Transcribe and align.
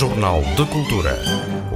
Jornal 0.00 0.40
de 0.56 0.64
Cultura. 0.64 1.14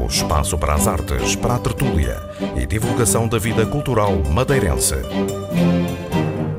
O 0.03 0.07
espaço 0.07 0.57
para 0.57 0.73
as 0.73 0.89
artes, 0.89 1.37
para 1.37 1.57
a 1.57 1.59
tertúlia 1.59 2.17
e 2.57 2.65
divulgação 2.65 3.29
da 3.29 3.37
vida 3.39 3.67
cultural 3.67 4.17
madeirense. 4.33 4.95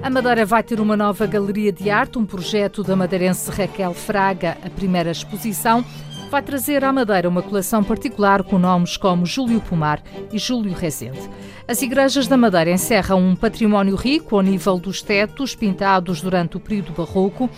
A 0.04 0.08
Madeira 0.12 0.46
vai 0.46 0.62
ter 0.62 0.80
uma 0.80 0.96
nova 0.96 1.26
galeria 1.26 1.72
de 1.72 1.90
arte, 1.90 2.20
um 2.20 2.26
projeto 2.26 2.84
da 2.84 2.96
madeirense 2.96 3.50
Raquel 3.50 3.96
Fraga. 3.96 4.56
A 4.64 4.70
primeira 4.70 5.10
exposição 5.10 5.84
vai 6.30 6.44
trazer 6.44 6.84
à 6.84 6.94
Madeira 6.94 7.28
uma 7.28 7.42
coleção 7.42 7.84
particular 7.84 8.44
com 8.44 8.60
nomes 8.60 8.96
como 8.96 9.26
Júlio 9.26 9.60
Pomar 9.60 10.04
e 10.32 10.38
Júlio 10.38 10.76
Rezende. 10.76 11.28
As 11.68 11.82
igrejas 11.82 12.28
da 12.28 12.38
Madeira 12.38 12.70
encerram 12.70 13.20
um 13.20 13.36
património 13.36 13.96
rico 13.96 14.36
ao 14.36 14.44
nível 14.44 14.78
dos 14.78 15.02
tetos 15.02 15.56
pintados 15.56 16.22
durante 16.22 16.58
o 16.58 16.60
período 16.60 16.92
barroco. 16.92 17.50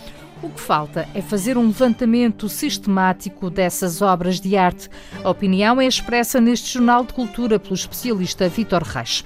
O 0.41 0.49
que 0.49 0.61
falta 0.61 1.07
é 1.15 1.21
fazer 1.21 1.57
um 1.57 1.65
levantamento 1.65 2.47
sistemático 2.47 3.49
dessas 3.49 4.03
obras 4.03 4.39
de 4.39 4.55
arte. 4.55 4.87
A 5.23 5.29
opinião 5.31 5.81
é 5.81 5.87
expressa 5.87 6.39
neste 6.39 6.73
Jornal 6.75 7.03
de 7.03 7.13
Cultura 7.13 7.57
pelo 7.57 7.73
especialista 7.73 8.47
Vítor 8.47 8.83
Reis. 8.83 9.23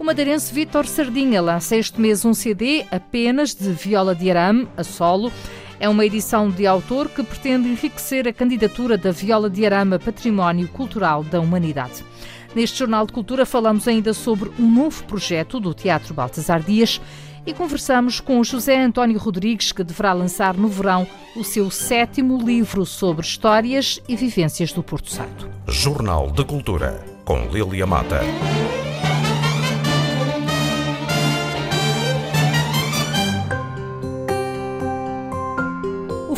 O 0.00 0.04
madeirense 0.04 0.52
Vítor 0.52 0.84
Sardinha 0.86 1.40
lança 1.40 1.76
este 1.76 2.00
mês 2.00 2.24
um 2.24 2.34
CD 2.34 2.84
apenas 2.90 3.54
de 3.54 3.70
viola 3.70 4.16
de 4.16 4.30
arame, 4.30 4.68
a 4.76 4.82
solo. 4.82 5.32
É 5.78 5.88
uma 5.88 6.04
edição 6.04 6.50
de 6.50 6.66
autor 6.66 7.08
que 7.08 7.22
pretende 7.22 7.68
enriquecer 7.68 8.26
a 8.26 8.32
candidatura 8.32 8.98
da 8.98 9.12
viola 9.12 9.48
de 9.48 9.64
arame 9.64 9.94
a 9.94 9.98
Património 9.98 10.66
Cultural 10.68 11.22
da 11.22 11.40
Humanidade. 11.40 12.04
Neste 12.52 12.80
Jornal 12.80 13.06
de 13.06 13.12
Cultura 13.12 13.46
falamos 13.46 13.86
ainda 13.86 14.12
sobre 14.12 14.50
um 14.58 14.68
novo 14.68 15.04
projeto 15.04 15.60
do 15.60 15.72
Teatro 15.72 16.14
Baltasar 16.14 16.62
Dias 16.62 17.00
e 17.46 17.52
conversamos 17.52 18.20
com 18.20 18.42
José 18.44 18.82
António 18.82 19.18
Rodrigues, 19.18 19.72
que 19.72 19.84
deverá 19.84 20.12
lançar 20.12 20.56
no 20.56 20.68
verão 20.68 21.06
o 21.36 21.44
seu 21.44 21.70
sétimo 21.70 22.38
livro 22.38 22.84
sobre 22.84 23.24
histórias 23.24 24.00
e 24.08 24.16
vivências 24.16 24.72
do 24.72 24.82
Porto 24.82 25.10
Santo. 25.10 25.48
Jornal 25.68 26.30
de 26.30 26.44
Cultura, 26.44 27.04
com 27.24 27.46
Lília 27.46 27.86
Mata. 27.86 28.20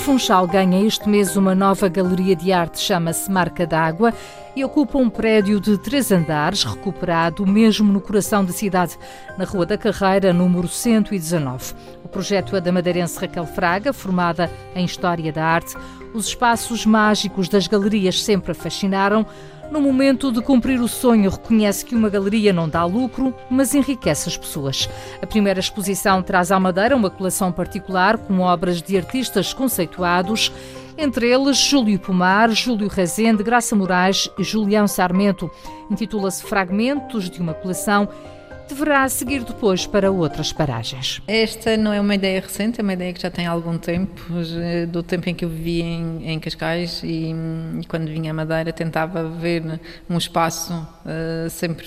Funchal 0.01 0.47
ganha 0.47 0.83
este 0.87 1.07
mês 1.09 1.37
uma 1.37 1.55
nova 1.55 1.87
galeria 1.87 2.35
de 2.35 2.51
arte, 2.53 2.81
chama-se 2.81 3.31
Marca 3.31 3.67
d'Água 3.67 4.15
e 4.57 4.65
ocupa 4.65 4.97
um 4.97 5.11
prédio 5.11 5.61
de 5.61 5.77
três 5.77 6.11
andares, 6.11 6.65
recuperado 6.65 7.47
mesmo 7.47 7.93
no 7.93 8.01
coração 8.01 8.43
da 8.43 8.53
cidade, 8.53 8.99
na 9.37 9.45
Rua 9.45 9.67
da 9.67 9.77
Carreira, 9.77 10.33
número 10.33 10.67
119. 10.67 11.75
O 12.03 12.09
projeto 12.09 12.57
é 12.57 12.61
da 12.63 12.73
madeirense 12.73 13.21
Raquel 13.21 13.47
Fraga, 13.47 13.93
formada 13.93 14.51
em 14.75 14.87
História 14.87 15.31
da 15.31 15.45
Arte. 15.45 15.77
Os 16.13 16.27
espaços 16.27 16.85
mágicos 16.85 17.49
das 17.49 17.67
galerias 17.67 18.23
sempre 18.23 18.53
a 18.53 18.55
fascinaram. 18.55 19.25
No 19.71 19.81
momento 19.81 20.33
de 20.33 20.43
cumprir 20.43 20.81
o 20.81 20.89
sonho, 20.89 21.31
reconhece 21.31 21.85
que 21.85 21.95
uma 21.95 22.09
galeria 22.09 22.53
não 22.53 22.69
dá 22.69 22.85
lucro, 22.85 23.33
mas 23.49 23.73
enriquece 23.73 24.29
as 24.29 24.37
pessoas. 24.37 24.89
A 25.23 25.27
primeira 25.27 25.61
exposição 25.61 26.21
traz 26.23 26.51
à 26.51 26.59
Madeira 26.59 26.97
uma 26.97 27.09
coleção 27.09 27.53
particular 27.53 28.19
com 28.19 28.41
obras 28.41 28.83
de 28.83 28.97
artistas 28.97 29.55
conceituados 29.55 30.53
entre 30.99 31.31
eles 31.31 31.57
Júlio 31.57 31.99
Pomar, 31.99 32.51
Júlio 32.51 32.89
Rezende, 32.89 33.43
Graça 33.43 33.75
Moraes 33.75 34.29
e 34.37 34.45
Julião 34.45 34.87
Sarmento. 34.87 35.51
Intitula-se 35.91 36.43
Fragmentos 36.43 37.31
de 37.31 37.41
uma 37.41 37.55
coleção 37.55 38.09
deverá 38.71 39.09
seguir 39.09 39.45
depois 39.45 39.87
para 39.87 40.11
outras 40.11 40.53
paragens. 40.53 41.21
Esta 41.27 41.77
não 41.77 41.93
é 41.93 42.01
uma 42.01 42.15
ideia 42.15 42.41
recente, 42.41 42.81
é 42.81 42.83
uma 42.83 42.93
ideia 42.93 43.13
que 43.13 43.21
já 43.21 43.31
tem 43.31 43.47
algum 43.47 43.77
tempo, 43.77 44.23
do 44.89 45.03
tempo 45.03 45.29
em 45.29 45.35
que 45.35 45.45
eu 45.45 45.49
vivia 45.49 45.85
em, 45.85 46.31
em 46.31 46.41
Cascais 46.41 47.03
e, 47.03 47.35
e, 47.81 47.87
quando 47.89 48.09
vinha 48.09 48.31
à 48.31 48.35
Madeira 48.35 48.73
tentava 48.73 49.29
ver 49.29 49.81
um 50.09 50.17
espaço 50.17 50.73
uh, 50.75 51.51
sempre 51.51 51.87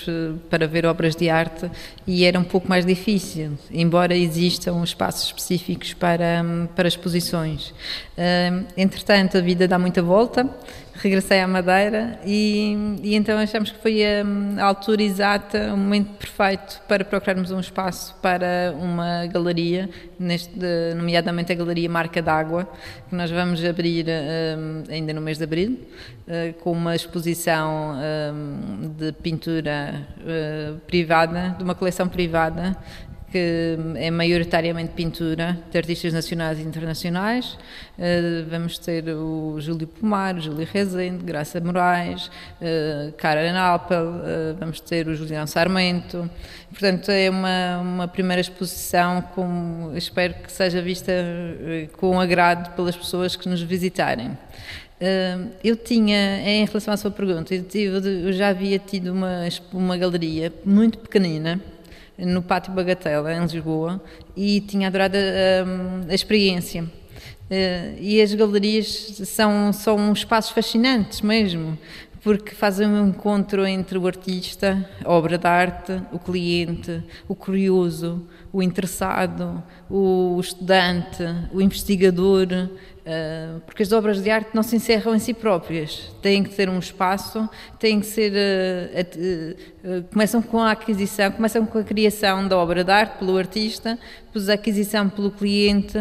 para 0.50 0.66
ver 0.66 0.86
obras 0.86 1.16
de 1.16 1.30
arte 1.30 1.70
e 2.06 2.24
era 2.24 2.38
um 2.38 2.44
pouco 2.44 2.68
mais 2.68 2.84
difícil, 2.84 3.52
embora 3.70 4.14
existam 4.14 4.82
espaços 4.84 5.26
específicos 5.26 5.94
para, 5.94 6.44
para 6.76 6.86
exposições. 6.86 7.68
Uh, 7.68 8.64
entretanto, 8.76 9.38
a 9.38 9.40
vida 9.40 9.66
dá 9.66 9.78
muita 9.78 10.02
volta 10.02 10.48
regressei 10.96 11.40
à 11.40 11.46
Madeira 11.46 12.18
e, 12.24 12.98
e 13.02 13.14
então 13.14 13.38
achamos 13.38 13.70
que 13.70 13.78
foi 13.78 14.02
a, 14.04 14.62
a, 14.62 14.64
altura 14.64 15.02
exata, 15.02 15.72
o 15.72 15.76
momento 15.76 16.12
perfeito 16.14 16.80
para 16.88 17.04
procurarmos 17.04 17.50
um 17.50 17.60
espaço 17.60 18.14
para 18.22 18.74
uma 18.78 19.26
galeria, 19.26 19.88
neste, 20.18 20.58
nomeadamente 20.96 21.52
a 21.52 21.54
Galeria 21.54 21.88
Marca 21.88 22.22
d'Água, 22.22 22.68
que 23.08 23.14
nós 23.14 23.30
vamos 23.30 23.64
abrir 23.64 24.06
um, 24.06 24.92
ainda 24.92 25.12
no 25.12 25.20
mês 25.20 25.38
de 25.38 25.44
abril, 25.44 25.78
uh, 26.28 26.52
com 26.60 26.72
uma 26.72 26.94
exposição 26.94 27.94
um, 28.32 28.88
de 28.96 29.12
pintura 29.12 30.06
uh, 30.20 30.78
privada, 30.86 31.54
de 31.58 31.64
uma 31.64 31.74
coleção 31.74 32.08
privada 32.08 32.76
que 33.34 33.76
é 33.96 34.12
maioritariamente 34.12 34.92
pintura 34.92 35.58
de 35.68 35.76
artistas 35.76 36.12
nacionais 36.12 36.60
e 36.60 36.62
internacionais. 36.62 37.58
Uh, 37.98 38.48
vamos 38.48 38.78
ter 38.78 39.08
o 39.08 39.56
Júlio 39.58 39.88
Pomar, 39.88 40.38
Júlio 40.38 40.64
Rezende, 40.72 41.24
Graça 41.24 41.60
Moraes, 41.60 42.26
uh, 42.26 43.12
Karen 43.16 43.56
Alpel, 43.58 44.04
uh, 44.04 44.56
vamos 44.56 44.78
ter 44.78 45.08
o 45.08 45.16
Julião 45.16 45.48
Sarmento. 45.48 46.30
Portanto, 46.70 47.10
é 47.10 47.28
uma, 47.28 47.78
uma 47.78 48.06
primeira 48.06 48.40
exposição 48.40 49.20
com, 49.20 49.92
espero 49.96 50.34
que 50.34 50.52
seja 50.52 50.80
vista 50.80 51.12
com 51.98 52.20
agrado 52.20 52.72
pelas 52.76 52.96
pessoas 52.96 53.34
que 53.34 53.48
nos 53.48 53.60
visitarem. 53.62 54.38
Eu 55.62 55.76
tinha, 55.76 56.40
em 56.48 56.64
relação 56.64 56.94
à 56.94 56.96
sua 56.96 57.10
pergunta, 57.10 57.54
eu 57.54 58.32
já 58.32 58.48
havia 58.48 58.78
tido 58.78 59.12
uma, 59.12 59.40
uma 59.72 59.98
galeria 59.98 60.52
muito 60.64 60.98
pequenina, 60.98 61.60
no 62.18 62.42
Pátio 62.42 62.72
Bagatela, 62.72 63.32
em 63.34 63.40
Lisboa, 63.40 64.02
e 64.36 64.60
tinha 64.60 64.88
adorado 64.88 65.16
a, 65.16 66.10
a 66.10 66.14
experiência. 66.14 66.84
Uh, 66.84 67.98
e 68.00 68.22
as 68.22 68.32
galerias 68.32 68.86
são, 69.26 69.72
são 69.72 70.12
espaços 70.12 70.50
fascinantes 70.52 71.20
mesmo, 71.20 71.78
porque 72.22 72.54
fazem 72.54 72.86
um 72.86 73.08
encontro 73.08 73.66
entre 73.66 73.98
o 73.98 74.06
artista, 74.06 74.88
a 75.04 75.12
obra 75.12 75.36
de 75.36 75.46
arte, 75.46 76.00
o 76.10 76.18
cliente, 76.18 77.02
o 77.28 77.34
curioso, 77.34 78.26
o 78.54 78.62
interessado, 78.62 79.60
o 79.90 80.38
estudante, 80.40 81.24
o 81.52 81.60
investigador, 81.60 82.46
ah, 83.04 83.58
porque 83.66 83.82
as 83.82 83.90
obras 83.90 84.22
de 84.22 84.30
arte 84.30 84.50
não 84.54 84.62
se 84.62 84.76
encerram 84.76 85.12
em 85.12 85.18
si 85.18 85.34
próprias, 85.34 86.14
têm 86.22 86.44
que 86.44 86.50
ter 86.50 86.68
um 86.68 86.78
espaço, 86.78 87.48
têm 87.80 87.98
que 87.98 88.06
ser. 88.06 88.32
Ah, 88.32 89.04
ah, 89.84 90.04
começam 90.12 90.40
com 90.40 90.60
a 90.60 90.70
aquisição, 90.70 91.32
começam 91.32 91.66
com 91.66 91.78
a 91.78 91.82
criação 91.82 92.46
da 92.46 92.56
obra 92.56 92.84
de 92.84 92.92
arte 92.92 93.18
pelo 93.18 93.36
artista, 93.36 93.98
depois 94.26 94.48
a 94.48 94.54
aquisição 94.54 95.08
pelo 95.08 95.32
cliente 95.32 95.98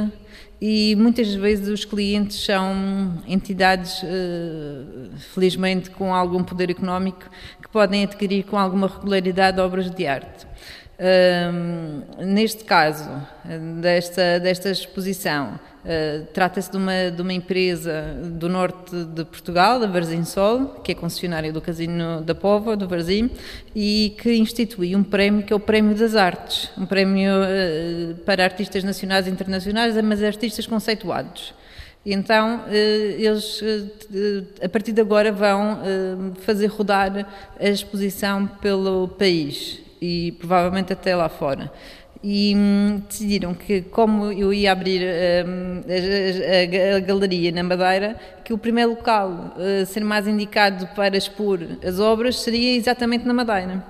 e 0.62 0.96
muitas 0.96 1.34
vezes 1.34 1.68
os 1.68 1.84
clientes 1.84 2.46
são 2.46 3.22
entidades, 3.28 4.02
felizmente, 5.34 5.90
com 5.90 6.14
algum 6.14 6.42
poder 6.42 6.70
económico 6.70 7.30
que 7.62 7.68
podem 7.68 8.06
adquirir 8.06 8.46
com 8.46 8.58
alguma 8.58 8.88
regularidade 8.88 9.60
obras 9.60 9.92
de 9.92 10.08
arte. 10.08 10.48
Neste 12.20 12.64
caso, 12.64 13.10
desta, 13.82 14.40
desta 14.40 14.70
exposição, 14.70 15.60
Uh, 15.84 16.26
Trata-se 16.32 16.72
de 16.72 16.78
uma, 16.78 17.12
de 17.12 17.22
uma 17.22 17.34
empresa 17.34 18.16
do 18.24 18.48
norte 18.48 18.96
de 18.96 19.26
Portugal, 19.26 19.82
da 19.82 19.86
Varzim 19.86 20.24
Sol, 20.24 20.68
que 20.82 20.94
é 20.94 20.96
concessionária 20.96 21.52
do 21.52 21.60
Casino 21.60 22.22
da 22.22 22.34
Pova, 22.34 22.78
do 22.78 22.88
Varzim, 22.88 23.30
e 23.76 24.16
que 24.18 24.34
institui 24.34 24.96
um 24.96 25.04
prémio 25.04 25.44
que 25.44 25.52
é 25.52 25.56
o 25.56 25.60
Prémio 25.60 25.94
das 25.94 26.16
Artes, 26.16 26.70
um 26.78 26.86
prémio 26.86 27.34
uh, 27.34 28.16
para 28.26 28.46
artistas 28.46 28.82
nacionais 28.82 29.28
e 29.28 29.30
internacionais, 29.30 30.02
mas 30.02 30.24
artistas 30.24 30.66
conceituados. 30.66 31.54
Então, 32.06 32.62
uh, 32.62 32.72
eles, 32.72 33.62
a 34.64 34.70
partir 34.70 34.94
de 34.94 35.02
agora, 35.02 35.34
vão 35.34 35.82
fazer 36.46 36.68
rodar 36.68 37.28
a 37.60 37.68
exposição 37.68 38.48
pelo 38.48 39.10
país 39.10 39.82
e 40.04 40.34
provavelmente 40.34 40.92
até 40.92 41.16
lá 41.16 41.30
fora 41.30 41.72
e 42.24 42.56
hum, 42.56 43.02
decidiram 43.08 43.54
que, 43.54 43.82
como 43.82 44.32
eu 44.32 44.54
ia 44.54 44.72
abrir 44.72 45.02
hum, 45.46 45.82
a, 45.86 46.94
a, 46.94 46.96
a, 46.96 47.00
galeria 47.02 47.52
na 47.52 47.64
Madeira, 47.64 48.18
que 48.46 48.54
o 48.54 48.58
primeiro 48.58 48.92
local 48.92 49.54
a 49.58 49.86
ser 49.86 50.06
mais 50.06 50.26
indicado 50.26 50.88
para 50.96 51.18
expor 51.18 51.60
as 51.86 52.00
obras 52.00 52.40
seria 52.40 52.78
exatamente 52.78 53.26
na 53.26 53.34
Madeira. 53.34 53.84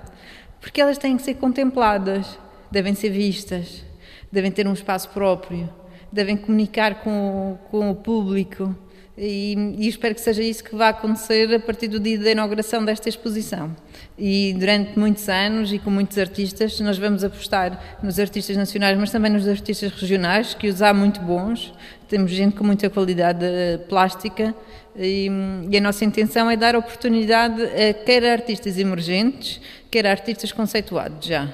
Porque 0.60 0.81
elas 0.81 0.98
têm 0.98 1.15
que 1.15 1.21
ser 1.21 1.36
contempladas, 1.36 2.39
devem 2.71 2.95
ser 2.95 3.12
vistas, 3.12 3.83
devem 4.31 4.51
ter 4.51 4.68
um 4.68 4.74
espaço 4.74 5.10
próprio, 5.10 5.69
devem 6.12 6.36
comunicar 6.36 7.04
com, 7.04 7.57
com 7.69 7.92
o 7.92 7.95
público. 7.95 8.75
E, 9.15 9.75
e, 9.77 9.88
espero 9.88 10.15
que 10.15 10.21
seja 10.21 10.42
isso 10.42 10.63
que 10.63 10.75
vai 10.75 10.89
acontecer 10.89 11.54
a 11.54 11.60
partir 11.60 11.88
do 11.88 12.00
dia 12.00 12.18
da 12.18 12.31
inauguração 12.31 12.83
desta 12.83 13.07
exposição. 13.07 13.75
E 14.18 14.56
durante 14.57 14.98
muitos 14.98 15.30
anos 15.30 15.71
e 15.71 15.77
com 15.77 15.92
muitos 15.92 16.18
artistas, 16.18 16.80
nós 16.80 16.98
vamos 16.98 17.24
apostar 17.24 18.00
nos 18.01 18.18
artistas 18.18 18.57
nacionais, 18.57 18.98
mas 18.98 19.12
também 19.12 19.31
nos 19.31 19.48
artistas 19.48 19.92
regionais, 19.92 20.56
que 20.56 20.68
os 20.68 20.81
há 20.81 20.94
muito 20.94 21.21
bons. 21.21 21.71
Temos 22.10 22.31
gente 22.31 22.56
com 22.56 22.63
muita 22.63 22.89
qualidade 22.89 23.45
eh, 23.45 23.77
plástica 23.88 24.54
e, 24.95 25.30
e 25.69 25.77
a 25.77 25.81
nossa 25.81 26.04
intenção 26.06 26.50
é 26.50 26.56
dar 26.56 26.75
oportunidade 26.75 27.62
a 27.62 27.94
quer 27.94 28.25
artistas 28.25 28.80
emergentes, 28.80 29.62
quer 29.92 30.07
artistas 30.07 30.51
conceituados 30.51 31.27
já. 31.27 31.45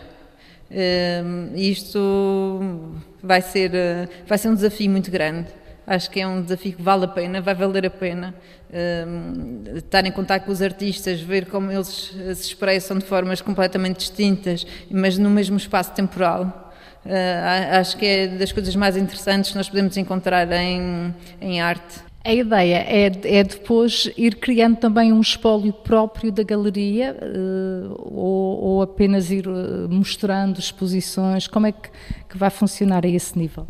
Uh, 0.72 1.58
isto 1.58 3.02
vai 3.24 3.42
ser, 3.42 3.72
uh, 3.72 4.10
vai 4.28 4.38
ser 4.38 4.50
um 4.50 4.54
desafio 4.54 4.92
muito 4.92 5.10
grande 5.10 5.48
Acho 5.90 6.08
que 6.12 6.20
é 6.20 6.28
um 6.28 6.44
desafio 6.44 6.74
que 6.74 6.82
vale 6.84 7.06
a 7.06 7.08
pena, 7.08 7.42
vai 7.42 7.56
valer 7.56 7.84
a 7.88 7.90
pena 7.90 8.36
uh, 8.70 9.78
estar 9.78 10.06
em 10.06 10.12
contato 10.12 10.46
com 10.46 10.52
os 10.52 10.62
artistas, 10.62 11.20
ver 11.20 11.48
como 11.48 11.72
eles 11.72 12.14
se 12.14 12.32
expressam 12.32 13.00
de 13.00 13.06
formas 13.06 13.42
completamente 13.42 13.98
distintas, 13.98 14.68
mas 14.92 15.18
no 15.18 15.32
mesmo 15.32 15.58
espaço 15.58 15.92
temporal. 15.94 16.72
Uh, 17.04 17.80
acho 17.80 17.98
que 17.98 18.06
é 18.06 18.28
das 18.28 18.52
coisas 18.52 18.76
mais 18.76 18.96
interessantes 18.96 19.50
que 19.50 19.58
nós 19.58 19.68
podemos 19.68 19.98
encontrar 19.98 20.52
em, 20.52 21.12
em 21.42 21.60
arte. 21.60 22.09
A 22.24 22.34
ideia 22.34 22.76
é, 22.76 23.06
é, 23.06 23.44
depois 23.44 24.12
ir 24.18 24.36
criando 24.36 24.76
também 24.76 25.14
um 25.14 25.22
espólio 25.22 25.72
próprio 25.72 26.32
da 26.32 26.44
galeria 26.44 27.16
uh, 27.16 28.14
ou, 28.14 28.62
ou, 28.62 28.82
apenas 28.82 29.32
ir 29.32 29.48
uh, 29.48 29.88
mostrando 29.90 30.60
exposições? 30.60 31.48
Como 31.48 31.68
é 31.68 31.72
que, 31.72 31.90
que 32.30 32.38
vai 32.38 32.50
funcionar 32.50 33.06
a 33.06 33.08
esse 33.08 33.40
nível? 33.40 33.66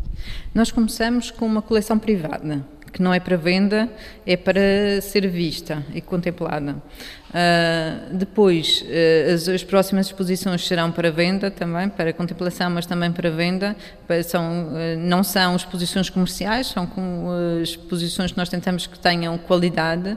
Nós 0.52 0.72
começamos 0.72 1.30
com 1.30 1.46
uma 1.46 1.62
coleção 1.62 1.96
privada 1.96 2.66
que 2.92 3.00
não 3.00 3.14
é 3.14 3.20
para 3.20 3.36
venda, 3.36 3.88
é 4.26 4.36
para 4.36 5.00
ser 5.00 5.28
vista 5.28 5.84
e 5.94 6.00
contemplada. 6.00 6.82
Uh, 7.30 8.12
depois, 8.16 8.82
uh, 8.82 9.34
as, 9.34 9.48
as, 9.48 9.62
próximas 9.62 10.06
exposições 10.06 10.66
serão 10.66 10.90
para 10.90 11.12
venda 11.12 11.48
também, 11.48 11.88
para 11.88 12.12
contemplação, 12.12 12.68
mas 12.70 12.86
também 12.86 13.12
para 13.12 13.30
venda. 13.30 13.76
São, 14.24 14.64
uh, 14.64 14.98
não 14.98 15.22
são 15.22 15.54
exposições 15.54 16.10
comerciais, 16.10 16.66
são 16.66 16.86
com, 16.86 17.60
exposições 17.62 18.32
que 18.32 18.36
nós 18.36 18.48
tentamos 18.48 18.88
que 18.88 18.98
tenham 18.98 19.38
qualidade, 19.38 20.16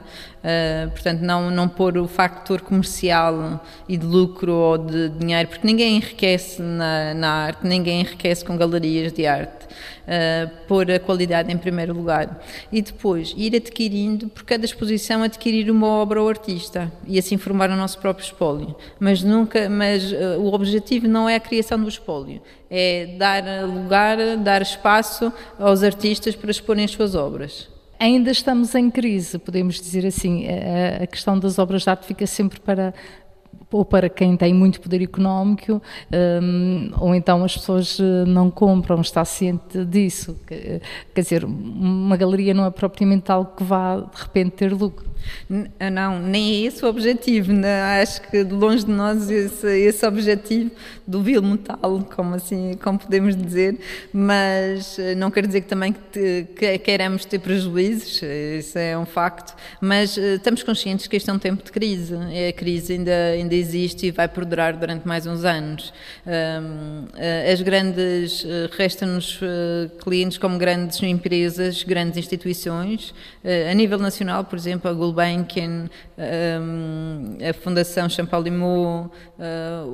portanto, 0.92 1.20
não, 1.20 1.50
não 1.50 1.68
pôr 1.68 1.96
o 1.96 2.08
factor 2.08 2.60
comercial 2.60 3.64
e 3.88 3.96
de 3.96 4.04
lucro 4.04 4.52
ou 4.52 4.78
de 4.78 5.08
dinheiro, 5.10 5.48
porque 5.48 5.66
ninguém 5.66 5.96
enriquece 5.96 6.60
na, 6.60 7.14
na 7.14 7.30
arte, 7.30 7.66
ninguém 7.66 8.00
enriquece 8.00 8.44
com 8.44 8.56
galerias 8.56 9.12
de 9.12 9.26
arte. 9.26 9.66
pôr 10.66 10.90
a 10.90 10.98
qualidade 10.98 11.52
em 11.52 11.56
primeiro 11.56 11.94
lugar. 11.94 12.42
E 12.72 12.82
depois, 12.82 13.32
ir 13.36 13.54
adquirindo, 13.54 14.28
por 14.28 14.44
cada 14.44 14.64
exposição, 14.64 15.22
adquirir 15.22 15.70
uma 15.70 15.86
obra 15.86 16.20
ao 16.20 16.28
artista 16.28 16.92
e 17.06 17.18
assim 17.18 17.36
formar 17.36 17.70
o 17.70 17.76
nosso 17.76 17.98
próprio 17.98 18.24
espólio. 18.24 18.74
Mas 18.98 19.22
nunca, 19.22 19.68
mas 19.68 20.12
uh, 20.12 20.40
o 20.40 20.52
objetivo 20.52 21.08
não 21.08 21.28
é 21.28 21.36
a 21.36 21.40
criação 21.40 21.80
do 21.80 21.88
espólio, 21.88 22.40
é 22.70 23.14
dar 23.18 23.42
lugar, 23.66 24.16
dar 24.38 24.62
espaço 24.62 25.32
aos 25.58 25.82
artistas 25.82 26.34
para 26.34 26.50
exporem 26.50 26.84
as 26.84 26.90
suas 26.90 27.14
obras. 27.14 27.68
Ainda 27.98 28.30
estamos 28.30 28.74
em 28.74 28.90
crise, 28.90 29.38
podemos 29.38 29.80
dizer 29.80 30.04
assim. 30.04 30.46
A, 30.46 31.04
a 31.04 31.06
questão 31.06 31.38
das 31.38 31.58
obras 31.58 31.82
de 31.82 31.90
arte 31.90 32.06
fica 32.06 32.26
sempre 32.26 32.60
para 32.60 32.92
ou 33.70 33.84
para 33.84 34.08
quem 34.08 34.36
tem 34.36 34.54
muito 34.54 34.80
poder 34.80 35.02
económico, 35.02 35.82
um, 36.42 36.90
ou 36.98 37.14
então 37.14 37.44
as 37.44 37.56
pessoas 37.56 37.98
eh, 38.00 38.24
não 38.26 38.50
compram, 38.50 39.00
está 39.00 39.24
ciente 39.24 39.84
disso. 39.84 40.36
Quer 40.46 40.80
dizer, 41.20 41.44
uma 41.44 42.16
galeria 42.16 42.54
não 42.54 42.66
é 42.66 42.70
propriamente 42.70 43.30
algo 43.30 43.52
que 43.56 43.64
vá 43.64 43.96
de 43.96 44.22
repente 44.22 44.50
ter 44.52 44.72
lucro. 44.72 45.14
Ah, 45.78 45.90
não, 45.90 46.18
nem 46.18 46.52
é 46.52 46.66
esse 46.66 46.84
o 46.84 46.88
objetivo. 46.88 47.52
Né? 47.52 48.00
Acho 48.02 48.22
que 48.22 48.44
de 48.44 48.52
longe 48.52 48.84
de 48.84 48.90
nós 48.90 49.30
esse, 49.30 49.66
esse 49.66 50.06
objetivo 50.06 50.70
do 51.06 51.22
vil 51.22 51.42
metal, 51.42 52.06
como 52.14 52.34
assim, 52.34 52.78
como 52.82 52.98
podemos 52.98 53.36
dizer, 53.36 53.78
mas 54.12 54.98
eh, 54.98 55.14
não 55.14 55.30
quer 55.30 55.46
dizer 55.46 55.62
que 55.62 55.68
também 55.68 55.94
que, 56.12 56.46
que 56.56 56.78
queremos 56.78 57.24
ter 57.24 57.38
prejuízos, 57.38 58.22
isso 58.58 58.78
é 58.78 58.96
um 58.96 59.04
facto, 59.04 59.54
mas 59.80 60.16
eh, 60.16 60.36
estamos 60.36 60.62
conscientes 60.62 61.06
que 61.06 61.16
este 61.16 61.28
é 61.28 61.32
um 61.32 61.38
tempo 61.38 61.62
de 61.62 61.70
crise, 61.72 62.14
a 62.14 62.52
crise 62.52 62.94
ainda, 62.94 63.36
ainda 63.44 63.54
existe 63.54 64.06
e 64.06 64.10
vai 64.10 64.26
perdurar 64.26 64.76
durante 64.76 65.06
mais 65.06 65.26
uns 65.26 65.44
anos. 65.44 65.92
Eh, 66.26 67.52
as 67.52 67.60
grandes, 67.62 68.44
restam-nos 68.76 69.40
clientes 70.02 70.38
como 70.38 70.58
grandes 70.58 71.02
empresas, 71.02 71.82
grandes 71.82 72.18
instituições, 72.18 73.14
a 73.70 73.74
nível 73.74 73.98
nacional, 73.98 74.44
por 74.44 74.56
exemplo, 74.56 74.90
a 74.90 74.94
Gulbenkian, 74.94 75.88
a 76.18 77.52
Fundação 77.52 78.08
Champalimau, 78.08 79.10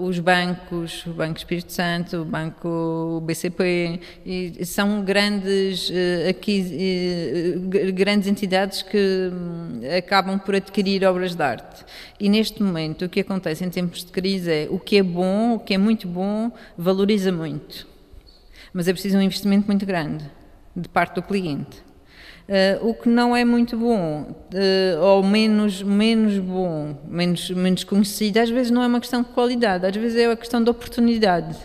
os 0.01 0.19
bancos, 0.19 1.05
o 1.07 1.11
Banco 1.11 1.39
Espírito 1.39 1.73
Santo, 1.73 2.19
o 2.19 2.25
Banco 2.25 3.23
BCP, 3.25 4.01
e 4.25 4.65
são 4.65 5.03
grandes, 5.03 5.91
aqui, 6.29 7.59
grandes 7.95 8.29
entidades 8.29 8.83
que 8.83 9.31
hum, 9.33 9.81
acabam 9.97 10.39
por 10.39 10.55
adquirir 10.55 11.05
obras 11.05 11.35
de 11.35 11.43
arte. 11.43 11.85
E 12.19 12.29
neste 12.29 12.63
momento 12.63 13.05
o 13.05 13.09
que 13.09 13.21
acontece 13.21 13.40
em 13.49 13.71
tempos 13.71 14.05
de 14.05 14.13
crise 14.13 14.51
é 14.51 14.69
o 14.71 14.79
que 14.79 14.97
é 14.97 15.03
bom, 15.03 15.55
o 15.55 15.59
que 15.59 15.75
é 15.75 15.79
muito 15.79 16.07
bom, 16.07 16.51
valoriza 16.77 17.33
muito. 17.33 17.87
Mas 18.73 18.89
é 18.89 18.93
preciso 18.93 19.19
um 19.19 19.23
investimento 19.23 19.67
muito 19.67 19.85
grande 19.85 20.25
de 20.77 20.89
parte 20.89 21.15
do 21.15 21.23
cliente. 21.23 21.91
Uh, 22.51 22.89
o 22.89 22.95
que 22.95 23.09
não 23.09 23.37
é 23.37 23.45
muito 23.45 23.77
bom, 23.77 24.23
uh, 24.23 25.01
ou 25.01 25.23
menos, 25.23 25.85
menos 25.85 26.37
bom, 26.37 26.99
menos, 27.07 27.49
menos 27.51 27.85
conhecido, 27.85 28.39
às 28.39 28.51
vezes 28.51 28.73
não 28.73 28.83
é 28.83 28.89
uma 28.89 28.99
questão 28.99 29.23
de 29.23 29.29
qualidade, 29.29 29.87
às 29.87 29.95
vezes 29.95 30.19
é 30.19 30.27
uma 30.27 30.37
questão 30.37 30.61
de 30.61 30.69
oportunidade, 30.69 31.57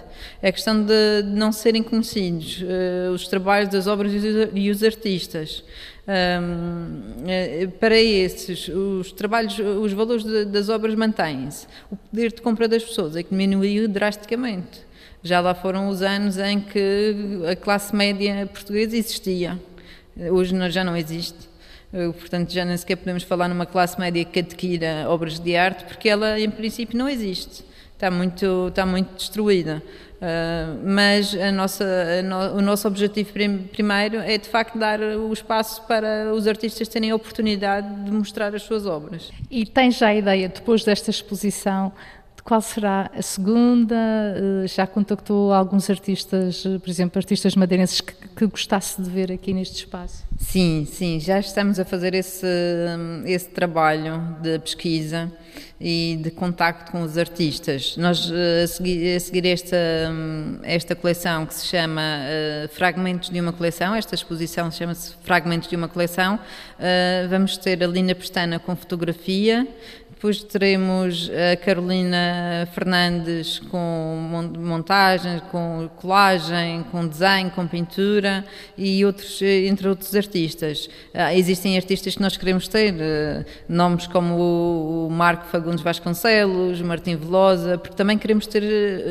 é 0.44 0.50
a 0.50 0.52
questão 0.52 0.84
de, 0.84 1.24
de 1.24 1.30
não 1.32 1.52
serem 1.52 1.82
conhecidos, 1.82 2.62
uh, 2.62 3.12
os 3.14 3.28
trabalhos 3.28 3.70
das 3.70 3.88
obras 3.88 4.14
e 4.14 4.18
os, 4.18 4.50
e 4.54 4.70
os 4.70 4.84
artistas. 4.84 5.64
Um, 6.08 7.70
para 7.80 8.00
esses, 8.00 8.68
os 8.68 9.12
trabalhos, 9.12 9.58
os 9.58 9.92
valores 9.92 10.24
de, 10.24 10.46
das 10.46 10.70
obras 10.70 10.94
mantêm-se. 10.94 11.68
O 11.90 11.96
poder 11.96 12.32
de 12.32 12.42
compra 12.42 12.68
das 12.68 12.84
pessoas 12.84 13.16
é 13.16 13.24
que 13.24 13.30
diminuiu 13.32 13.88
drasticamente. 13.88 14.86
Já 15.24 15.40
lá 15.40 15.56
foram 15.56 15.90
os 15.90 16.04
anos 16.04 16.38
em 16.38 16.60
que 16.60 17.42
a 17.52 17.56
classe 17.56 17.96
média 17.96 18.48
portuguesa 18.54 18.96
existia. 18.96 19.60
Hoje 20.32 20.54
já 20.70 20.84
não 20.84 20.96
existe. 20.96 21.50
Eh, 21.92 22.12
portanto, 22.12 22.52
já 22.52 22.64
nem 22.66 22.78
sequer 22.78 22.98
podemos 22.98 23.24
falar 23.24 23.48
numa 23.48 23.66
classe 23.66 24.00
média 24.00 24.24
que 24.24 24.40
adquira 24.40 25.06
obras 25.08 25.40
de 25.40 25.56
arte, 25.56 25.86
porque 25.86 26.10
ela, 26.10 26.40
em 26.40 26.50
princípio, 26.50 26.98
não 26.98 27.10
existe. 27.10 27.64
Está 27.94 28.12
muito, 28.12 28.68
está 28.68 28.86
muito 28.86 29.16
destruída. 29.16 29.82
Uh, 30.26 30.82
mas 30.84 31.36
nossa, 31.54 31.86
no, 32.24 32.58
o 32.58 32.62
nosso 32.62 32.88
objetivo 32.88 33.32
prim, 33.32 33.58
primeiro 33.60 34.18
é, 34.18 34.40
de 34.40 34.50
facto, 34.50 34.76
dar 34.76 35.00
o 35.00 35.32
espaço 35.32 35.84
para 35.84 36.34
os 36.34 36.48
artistas 36.48 36.88
terem 36.88 37.12
a 37.12 37.16
oportunidade 37.16 37.88
de 38.04 38.12
mostrar 38.12 38.56
as 38.56 38.64
suas 38.64 38.88
obras. 38.88 39.32
E 39.52 39.68
tem 39.68 39.92
já 39.92 40.08
a 40.08 40.16
ideia, 40.16 40.50
depois 40.50 40.84
desta 40.84 41.12
exposição, 41.12 41.94
qual 42.46 42.62
será 42.62 43.10
a 43.12 43.22
segunda? 43.24 43.96
Eh, 43.96 44.68
já 44.68 44.86
contactou 44.86 45.52
alguns 45.52 45.90
artistas, 45.90 46.62
por 46.62 46.90
exemplo, 46.90 47.18
artistas 47.18 47.56
madeirenses 47.56 48.02
que, 48.02 48.14
que 48.14 48.46
gostasse 48.46 49.02
de 49.02 49.10
ver 49.10 49.32
aqui 49.32 49.52
neste 49.52 49.78
espaço? 49.78 50.24
Sim, 50.38 50.88
sim, 50.90 51.20
já 51.20 51.40
estamos 51.40 51.80
a 51.80 51.86
fazer 51.86 52.14
esse, 52.14 52.46
esse 53.26 53.50
trabalho 53.50 54.38
de 54.42 54.60
pesquisa 54.60 55.32
e 55.80 56.20
de 56.22 56.32
contacto 56.32 56.92
com 56.92 57.02
os 57.02 57.18
artistas. 57.18 57.96
Nós, 57.98 58.32
eh, 58.32 58.64
a 58.64 58.68
seguir, 58.68 59.16
a 59.16 59.20
seguir 59.20 59.46
esta, 59.48 59.78
esta 60.64 60.96
coleção 60.96 61.46
que 61.46 61.54
se 61.54 61.68
chama 61.68 62.02
uh, 62.02 62.68
Fragmentos 62.70 63.30
de 63.30 63.40
uma 63.40 63.54
Coleção, 63.54 63.96
esta 63.96 64.16
exposição 64.16 64.72
chama-se 64.72 65.14
Fragmentos 65.24 65.70
de 65.70 65.76
uma 65.76 65.88
Coleção, 65.88 66.36
uh, 66.36 67.30
vamos 67.30 67.58
ter 67.58 67.84
a 67.84 67.88
Lina 67.88 68.16
Pestana 68.16 68.60
com 68.60 68.76
fotografia, 68.76 69.68
depois 70.16 70.42
teremos 70.42 71.30
a 71.30 71.58
Carolina 71.58 72.68
Fernandes 72.74 73.60
com 73.60 74.50
montagem, 74.58 75.40
com 75.52 75.90
colagem, 75.98 76.84
com 76.90 77.06
desenho, 77.06 77.52
com 77.52 77.68
pintura 77.68 78.44
e 78.78 79.06
outros, 79.06 79.42
entre 79.42 79.88
outros 79.88 80.16
artistas. 80.16 80.90
Ah, 81.14 81.36
existem 81.36 81.76
artistas 81.76 82.16
que 82.16 82.22
nós 82.22 82.38
queremos 82.38 82.68
ter, 82.68 82.96
nomes 83.70 84.08
como 84.08 85.06
o 85.06 85.10
Marco 85.12 85.45
Fagundes 85.46 85.82
Vasconcelos, 85.82 86.82
Martim 86.82 87.16
Velosa, 87.16 87.78
porque 87.78 87.96
também 87.96 88.18
queremos 88.18 88.46
ter, 88.48 88.64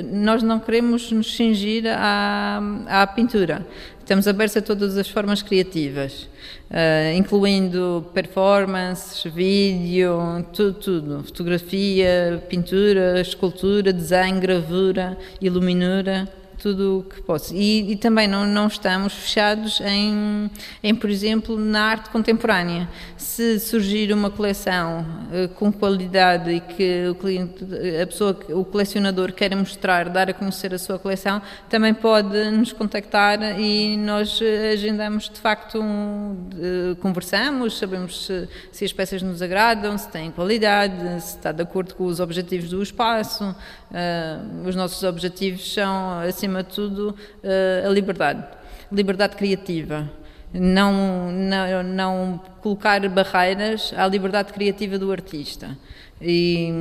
nós 0.04 0.42
não 0.42 0.58
queremos 0.60 1.10
nos 1.10 1.34
cingir 1.34 1.84
à, 1.86 2.60
à 2.86 3.06
pintura. 3.06 3.66
Estamos 3.98 4.28
abertos 4.28 4.58
a 4.58 4.60
todas 4.60 4.98
as 4.98 5.08
formas 5.08 5.40
criativas, 5.40 6.28
uh, 6.70 7.16
incluindo 7.16 8.04
performances, 8.12 9.24
vídeo, 9.32 10.44
tudo, 10.52 10.74
tudo, 10.74 11.24
fotografia, 11.24 12.42
pintura, 12.48 13.18
escultura, 13.20 13.92
desenho, 13.94 14.40
gravura, 14.40 15.16
iluminura. 15.40 16.28
Tudo 16.58 17.00
o 17.00 17.02
que 17.02 17.22
posso. 17.22 17.54
E, 17.54 17.92
e, 17.92 17.96
também 17.96 18.26
não, 18.26 18.46
não 18.46 18.66
estamos 18.66 19.12
fechados 19.12 19.80
em, 19.80 20.50
em, 20.82 20.94
por 20.94 21.10
exemplo, 21.10 21.58
na 21.58 21.82
arte 21.82 22.10
contemporânea. 22.10 22.88
Se 23.16 23.58
surgir 23.58 24.12
uma 24.12 24.30
coleção 24.30 25.04
uh, 25.30 25.48
com 25.54 25.72
qualidade 25.72 26.50
e 26.50 26.60
que 26.60 27.06
o 27.08 27.14
cliente, 27.14 27.64
a 28.02 28.06
pessoa, 28.06 28.38
o 28.50 28.64
colecionador 28.64 29.32
queira 29.32 29.56
mostrar, 29.56 30.08
dar 30.08 30.30
a 30.30 30.34
conhecer 30.34 30.74
a 30.74 30.78
sua 30.78 30.98
coleção, 30.98 31.40
também 31.68 31.94
pode 31.94 32.50
nos 32.50 32.72
contactar 32.72 33.58
e 33.58 33.96
nós 33.96 34.40
agendamos 34.72 35.28
de 35.28 35.40
facto, 35.40 35.80
um, 35.80 36.32
uh, 36.32 36.96
conversamos, 36.96 37.78
sabemos 37.78 38.26
se, 38.26 38.48
se, 38.72 38.84
as 38.84 38.92
peças 38.92 39.22
nos 39.22 39.42
agradam, 39.42 39.96
se 39.98 40.08
têm 40.08 40.30
qualidade, 40.30 41.22
se 41.22 41.36
está 41.36 41.52
de 41.52 41.62
acordo 41.62 41.94
com 41.94 42.04
os 42.04 42.20
objetivos 42.20 42.70
do 42.70 42.82
espaço. 42.82 43.54
Uh, 43.94 44.66
os 44.66 44.74
nossos 44.74 45.04
objetivos 45.04 45.72
são, 45.72 46.18
acima 46.18 46.64
de 46.64 46.74
tudo, 46.74 47.10
uh, 47.44 47.86
a 47.86 47.88
liberdade, 47.90 48.44
liberdade 48.90 49.36
criativa. 49.36 50.10
Não, 50.52 51.30
não, 51.30 51.82
não 51.84 52.40
colocar 52.60 53.08
barreiras 53.08 53.94
à 53.96 54.06
liberdade 54.08 54.52
criativa 54.52 54.98
do 54.98 55.12
artista. 55.12 55.78
E 56.20 56.72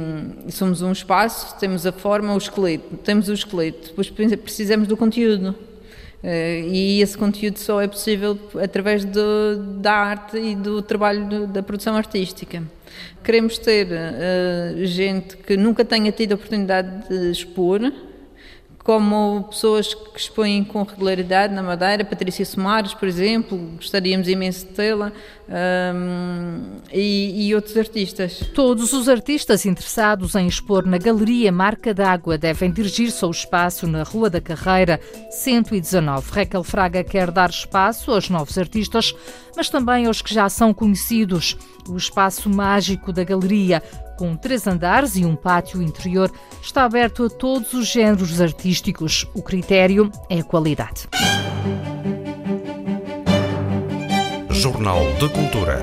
somos 0.50 0.82
um 0.82 0.92
espaço, 0.92 1.56
temos 1.60 1.86
a 1.86 1.92
forma, 1.92 2.34
o 2.34 2.38
esqueleto, 2.38 2.98
temos 2.98 3.30
o 3.30 3.34
esqueleto, 3.34 3.90
depois 3.90 4.10
precisamos 4.10 4.88
do 4.88 4.98
conteúdo. 4.98 5.56
Uh, 6.24 6.68
e 6.72 7.02
esse 7.02 7.16
conteúdo 7.16 7.60
só 7.60 7.80
é 7.80 7.88
possível 7.88 8.40
através 8.64 9.06
do, 9.06 9.78
da 9.80 9.94
arte 9.94 10.38
e 10.38 10.56
do 10.56 10.82
trabalho 10.82 11.46
da 11.46 11.62
produção 11.62 11.96
artística. 11.96 12.64
Queremos 13.24 13.58
ter 13.58 13.88
uh, 13.88 14.86
gente 14.86 15.38
que 15.38 15.56
nunca 15.56 15.86
tenha 15.86 16.12
tido 16.12 16.34
a 16.34 16.36
oportunidade 16.36 17.08
de 17.10 17.32
expor, 17.32 17.82
como 18.84 19.46
pessoas 19.50 19.94
que 19.94 20.20
expõem 20.20 20.62
com 20.64 20.84
regularidade 20.84 21.54
na 21.54 21.64
Madeira, 21.64 22.04
Patrícia 22.04 22.46
Somares, 22.46 22.94
por 22.94 23.08
exemplo, 23.08 23.58
gostaríamos 23.78 24.28
imenso 24.28 24.66
de 24.66 24.74
tê-la, 24.74 25.14
um, 25.48 26.80
e, 26.92 27.48
e, 27.48 27.56
outros 27.56 27.78
artistas. 27.78 28.40
Todos 28.54 28.92
os 28.92 29.08
artistas 29.08 29.66
interessados 29.66 30.36
em 30.36 30.48
expor 30.48 30.86
na 30.86 30.98
Galeria 30.98 31.52
Marca 31.52 31.94
d'Água 31.94 32.38
devem 32.38 32.72
dirigir-se 32.72 33.24
ao 33.24 33.32
espaço 33.32 33.88
na 33.88 34.04
Rua 34.04 34.30
da 34.30 34.42
Carreira 34.42 35.00
119. 35.32 36.32
Raquel 36.32 36.64
Fraga 36.64 37.04
quer 37.06 37.32
dar 37.32 37.50
espaço 37.50 38.12
aos 38.12 38.30
novos 38.30 38.58
artistas, 38.58 39.16
mas 39.56 39.70
também 39.70 40.08
aos 40.08 40.22
que 40.22 40.34
já 40.34 40.50
são 40.50 40.74
conhecidos. 40.74 41.58
O 41.88 41.98
espaço 41.98 42.50
mágico 42.50 43.12
da 43.12 43.24
Galeria 43.24 43.84
com 44.18 44.36
três 44.36 44.68
andares 44.68 45.16
e 45.16 45.26
um 45.26 45.36
pátio 45.36 45.82
interior, 45.82 46.32
está 46.62 46.84
aberto 46.84 47.26
a 47.26 47.30
todos 47.30 47.74
os 47.74 47.88
géneros 47.88 48.40
artísticos. 48.40 49.28
O 49.34 49.42
critério 49.42 50.12
é 50.30 50.40
a 50.40 50.44
qualidade. 50.44 51.08
Jornal 54.50 55.02
de 55.20 55.28
Cultura. 55.30 55.82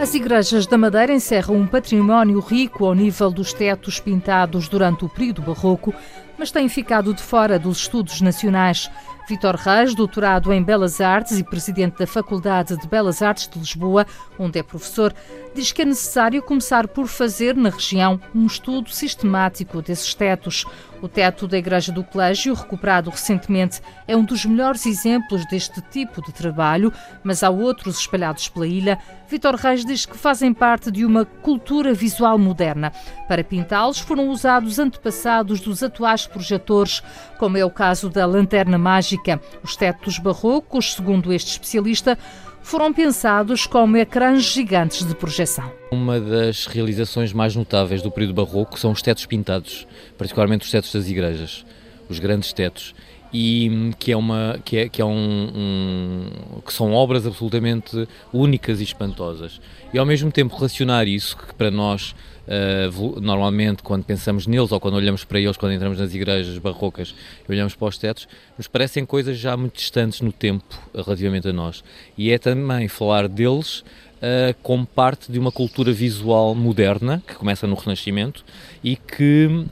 As 0.00 0.14
igrejas 0.14 0.66
da 0.66 0.78
Madeira 0.78 1.12
encerram 1.12 1.56
um 1.56 1.66
património 1.66 2.40
rico 2.40 2.86
ao 2.86 2.94
nível 2.94 3.30
dos 3.30 3.52
tetos 3.52 4.00
pintados 4.00 4.66
durante 4.66 5.04
o 5.04 5.10
período 5.10 5.42
barroco, 5.42 5.94
mas 6.40 6.50
têm 6.50 6.70
ficado 6.70 7.12
de 7.12 7.22
fora 7.22 7.58
dos 7.58 7.82
estudos 7.82 8.22
nacionais. 8.22 8.90
Vitor 9.28 9.56
Reis, 9.56 9.94
doutorado 9.94 10.50
em 10.54 10.62
Belas 10.62 10.98
Artes 10.98 11.38
e 11.38 11.44
presidente 11.44 11.98
da 11.98 12.06
Faculdade 12.06 12.78
de 12.78 12.88
Belas 12.88 13.20
Artes 13.20 13.46
de 13.46 13.58
Lisboa, 13.58 14.06
onde 14.38 14.58
é 14.58 14.62
professor, 14.62 15.14
diz 15.54 15.70
que 15.70 15.82
é 15.82 15.84
necessário 15.84 16.42
começar 16.42 16.88
por 16.88 17.06
fazer 17.06 17.54
na 17.54 17.68
região 17.68 18.18
um 18.34 18.46
estudo 18.46 18.88
sistemático 18.88 19.82
desses 19.82 20.14
tetos. 20.14 20.64
O 21.02 21.08
teto 21.08 21.48
da 21.48 21.56
Igreja 21.56 21.90
do 21.90 22.04
Colégio, 22.04 22.52
recuperado 22.52 23.08
recentemente, 23.08 23.80
é 24.06 24.14
um 24.14 24.22
dos 24.22 24.44
melhores 24.44 24.84
exemplos 24.84 25.46
deste 25.46 25.80
tipo 25.80 26.22
de 26.22 26.30
trabalho, 26.30 26.92
mas 27.24 27.42
há 27.42 27.48
outros 27.48 27.98
espalhados 27.98 28.48
pela 28.48 28.66
ilha. 28.66 28.98
Vitor 29.26 29.54
Reis 29.54 29.84
diz 29.84 30.04
que 30.04 30.16
fazem 30.16 30.52
parte 30.52 30.90
de 30.90 31.04
uma 31.06 31.24
cultura 31.24 31.94
visual 31.94 32.36
moderna. 32.38 32.92
Para 33.26 33.42
pintá-los 33.42 33.98
foram 33.98 34.28
usados 34.28 34.78
antepassados 34.78 35.60
dos 35.60 35.82
atuais 35.82 36.26
projetores, 36.26 37.02
como 37.38 37.56
é 37.56 37.64
o 37.64 37.70
caso 37.70 38.10
da 38.10 38.26
lanterna 38.26 38.76
mágica. 38.76 39.40
Os 39.62 39.76
tetos 39.76 40.18
barrocos, 40.18 40.94
segundo 40.94 41.32
este 41.32 41.52
especialista, 41.52 42.18
foram 42.62 42.92
pensados 42.92 43.66
como 43.66 43.96
ecrãs 43.96 44.42
gigantes 44.44 45.06
de 45.06 45.14
projeção. 45.14 45.70
Uma 45.90 46.20
das 46.20 46.66
realizações 46.66 47.32
mais 47.32 47.56
notáveis 47.56 48.02
do 48.02 48.10
período 48.10 48.34
barroco 48.34 48.78
são 48.78 48.92
os 48.92 49.02
tetos 49.02 49.26
pintados, 49.26 49.86
particularmente 50.16 50.64
os 50.64 50.70
tetos 50.70 50.92
das 50.92 51.08
igrejas, 51.08 51.64
os 52.08 52.18
grandes 52.18 52.52
tetos 52.52 52.94
e 53.32 53.92
que 53.98 54.10
é 54.12 54.16
uma 54.16 54.58
que 54.64 54.76
é, 54.76 54.88
que 54.88 55.00
é 55.00 55.04
um, 55.04 55.12
um, 55.54 56.60
que 56.66 56.72
são 56.72 56.92
obras 56.92 57.26
absolutamente 57.26 58.08
únicas 58.32 58.80
e 58.80 58.84
espantosas 58.84 59.60
e 59.92 59.98
ao 59.98 60.06
mesmo 60.06 60.32
tempo 60.32 60.56
relacionar 60.56 61.06
isso 61.06 61.36
que 61.36 61.54
para 61.54 61.70
nós 61.70 62.14
uh, 62.50 63.20
normalmente 63.20 63.82
quando 63.82 64.04
pensamos 64.04 64.46
neles 64.46 64.72
ou 64.72 64.80
quando 64.80 64.94
olhamos 64.94 65.24
para 65.24 65.40
eles 65.40 65.56
quando 65.56 65.72
entramos 65.72 65.98
nas 65.98 66.14
igrejas 66.14 66.58
barrocas 66.58 67.14
e 67.48 67.52
olhamos 67.52 67.74
para 67.74 67.88
os 67.88 67.96
tetos 67.96 68.28
nos 68.58 68.66
parecem 68.66 69.06
coisas 69.06 69.38
já 69.38 69.56
muito 69.56 69.76
distantes 69.76 70.20
no 70.20 70.32
tempo 70.32 70.78
relativamente 70.94 71.48
a 71.48 71.52
nós. 71.52 71.82
E 72.18 72.30
é 72.30 72.38
também 72.38 72.88
falar 72.88 73.28
deles 73.28 73.84
Uh, 74.20 74.52
como 74.62 74.84
parte 74.84 75.32
de 75.32 75.38
uma 75.38 75.50
cultura 75.50 75.94
visual 75.94 76.54
moderna 76.54 77.22
que 77.26 77.34
começa 77.34 77.66
no 77.66 77.74
Renascimento 77.74 78.44
e 78.84 78.94
que 78.94 79.64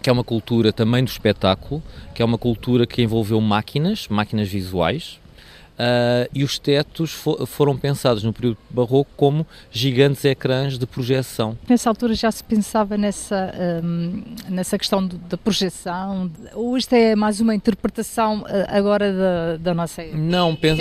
que 0.00 0.08
é 0.08 0.12
uma 0.12 0.24
cultura 0.24 0.72
também 0.72 1.04
do 1.04 1.08
espetáculo, 1.08 1.82
que 2.14 2.22
é 2.22 2.24
uma 2.24 2.38
cultura 2.38 2.86
que 2.86 3.02
envolveu 3.02 3.40
máquinas, 3.40 4.08
máquinas 4.08 4.48
visuais, 4.48 5.20
Uh, 5.80 6.28
e 6.34 6.44
os 6.44 6.58
tetos 6.58 7.10
fo 7.10 7.46
foram 7.46 7.74
pensados 7.74 8.22
no 8.22 8.34
período 8.34 8.58
barroco 8.68 9.10
como 9.16 9.46
gigantes 9.70 10.22
ecrãs 10.26 10.76
de 10.76 10.84
projeção. 10.84 11.56
Nessa 11.66 11.88
altura 11.88 12.12
já 12.12 12.30
se 12.30 12.44
pensava 12.44 12.98
nessa, 12.98 13.50
um, 13.82 14.22
nessa 14.50 14.76
questão 14.76 15.06
da 15.06 15.38
projeção, 15.38 16.30
ou 16.52 16.76
isto 16.76 16.92
é 16.92 17.16
mais 17.16 17.40
uma 17.40 17.54
interpretação 17.54 18.44
ah, 18.46 18.76
agora 18.76 19.10
da, 19.10 19.56
da 19.56 19.74
nossa 19.74 20.02
época? 20.02 20.18
Não, 20.18 20.54
pen 20.54 20.76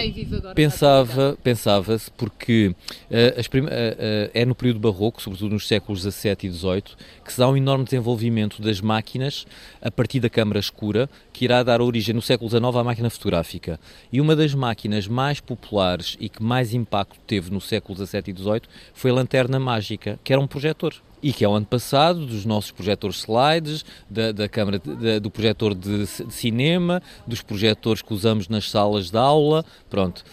pensava, 0.54 1.38
pensava-se 1.42 2.12
porque 2.12 2.68
uh, 2.68 3.40
uh, 3.40 4.32
é 4.34 4.44
no 4.44 4.54
período 4.54 4.82
barroco, 4.82 5.22
sobretudo 5.22 5.54
nos 5.54 5.66
séculos 5.66 6.02
XVII 6.02 6.36
e 6.44 6.52
XVIII, 6.52 6.84
que 7.24 7.32
se 7.32 7.40
dá 7.40 7.48
um 7.48 7.56
enorme 7.56 7.86
desenvolvimento 7.86 8.62
das 8.62 8.82
máquinas 8.82 9.48
a 9.82 9.90
partir 9.90 10.20
da 10.20 10.30
câmara 10.30 10.60
escura, 10.60 11.10
que 11.32 11.46
irá 11.46 11.64
dar 11.64 11.80
origem 11.82 12.14
no 12.14 12.22
século 12.22 12.50
XIX 12.50 12.64
à 12.76 12.84
máquina 12.84 13.10
fotográfica. 13.10 13.80
E 14.12 14.20
uma 14.20 14.36
das 14.36 14.54
máquinas 14.54 14.89
mais 15.08 15.40
populares 15.40 16.18
e 16.20 16.30
que 16.30 16.42
mais 16.42 16.74
impacto 16.74 17.20
teve 17.26 17.52
no 17.52 17.62
século 17.62 17.98
XVII 18.06 18.24
e 18.28 18.34
XVIII 18.34 18.62
foi 18.94 19.12
a 19.12 19.14
lanterna 19.14 19.60
mágica, 19.60 20.20
que 20.24 20.34
era 20.34 20.42
um 20.42 20.48
projetor. 20.48 20.94
E 21.22 21.34
que 21.34 21.44
é 21.44 21.50
o 21.50 21.54
ano 21.54 21.66
passado 21.66 22.26
dos 22.26 22.46
nossos 22.46 22.72
projetores 22.72 23.18
slides, 23.18 23.84
da, 24.10 24.32
da 24.32 24.48
câmara 24.48 24.80
de, 24.80 25.20
do 25.20 25.30
projetor 25.30 25.76
de, 25.76 26.06
de, 26.06 26.34
cinema, 26.34 27.02
dos 27.28 27.42
projetores 27.42 28.02
que 28.02 28.14
usamos 28.14 28.48
nas 28.48 28.70
salas 28.70 29.12
de 29.12 29.18
aula, 29.18 29.66
pronto. 29.90 30.24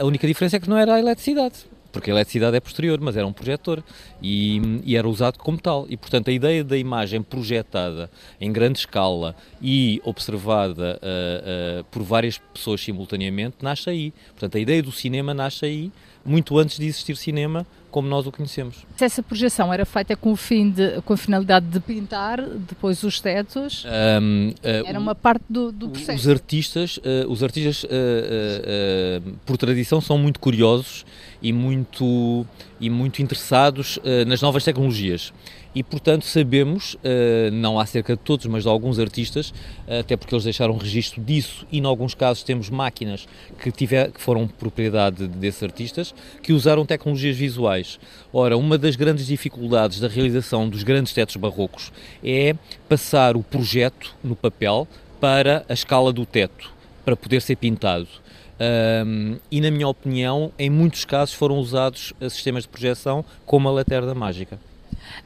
A 0.00 0.04
única 0.04 0.26
diferença 0.26 0.56
é 0.56 0.60
que 0.60 0.68
não 0.68 0.76
era 0.76 0.94
a 0.94 0.98
eletricidade 0.98 1.66
porque 1.94 2.10
a 2.10 2.14
eletricidade 2.14 2.56
é 2.56 2.60
posterior, 2.60 3.00
mas 3.00 3.16
era 3.16 3.24
um 3.24 3.32
projetor 3.32 3.80
e, 4.20 4.60
e, 4.84 4.96
era 4.96 5.08
usado 5.08 5.38
como 5.38 5.56
tal. 5.56 5.86
E, 5.88 5.96
portanto, 5.96 6.28
a 6.28 6.32
ideia 6.32 6.64
da 6.64 6.76
imagem 6.76 7.22
projetada 7.22 8.10
em 8.40 8.52
grande 8.52 8.80
escala 8.80 9.36
e 9.62 10.02
observada 10.04 11.00
uh, 11.00 11.80
uh, 11.80 11.84
por 11.84 12.02
várias 12.02 12.36
pessoas 12.52 12.80
simultaneamente 12.80 13.58
nasce 13.62 13.88
aí. 13.88 14.12
Portanto, 14.30 14.56
a 14.56 14.60
ideia 14.60 14.82
do 14.82 14.90
cinema 14.90 15.32
nasce 15.32 15.64
aí, 15.64 15.92
muito 16.24 16.58
antes 16.58 16.78
de 16.78 16.86
existir 16.86 17.16
cinema 17.16 17.64
como 17.94 18.08
nós 18.08 18.26
o 18.26 18.32
conhecemos. 18.32 18.84
Essa 19.00 19.22
projeção 19.22 19.72
era 19.72 19.86
feita 19.86 20.16
com 20.16 20.32
o 20.32 20.36
fim 20.36 20.68
de, 20.68 21.00
com 21.02 21.12
a 21.12 21.16
finalidade 21.16 21.66
de 21.66 21.78
pintar 21.78 22.42
depois 22.42 23.04
os 23.04 23.20
tetos. 23.20 23.84
Um, 24.20 24.48
uh, 24.48 24.54
era 24.84 24.98
uma 24.98 25.14
parte 25.14 25.44
do, 25.48 25.70
do 25.70 25.88
processo. 25.90 26.18
Os 26.18 26.28
artistas, 26.28 26.96
uh, 26.96 27.30
os 27.30 27.40
artistas 27.40 27.84
uh, 27.84 29.36
por 29.46 29.56
tradição 29.56 30.00
são 30.00 30.18
muito 30.18 30.40
curiosos 30.40 31.06
e 31.40 31.52
muito 31.52 32.44
e 32.80 32.90
muito 32.90 33.22
interessados 33.22 34.00
nas 34.26 34.42
novas 34.42 34.64
tecnologias 34.64 35.32
e, 35.74 35.82
portanto, 35.82 36.24
sabemos, 36.24 36.94
uh, 36.94 37.50
não 37.52 37.80
acerca 37.80 38.14
de 38.14 38.22
todos, 38.22 38.46
mas 38.46 38.62
de 38.62 38.68
alguns 38.68 38.98
artistas, 38.98 39.50
uh, 39.50 40.00
até 40.00 40.16
porque 40.16 40.34
eles 40.34 40.44
deixaram 40.44 40.76
registro 40.76 41.20
disso, 41.22 41.66
e, 41.72 41.78
em 41.78 41.84
alguns 41.84 42.14
casos, 42.14 42.42
temos 42.44 42.70
máquinas 42.70 43.26
que, 43.60 43.72
tiver, 43.72 44.12
que 44.12 44.20
foram 44.20 44.46
propriedade 44.46 45.26
desses 45.26 45.62
artistas, 45.62 46.14
que 46.42 46.52
usaram 46.52 46.86
tecnologias 46.86 47.36
visuais. 47.36 47.98
Ora, 48.32 48.56
uma 48.56 48.78
das 48.78 48.94
grandes 48.94 49.26
dificuldades 49.26 49.98
da 49.98 50.08
realização 50.08 50.68
dos 50.68 50.82
grandes 50.82 51.12
tetos 51.12 51.36
barrocos 51.36 51.92
é 52.22 52.54
passar 52.88 53.36
o 53.36 53.42
projeto 53.42 54.14
no 54.22 54.36
papel 54.36 54.86
para 55.20 55.64
a 55.68 55.72
escala 55.72 56.12
do 56.12 56.24
teto, 56.24 56.70
para 57.04 57.16
poder 57.16 57.42
ser 57.42 57.56
pintado. 57.56 58.06
Um, 58.60 59.38
e, 59.50 59.60
na 59.60 59.70
minha 59.70 59.88
opinião, 59.88 60.52
em 60.56 60.70
muitos 60.70 61.04
casos 61.04 61.34
foram 61.34 61.58
usados 61.58 62.12
sistemas 62.30 62.62
de 62.62 62.68
projeção 62.68 63.24
como 63.44 63.68
a 63.68 63.72
Laterda 63.72 64.14
Mágica. 64.14 64.58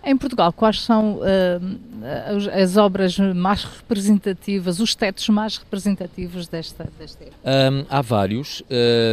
Em 0.04 0.16
Portugal, 0.16 0.52
quais 0.52 0.80
são 0.80 1.16
uh, 1.16 2.50
as 2.52 2.76
obras 2.76 3.18
mais 3.18 3.64
representativas, 3.64 4.80
os 4.80 4.94
tetos 4.94 5.28
mais 5.28 5.56
representativos 5.56 6.48
desta, 6.48 6.88
desta? 6.98 7.25
Um, 7.25 7.84
há 7.88 8.00
vários, 8.00 8.60
uh, 8.60 8.64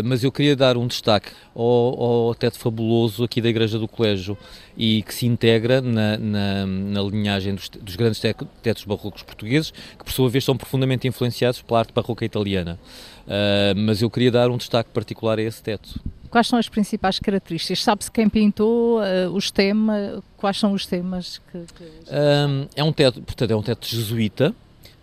mas 0.04 0.24
eu 0.24 0.32
queria 0.32 0.56
dar 0.56 0.78
um 0.78 0.88
destaque 0.88 1.32
ao, 1.56 1.64
ao, 1.64 2.36
teto 2.36 2.60
fabuloso 2.60 3.24
aqui 3.24 3.42
da 3.42 3.50
Igreja 3.50 3.80
do 3.80 3.88
Colégio 3.88 4.38
e 4.78 5.02
que 5.04 5.14
se 5.14 5.26
integra 5.26 5.82
na, 5.82 6.18
na, 6.18 6.66
na 6.66 7.02
linhagem 7.02 7.56
dos, 7.56 7.70
dos, 7.70 7.96
grandes 7.96 8.22
tetos 8.62 8.84
barrocos 8.84 9.24
portugueses, 9.24 9.72
que 9.72 10.04
por 10.04 10.12
sua 10.12 10.30
vez 10.30 10.44
são 10.44 10.56
profundamente 10.56 11.08
influenciados 11.08 11.62
pela 11.62 11.80
arte 11.80 11.94
barroca 11.94 12.26
italiana. 12.26 12.80
Uh, 13.26 13.76
mas 13.76 14.02
eu 14.02 14.10
queria 14.10 14.32
dar 14.32 14.50
um 14.50 14.58
destaque 14.58 14.90
particular 14.92 15.40
a 15.40 15.42
esse 15.42 15.64
teto. 15.64 16.00
Quais 16.30 16.48
são 16.48 16.60
as 16.60 16.68
principais 16.68 17.20
características? 17.20 17.84
Sabe-se 17.84 18.12
quem 18.12 18.28
pintou 18.30 19.00
uh, 19.00 19.30
os 19.34 19.52
temas? 19.52 20.22
Quais 20.38 20.58
são 20.58 20.74
os 20.74 20.86
temas 20.86 21.42
que. 21.52 21.60
que... 21.74 21.84
Um, 22.12 22.68
é 22.76 22.84
um 22.84 22.92
teto, 22.92 23.22
portanto, 23.22 23.52
é 23.52 23.56
um 23.56 23.62
teto 23.62 23.88
jesuíta. 23.88 24.54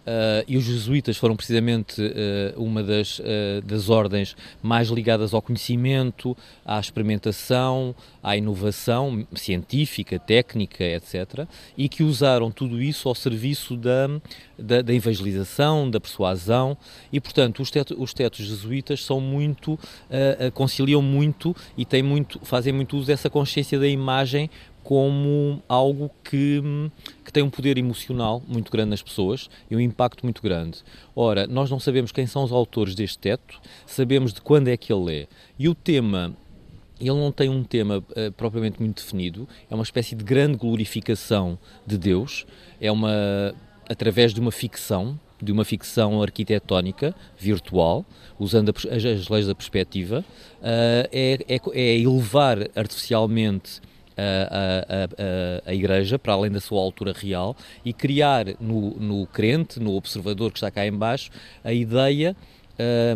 Uh, 0.02 0.42
e 0.49 0.56
os 0.56 0.64
jesuítas 0.64 1.16
foram 1.16 1.37
precisamente 1.37 2.02
uh, 2.02 2.61
uma 2.61 2.82
das, 2.82 3.21
uh, 3.21 3.62
das 3.64 3.88
ordens 3.88 4.37
mais 4.61 4.88
ligadas 4.88 5.32
ao 5.32 5.40
conhecimento, 5.40 6.37
à 6.66 6.80
experimentação, 6.80 7.94
à 8.21 8.37
inovação 8.37 9.25
científica, 9.32 10.18
técnica, 10.18 10.82
etc. 10.82 11.47
E 11.78 11.88
que 11.88 12.02
usaram 12.02 12.50
tudo 12.50 12.82
isso 12.82 13.09
ao 13.09 13.14
serviço 13.14 13.76
da, 13.76 14.09
da, 14.59 14.82
da 14.82 14.92
evangelização, 14.92 15.88
da 15.88 16.00
persuasão. 16.00 16.76
E, 17.12 17.21
portanto, 17.21 17.62
os, 17.62 17.71
teto, 17.71 17.94
os 17.97 18.12
tetos 18.12 18.44
jesuítas 18.44 19.04
são 19.04 19.21
muito, 19.21 19.78
conciliam 20.54 21.00
muito 21.00 21.54
e 21.76 21.85
têm 21.85 22.02
muito, 22.02 22.40
fazem 22.42 22.73
muito 22.73 22.97
uso 22.97 23.06
dessa 23.06 23.30
consciência 23.30 23.78
da 23.78 23.87
imagem 23.88 24.50
como 24.83 25.62
algo 25.69 26.11
que, 26.25 26.62
que 27.25 27.33
tem 27.33 27.43
um 27.43 27.51
poder 27.51 27.79
emocional 27.79 28.43
muito 28.47 28.71
grande 28.71 28.91
nas 28.91 29.03
pessoas 29.03 29.49
e 29.71 29.77
um 29.77 29.81
impacto 29.81 30.25
muito 30.25 30.43
grande. 30.43 30.79
Ora, 31.15 31.47
nós 31.47 31.71
não 31.71 31.79
sabemos 31.79 32.12
quem 32.12 32.27
são 32.27 32.45
os 32.45 32.53
autores 32.53 32.95
deste 32.95 33.19
teto, 33.19 33.61
sabemos 33.87 34.33
de 34.33 34.41
quando 34.41 34.69
é 34.69 34.77
que 34.77 34.93
ele 34.93 35.23
é. 35.23 35.27
E 35.59 35.69
o 35.69 35.75
tema 35.75 36.37
ele 37.01 37.19
não 37.19 37.33
tem 37.33 37.49
um 37.49 37.65
tema 37.65 37.99
uh, 37.99 38.33
propriamente 38.37 38.81
muito 38.81 39.03
definido, 39.03 39.49
é 39.69 39.75
uma 39.75 39.83
espécie 39.83 40.15
de 40.15 40.23
grande 40.23 40.57
glorificação 40.57 41.59
de 41.85 41.99
Deus, 41.99 42.47
é 42.81 42.93
uma 42.93 43.53
através 43.89 44.33
de 44.33 44.41
uma 44.41 44.53
ficção, 44.53 45.19
de 45.43 45.51
uma 45.51 45.65
ficção 45.65 46.23
arquitetónica 46.23 47.15
virtual, 47.37 48.07
usando 48.39 48.71
a, 48.71 48.95
as, 48.95 49.05
as, 49.05 49.29
leis 49.29 49.47
da 49.47 49.55
perspectiva, 49.55 50.25
uh, 50.61 51.09
é, 51.11 51.39
é, 51.49 51.61
é 51.73 51.99
elevar 51.99 52.59
artificialmente 52.77 53.81
a, 54.16 55.64
a, 55.66 55.71
a, 55.71 55.75
Igreja 55.75 56.19
para 56.19 56.33
além 56.33 56.50
da 56.50 56.61
sua 56.61 56.81
altura 56.81 57.12
real 57.12 57.57
e 57.85 57.92
criar 57.92 58.47
no, 58.61 58.90
no 58.92 59.26
crente, 59.26 59.81
no 59.81 59.95
observador 59.95 60.50
que 60.50 60.59
está 60.59 60.71
cá 60.71 60.87
embaixo, 60.87 61.31
a 61.64 61.73
ideia 61.73 62.37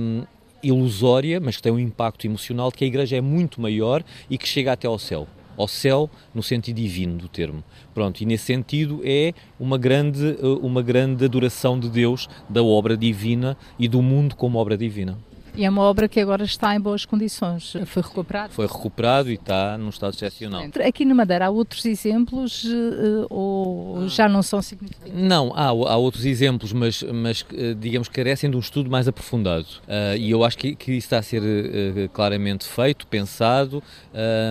um, 0.01 0.25
ilusória, 0.63 1.41
mas 1.41 1.57
que 1.57 1.63
tem 1.63 1.73
um 1.73 1.79
impacto 1.79 2.27
emocional 2.27 2.71
de 2.71 2.79
que 2.79 2.85
a 2.85 2.87
Igreja 2.87 3.17
é 3.17 3.21
muito 3.21 3.61
maior 3.61 4.03
e 4.29 4.39
que 4.39 4.49
chega 4.49 4.73
até 4.73 4.87
ao 4.87 4.99
céu. 4.99 5.27
Ao 5.57 5.67
céu 5.67 6.11
no 6.35 6.43
sentido 6.43 6.77
divino 6.77 7.17
do 7.17 7.29
termo. 7.29 7.65
Pronto, 7.95 8.21
e 8.21 8.27
nesse 8.27 8.45
sentido 8.45 9.01
é 9.03 9.33
uma 9.59 9.79
grande, 9.79 10.37
uma 10.61 10.83
grande 10.83 11.25
adoração 11.25 11.81
de 11.81 11.89
Deus, 11.89 12.29
da 12.49 12.63
obra 12.63 12.95
divina 12.95 13.57
e 13.79 13.89
do 13.89 14.03
mundo 14.03 14.37
como 14.37 14.59
obra 14.59 14.77
divina. 14.77 15.17
E 15.57 15.65
é 15.65 15.71
uma 15.71 15.83
obra 15.83 16.07
que 16.07 16.21
agora 16.21 16.45
está 16.45 16.75
em 16.75 16.81
boas 16.81 17.07
condições. 17.07 17.75
Foi 17.87 18.03
recuperado? 18.03 18.53
Foi 18.53 18.67
recuperado 18.67 19.31
e 19.31 19.35
está 19.35 19.79
num 19.79 19.89
estado 19.89 20.13
excepcional. 20.13 20.65
Aqui 20.87 21.05
na 21.05 21.15
Madeira 21.15 21.47
há 21.47 21.51
outros 21.51 21.87
exemplos 21.87 22.65
uh, 22.65 23.27
ou 23.31 24.07
já 24.09 24.29
não 24.29 24.43
são 24.43 24.61
significativos? 24.61 25.19
Não, 25.19 25.53
há, 25.55 25.69
há 25.69 25.97
outros 25.97 26.27
exemplos, 26.27 26.73
mas, 26.73 27.03
mas 27.03 27.41
uh, 27.41 27.75
digamos 27.75 28.09
que 28.09 28.15
carecem 28.15 28.51
de 28.51 28.57
um 28.57 28.61
estudo 28.61 28.91
mais 28.91 29.09
aprofundado. 29.09 29.67
Uh, 29.89 30.17
e 30.19 30.31
eu 30.31 30.45
acho 30.45 30.59
que, 30.59 30.75
que 30.75 30.93
isso 30.93 31.07
está 31.07 31.19
a 31.19 31.23
ser 31.23 31.43
claramente 32.13 32.67
feito, 32.67 33.07
pensado 33.07 33.83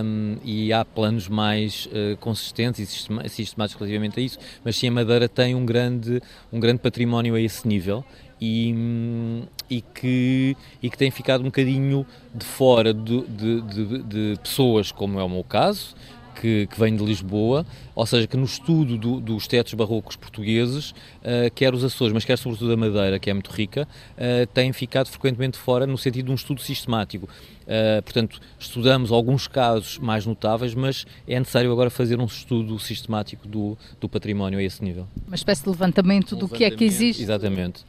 um, 0.04 0.36
e 0.44 0.72
há 0.72 0.84
planos 0.84 1.28
mais 1.28 1.88
consistentes 2.20 2.80
e 2.80 3.28
sistemáticos 3.28 3.80
relativamente 3.80 4.18
a 4.18 4.22
isso. 4.22 4.38
Mas 4.64 4.76
sim, 4.76 4.88
a 4.88 4.90
Madeira 4.90 5.28
tem 5.28 5.54
um 5.54 5.64
grande, 5.64 6.20
um 6.52 6.58
grande 6.58 6.80
património 6.80 7.34
a 7.34 7.40
esse 7.40 7.66
nível 7.66 8.04
e, 8.40 9.42
e, 9.68 9.80
que, 9.80 10.56
e 10.82 10.90
que 10.90 10.98
tem 10.98 11.10
ficado 11.10 11.40
um 11.40 11.46
bocadinho 11.46 12.06
de 12.34 12.44
fora 12.44 12.92
de, 12.92 13.22
de, 13.22 13.60
de, 13.62 14.02
de 14.02 14.40
pessoas, 14.42 14.92
como 14.92 15.18
é 15.18 15.24
o 15.24 15.28
meu 15.28 15.44
caso, 15.44 15.94
que, 16.40 16.66
que, 16.66 16.78
vem 16.78 16.94
de 16.94 17.04
Lisboa, 17.04 17.66
ou 17.94 18.06
seja, 18.06 18.26
que 18.26 18.36
no 18.36 18.44
estudo 18.44 18.96
do, 18.98 19.20
dos 19.20 19.46
tetos 19.46 19.74
barrocos 19.74 20.16
portugueses, 20.16 20.90
uh, 20.90 21.50
quer 21.54 21.74
os 21.74 21.82
Açores, 21.82 22.12
mas 22.12 22.24
quer 22.24 22.36
sobretudo 22.36 22.72
a 22.72 22.76
Madeira, 22.76 23.18
que 23.18 23.30
é 23.30 23.32
muito 23.32 23.50
rica, 23.50 23.88
uh, 24.12 24.46
têm 24.52 24.72
ficado 24.72 25.08
frequentemente 25.08 25.56
fora 25.56 25.86
no 25.86 25.96
sentido 25.96 26.26
de 26.26 26.32
um 26.32 26.34
estudo 26.34 26.60
sistemático. 26.60 27.26
Uh, 27.26 28.02
portanto, 28.02 28.40
estudamos 28.58 29.10
alguns 29.10 29.48
casos 29.48 29.98
mais 29.98 30.24
notáveis, 30.24 30.74
mas 30.74 31.06
é 31.26 31.38
necessário 31.38 31.72
agora 31.72 31.90
fazer 31.90 32.20
um 32.20 32.26
estudo 32.26 32.78
sistemático 32.78 33.48
do, 33.48 33.76
do 34.00 34.08
património 34.08 34.58
a 34.58 34.62
esse 34.62 34.84
nível. 34.84 35.08
Uma 35.26 35.34
espécie 35.36 35.64
de 35.64 35.70
levantamento 35.70 36.34
um 36.34 36.38
do 36.38 36.44
levantamento, 36.44 36.58
que 36.58 36.64
é 36.64 36.70
que 36.76 36.84
existe. 36.84 37.22
Exatamente. 37.22 37.84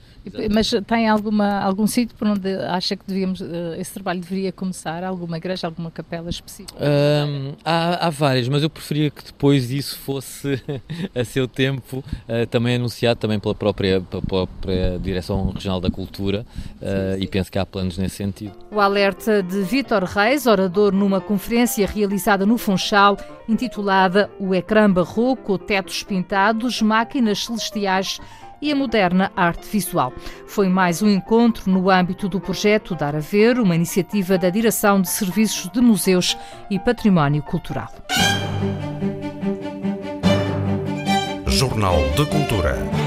Mas 0.51 0.71
tem 0.85 1.07
alguma, 1.07 1.59
algum 1.59 1.87
sítio 1.87 2.15
por 2.17 2.27
onde 2.27 2.53
acha 2.65 2.95
que 2.95 3.03
devíamos, 3.07 3.41
uh, 3.41 3.75
esse 3.77 3.93
trabalho 3.93 4.19
deveria 4.19 4.51
começar? 4.51 5.03
Alguma 5.03 5.37
igreja, 5.37 5.67
alguma 5.67 5.91
capela 5.91 6.29
específica? 6.29 6.73
Uh, 6.75 7.55
há, 7.63 8.07
há, 8.07 8.09
várias, 8.09 8.47
mas 8.47 8.63
eu 8.63 8.69
preferia 8.69 9.09
que 9.09 9.23
depois 9.23 9.67
disso 9.67 9.97
fosse 9.99 10.61
a 11.15 11.23
seu 11.23 11.47
tempo 11.47 11.97
uh, 11.97 12.45
também 12.49 12.75
anunciado 12.75 13.19
também 13.19 13.39
pela 13.39 13.55
própria, 13.55 14.01
pela 14.01 14.21
própria 14.21 14.99
Direção 14.99 15.51
Regional 15.51 15.79
da 15.79 15.89
Cultura 15.89 16.45
sim, 16.53 16.85
sim. 16.85 17.23
e 17.23 17.27
penso 17.27 17.51
que 17.51 17.59
há 17.59 17.65
planos 17.65 17.97
nesse 17.97 18.15
sentido. 18.15 18.53
O 18.71 18.79
alerta 18.79 19.41
de 19.41 19.61
Vítor 19.61 20.03
Reis, 20.03 20.45
orador 20.45 20.93
numa 20.93 21.21
conferência 21.21 21.85
realizada 21.87 22.45
no 22.45 22.57
Funchal, 22.57 23.17
intitulada 23.47 24.29
O 24.39 24.53
Ecrã 24.53 24.91
Barroco, 24.91 25.57
Tetos 25.57 26.03
Pintados, 26.03 26.81
Máquinas 26.81 27.45
Celestiais 27.45 28.19
e 28.61 28.71
a 28.71 28.75
moderna 28.75 29.31
arte 29.35 29.67
visual. 29.67 30.13
Foi 30.47 30.67
mais 30.67 31.01
um 31.01 31.09
encontro 31.09 31.69
no 31.71 31.89
âmbito 31.89 32.27
do 32.27 32.39
projeto 32.39 32.95
Dar 32.95 33.15
a 33.15 33.19
Ver, 33.19 33.59
uma 33.59 33.75
iniciativa 33.75 34.37
da 34.37 34.49
Direção 34.49 35.01
de 35.01 35.09
Serviços 35.09 35.69
de 35.71 35.81
Museus 35.81 36.37
e 36.69 36.79
Património 36.79 37.43
Cultural. 37.43 37.91
Jornal 41.47 41.97
de 42.15 42.25
Cultura. 42.25 43.06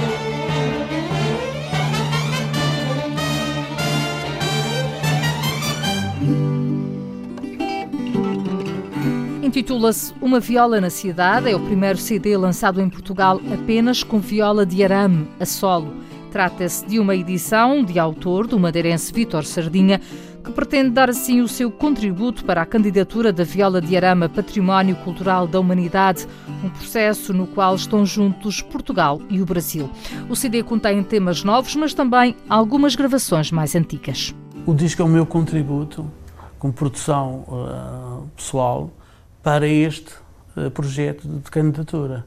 Intitula-se 9.50 10.14
Uma 10.22 10.38
Viola 10.38 10.80
na 10.80 10.90
Cidade. 10.90 11.50
É 11.50 11.56
o 11.56 11.58
primeiro 11.58 11.98
CD 11.98 12.36
lançado 12.36 12.80
em 12.80 12.88
Portugal 12.88 13.40
apenas 13.52 14.04
com 14.04 14.20
viola 14.20 14.64
de 14.64 14.84
arame, 14.84 15.26
a 15.40 15.44
solo. 15.44 15.92
Trata-se 16.30 16.86
de 16.86 17.00
uma 17.00 17.16
edição 17.16 17.82
de 17.82 17.98
autor 17.98 18.46
do 18.46 18.60
madeirense 18.60 19.12
Vítor 19.12 19.44
Sardinha, 19.44 20.00
que 20.44 20.52
pretende 20.52 20.90
dar 20.90 21.10
assim 21.10 21.40
o 21.40 21.48
seu 21.48 21.68
contributo 21.68 22.44
para 22.44 22.62
a 22.62 22.64
candidatura 22.64 23.32
da 23.32 23.42
viola 23.42 23.80
de 23.80 23.96
arame 23.96 24.26
a 24.26 24.28
Património 24.28 24.94
Cultural 24.94 25.48
da 25.48 25.58
Humanidade, 25.58 26.28
um 26.62 26.68
processo 26.68 27.34
no 27.34 27.48
qual 27.48 27.74
estão 27.74 28.06
juntos 28.06 28.62
Portugal 28.62 29.20
e 29.28 29.42
o 29.42 29.44
Brasil. 29.44 29.90
O 30.28 30.36
CD 30.36 30.62
contém 30.62 31.02
temas 31.02 31.42
novos, 31.42 31.74
mas 31.74 31.92
também 31.92 32.36
algumas 32.48 32.94
gravações 32.94 33.50
mais 33.50 33.74
antigas. 33.74 34.32
O 34.64 34.72
disco 34.72 35.02
é 35.02 35.04
o 35.04 35.08
meu 35.08 35.26
contributo, 35.26 36.08
com 36.56 36.70
produção 36.70 37.44
uh, 37.48 38.28
pessoal, 38.36 38.92
para 39.42 39.66
este 39.66 40.14
uh, 40.56 40.70
projeto 40.70 41.26
de 41.26 41.50
candidatura. 41.50 42.24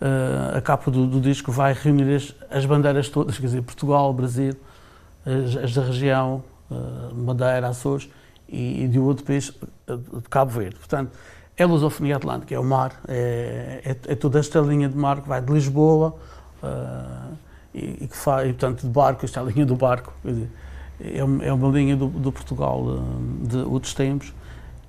Uh, 0.00 0.56
a 0.56 0.60
capa 0.60 0.90
do, 0.90 1.06
do, 1.06 1.20
disco 1.20 1.50
vai 1.50 1.72
reunir 1.72 2.14
as, 2.14 2.34
as, 2.50 2.64
bandeiras 2.64 3.08
todas, 3.08 3.36
quer 3.38 3.46
dizer, 3.46 3.62
Portugal, 3.62 4.12
Brasil, 4.12 4.54
as, 5.26 5.56
as 5.56 5.74
da 5.74 5.82
região, 5.82 6.42
uh, 6.70 7.14
Madeira, 7.14 7.68
Açores 7.68 8.08
e, 8.48 8.84
e 8.84 8.88
de 8.88 8.98
outro 8.98 9.24
país, 9.24 9.52
de 9.86 10.28
Cabo 10.28 10.52
Verde. 10.52 10.76
Portanto, 10.76 11.12
é 11.56 11.64
a 11.64 11.66
lusofonia 11.66 12.16
atlântica, 12.16 12.54
é 12.54 12.58
o 12.58 12.64
mar, 12.64 13.00
é, 13.08 13.80
é, 13.84 14.12
é, 14.12 14.14
toda 14.14 14.38
esta 14.38 14.60
linha 14.60 14.88
de 14.88 14.96
mar 14.96 15.20
que 15.20 15.28
vai 15.28 15.42
de 15.42 15.52
Lisboa 15.52 16.14
e, 17.74 18.04
e, 18.04 18.06
que 18.08 18.16
faz, 18.16 18.48
e, 18.48 18.52
portanto, 18.52 18.82
de 18.82 18.88
barco, 18.88 19.24
esta 19.24 19.40
é 19.40 19.44
linha 19.44 19.66
do 19.66 19.74
barco, 19.74 20.12
dizer, 20.24 20.48
é, 21.00 21.18
é, 21.18 21.52
uma 21.52 21.68
linha 21.68 21.96
do, 21.96 22.06
do 22.06 22.30
Portugal 22.30 23.02
de 23.42 23.56
outros 23.58 23.92
tempos 23.92 24.32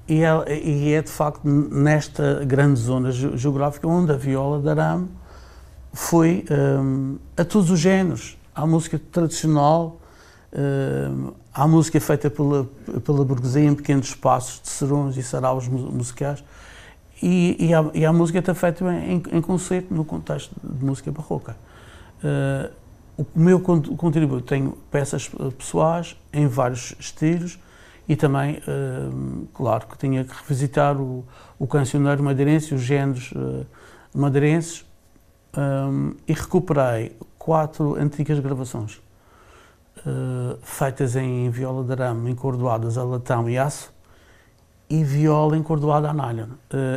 e 0.09 0.23
é, 0.23 0.59
e 0.65 0.93
é, 0.93 1.01
de 1.01 1.09
facto 1.09 1.47
nesta 1.47 2.43
grande 2.43 2.79
zona 2.79 3.11
geográfica 3.11 3.87
onde 3.87 4.11
a 4.11 4.15
viola 4.15 4.59
de 4.59 4.67
arame 4.67 5.07
foi 5.93 6.45
um, 6.51 7.17
a 7.37 7.45
todos 7.45 7.69
os 7.69 7.79
géneros. 7.79 8.37
Há 8.53 8.65
música 8.65 8.99
tradicional, 9.11 9.97
Uh, 10.51 11.31
há 11.53 11.67
música 11.67 12.01
feita 12.01 12.27
pela, 12.27 12.67
pela 13.05 13.23
burguesia 13.23 13.65
em 13.65 13.75
pequenos 13.75 14.07
espaços 14.07 14.59
de 14.59 14.69
serões 14.69 15.15
e 15.15 15.21
saraus 15.21 15.67
musicais 15.67 16.43
e, 17.21 17.67
e, 17.67 17.71
há, 17.71 17.85
e 17.93 18.11
música 18.11 18.39
até 18.39 18.51
feita 18.55 18.83
em, 18.91 19.21
em, 19.31 19.41
concerto 19.43 19.93
no 19.93 20.03
contexto 20.03 20.51
de 20.63 20.83
música 20.83 21.11
barroca. 21.11 21.55
Uh, 22.23 22.71
o 23.15 23.39
meu 23.39 23.59
contributo 23.59 24.41
tenho 24.41 24.75
peças 24.89 25.29
pessoais 25.55 26.17
em 26.33 26.47
vários 26.47 26.95
estilos 26.99 27.59
e 28.09 28.15
também, 28.15 28.57
uh, 28.57 29.47
claro, 29.53 29.85
que 29.85 29.95
tinha 29.95 30.25
que 30.25 30.33
revisitar 30.33 30.99
o, 30.99 31.23
o 31.59 31.67
cancioneiro 31.67 32.23
madeirense, 32.23 32.73
os 32.73 32.81
géneros 32.81 33.31
uh, 33.33 33.63
madeirenses 34.11 34.83
um, 35.55 36.15
e 36.27 36.33
recuperei 36.33 37.15
quatro 37.37 37.93
antigas 37.95 38.39
gravações 38.39 38.99
feitas 40.61 41.17
em 41.17 41.49
viola 41.49 41.83
de 41.83 41.91
arame, 41.91 42.31
encordoadas 42.31 42.97
a 42.97 43.03
latão 43.03 43.49
e 43.49 43.57
aço 43.57 43.91
e 44.89 45.03
viola 45.03 45.57
encordoada 45.57 46.09
a 46.09 46.13
nylon. 46.13 46.51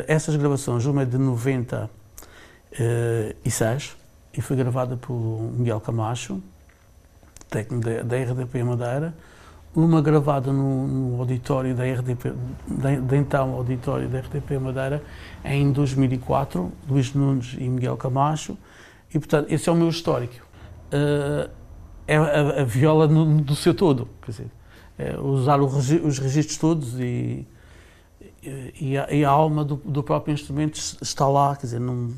Essas 0.07 0.37
gravações, 0.37 0.85
uma 0.85 1.01
é 1.01 1.05
de 1.05 1.17
96 1.17 3.97
e 4.33 4.41
foi 4.41 4.55
gravada 4.55 4.95
por 4.95 5.13
Miguel 5.13 5.81
Camacho, 5.81 6.41
técnico 7.49 7.83
da 8.05 8.15
RDP 8.15 8.63
Madeira, 8.63 9.13
uma 9.75 10.01
gravada 10.01 10.51
no, 10.51 10.87
no 10.87 11.19
auditório 11.19 11.75
da 11.75 11.83
RDP, 11.83 12.33
da, 12.67 13.17
então 13.17 13.53
auditório 13.53 14.07
da 14.07 14.19
RDP 14.19 14.59
Madeira, 14.59 15.03
em 15.43 15.71
2004, 15.71 16.71
Luís 16.87 17.13
Nunes 17.13 17.55
e 17.57 17.67
Miguel 17.67 17.97
Camacho, 17.97 18.57
e 19.13 19.19
portanto 19.19 19.51
esse 19.51 19.67
é 19.67 19.71
o 19.71 19.75
meu 19.75 19.89
histórico. 19.89 20.45
Uh, 20.87 21.49
é 22.07 22.17
a, 22.17 22.61
a 22.61 22.63
viola 22.63 23.07
no, 23.07 23.41
do 23.41 23.55
seu 23.55 23.73
todo, 23.73 24.07
quer 24.21 24.31
dizer, 24.31 24.51
é 24.97 25.17
usar 25.19 25.59
o, 25.59 25.65
os 25.65 26.19
registros 26.19 26.57
todos 26.57 26.99
e, 26.99 27.47
e, 28.43 28.97
a, 28.97 29.11
e 29.11 29.25
a 29.25 29.29
alma 29.29 29.63
do, 29.63 29.75
do, 29.77 30.03
próprio 30.03 30.33
instrumento 30.33 30.77
está 31.01 31.27
lá, 31.27 31.55
quer 31.55 31.67
dizer, 31.67 31.79
não, 31.79 32.11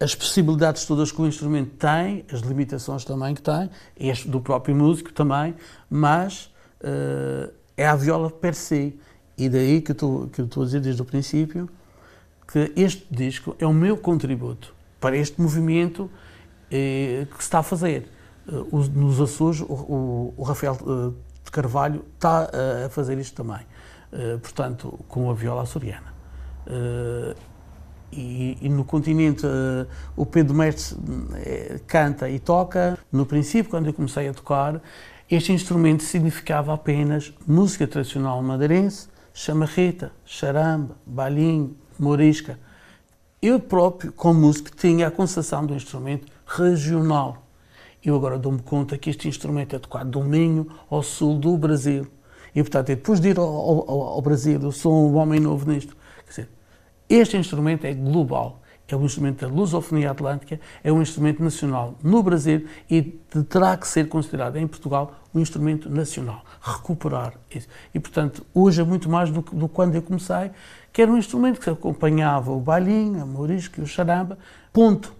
as 0.00 0.14
possibilidades 0.14 0.84
todas 0.84 1.12
que 1.12 1.20
o 1.20 1.26
instrumento 1.26 1.76
tem, 1.76 2.24
as 2.32 2.40
limitações 2.40 3.04
também 3.04 3.34
que 3.34 3.42
tem, 3.42 3.70
este 3.98 4.28
do 4.28 4.40
próprio 4.40 4.74
músico 4.74 5.12
também, 5.12 5.54
mas 5.88 6.50
uh, 6.80 7.52
é 7.76 7.86
a 7.86 7.96
viola 7.96 8.30
per 8.30 8.54
se. 8.54 8.98
E 9.36 9.48
daí 9.48 9.80
que 9.80 9.92
eu 9.92 10.28
estou 10.44 10.62
a 10.62 10.66
dizer 10.66 10.80
desde 10.80 11.00
o 11.00 11.04
princípio 11.04 11.68
que 12.46 12.72
este 12.76 13.06
disco 13.10 13.56
é 13.58 13.66
o 13.66 13.72
meu 13.72 13.96
contributo 13.96 14.74
para 15.00 15.16
este 15.16 15.40
movimento 15.40 16.10
eh, 16.70 17.26
que 17.30 17.38
se 17.38 17.44
está 17.44 17.60
a 17.60 17.62
fazer. 17.62 18.08
Uh, 18.46 18.78
nos 18.94 19.20
Açores, 19.20 19.60
o, 19.60 19.64
o, 19.64 20.34
o 20.36 20.42
Rafael 20.42 20.76
uh, 20.82 21.14
de 21.44 21.50
Carvalho 21.50 22.04
está 22.14 22.50
a 22.84 22.88
fazer 22.90 23.18
isto 23.18 23.34
também, 23.34 23.66
portanto, 24.40 24.98
com 25.08 25.30
a 25.30 25.34
viola 25.34 25.62
açoriana. 25.62 26.12
E, 28.12 28.58
e, 28.60 28.68
no 28.68 28.84
continente 28.84 29.46
o 30.14 30.26
Pedro 30.26 30.54
Mestre 30.54 30.98
canta 31.86 32.28
e 32.28 32.38
toca. 32.38 32.98
No 33.10 33.24
princípio, 33.24 33.70
quando 33.70 33.86
eu 33.86 33.94
comecei 33.94 34.28
a 34.28 34.34
tocar, 34.34 34.82
este 35.30 35.52
instrumento 35.52 36.02
significava 36.02 36.74
apenas 36.74 37.32
música 37.46 37.86
tradicional 37.86 38.42
madeirense, 38.42 39.08
chamarreta, 39.32 40.12
charamba, 40.26 40.94
balinho, 41.06 41.74
morisca. 41.98 42.58
Eu 43.40 43.58
próprio, 43.58 44.12
como 44.12 44.40
músico, 44.40 44.70
tinha 44.76 45.08
a 45.08 45.10
concepção 45.10 45.64
do 45.64 45.74
instrumento 45.74 46.26
regional 46.46 47.42
eu 48.04 48.16
agora 48.16 48.36
dou-me 48.36 48.58
conta 48.58 48.98
que 48.98 49.10
este 49.10 49.28
instrumento 49.28 49.76
é 49.76 49.78
tocado 49.78 50.10
do 50.10 50.24
Minho 50.24 50.66
ao 50.90 51.04
sul 51.04 51.38
do 51.38 51.56
Brasil. 51.56 52.08
E, 52.52 52.60
portanto, 52.60 52.88
depois 52.88 53.20
de 53.20 53.28
ir 53.28 53.38
ao, 53.38 53.46
ao, 53.46 53.90
ao 53.90 54.20
Brasil, 54.20 54.60
eu 54.60 54.72
sou 54.72 55.08
um 55.08 55.14
homem 55.16 55.38
novo 55.38 55.70
nisto. 55.70 55.96
Este 57.12 57.36
instrumento 57.36 57.84
é 57.84 57.92
global. 57.92 58.62
É 58.88 58.96
um 58.96 59.04
instrumento 59.04 59.46
da 59.46 59.52
lusofonia 59.52 60.10
atlântica, 60.10 60.58
é 60.82 60.90
um 60.90 61.02
instrumento 61.02 61.42
nacional 61.42 61.94
no 62.02 62.22
Brasil 62.22 62.66
e 62.90 63.02
terá 63.50 63.76
que 63.76 63.86
ser 63.86 64.08
considerado 64.08 64.56
em 64.56 64.66
Portugal 64.66 65.14
um 65.34 65.40
instrumento 65.40 65.90
nacional. 65.90 66.42
Recuperar 66.60 67.34
isso. 67.54 67.68
E, 67.94 68.00
portanto, 68.00 68.46
hoje 68.54 68.80
é 68.80 68.84
muito 68.84 69.10
mais 69.10 69.30
do 69.30 69.42
que 69.42 69.54
do 69.54 69.68
quando 69.68 69.94
eu 69.94 70.00
comecei, 70.02 70.50
que 70.90 71.02
era 71.02 71.10
um 71.10 71.18
instrumento 71.18 71.60
que 71.60 71.68
acompanhava 71.68 72.50
o 72.50 72.60
bailinho, 72.60 73.22
a 73.22 73.26
morisca 73.26 73.78
e 73.80 73.84
o 73.84 73.86
charamba, 73.86 74.38
ponto. 74.72 75.14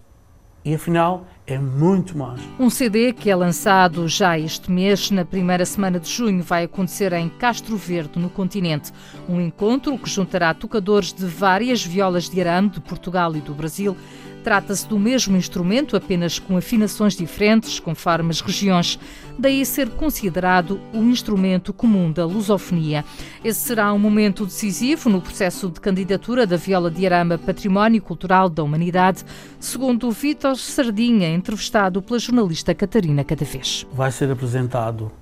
E 0.64 0.74
afinal 0.74 1.26
é 1.44 1.58
muito 1.58 2.16
mais. 2.16 2.40
Um 2.58 2.70
CD 2.70 3.12
que 3.12 3.28
é 3.28 3.34
lançado 3.34 4.06
já 4.06 4.38
este 4.38 4.70
mês, 4.70 5.10
na 5.10 5.24
primeira 5.24 5.66
semana 5.66 5.98
de 5.98 6.08
junho, 6.08 6.42
vai 6.42 6.64
acontecer 6.64 7.12
em 7.12 7.28
Castro 7.28 7.76
Verde, 7.76 8.18
no 8.18 8.30
continente. 8.30 8.92
Um 9.28 9.40
encontro 9.40 9.98
que 9.98 10.08
juntará 10.08 10.54
tocadores 10.54 11.12
de 11.12 11.26
várias 11.26 11.84
violas 11.84 12.28
de 12.28 12.40
arame 12.40 12.70
de 12.70 12.80
Portugal 12.80 13.34
e 13.34 13.40
do 13.40 13.54
Brasil 13.54 13.96
Trata-se 14.42 14.88
do 14.88 14.98
mesmo 14.98 15.36
instrumento, 15.36 15.96
apenas 15.96 16.38
com 16.38 16.56
afinações 16.56 17.16
diferentes, 17.16 17.78
conforme 17.78 18.30
as 18.30 18.40
regiões, 18.40 18.98
daí 19.38 19.64
ser 19.64 19.88
considerado 19.90 20.80
o 20.92 20.98
instrumento 20.98 21.72
comum 21.72 22.10
da 22.10 22.26
lusofonia. 22.26 23.04
Esse 23.44 23.60
será 23.60 23.92
um 23.92 23.98
momento 23.98 24.44
decisivo 24.44 25.08
no 25.08 25.20
processo 25.20 25.68
de 25.70 25.80
candidatura 25.80 26.46
da 26.46 26.56
viola 26.56 26.90
de 26.90 27.06
arama 27.06 27.38
Património 27.38 28.02
Cultural 28.02 28.48
da 28.48 28.62
Humanidade, 28.62 29.24
segundo 29.60 30.10
Vítor 30.10 30.56
Sardinha, 30.56 31.32
entrevistado 31.32 32.02
pela 32.02 32.18
jornalista 32.18 32.74
Catarina 32.74 33.22
Cadavez. 33.22 33.86
Vai 33.92 34.10
ser 34.10 34.30
apresentado 34.30 35.12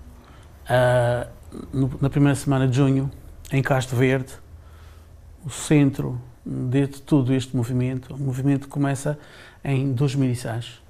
uh, 0.64 1.28
no, 1.72 1.90
na 2.00 2.08
primeira 2.08 2.34
semana 2.34 2.66
de 2.66 2.76
junho, 2.76 3.10
em 3.52 3.62
Castro 3.62 3.96
Verde, 3.96 4.32
o 5.44 5.50
centro 5.50 6.20
de 6.44 6.86
todo 6.88 7.32
este 7.34 7.56
movimento. 7.56 8.14
O 8.14 8.18
movimento 8.18 8.68
começa 8.68 9.18
em 9.64 9.92
2006, 9.92 10.80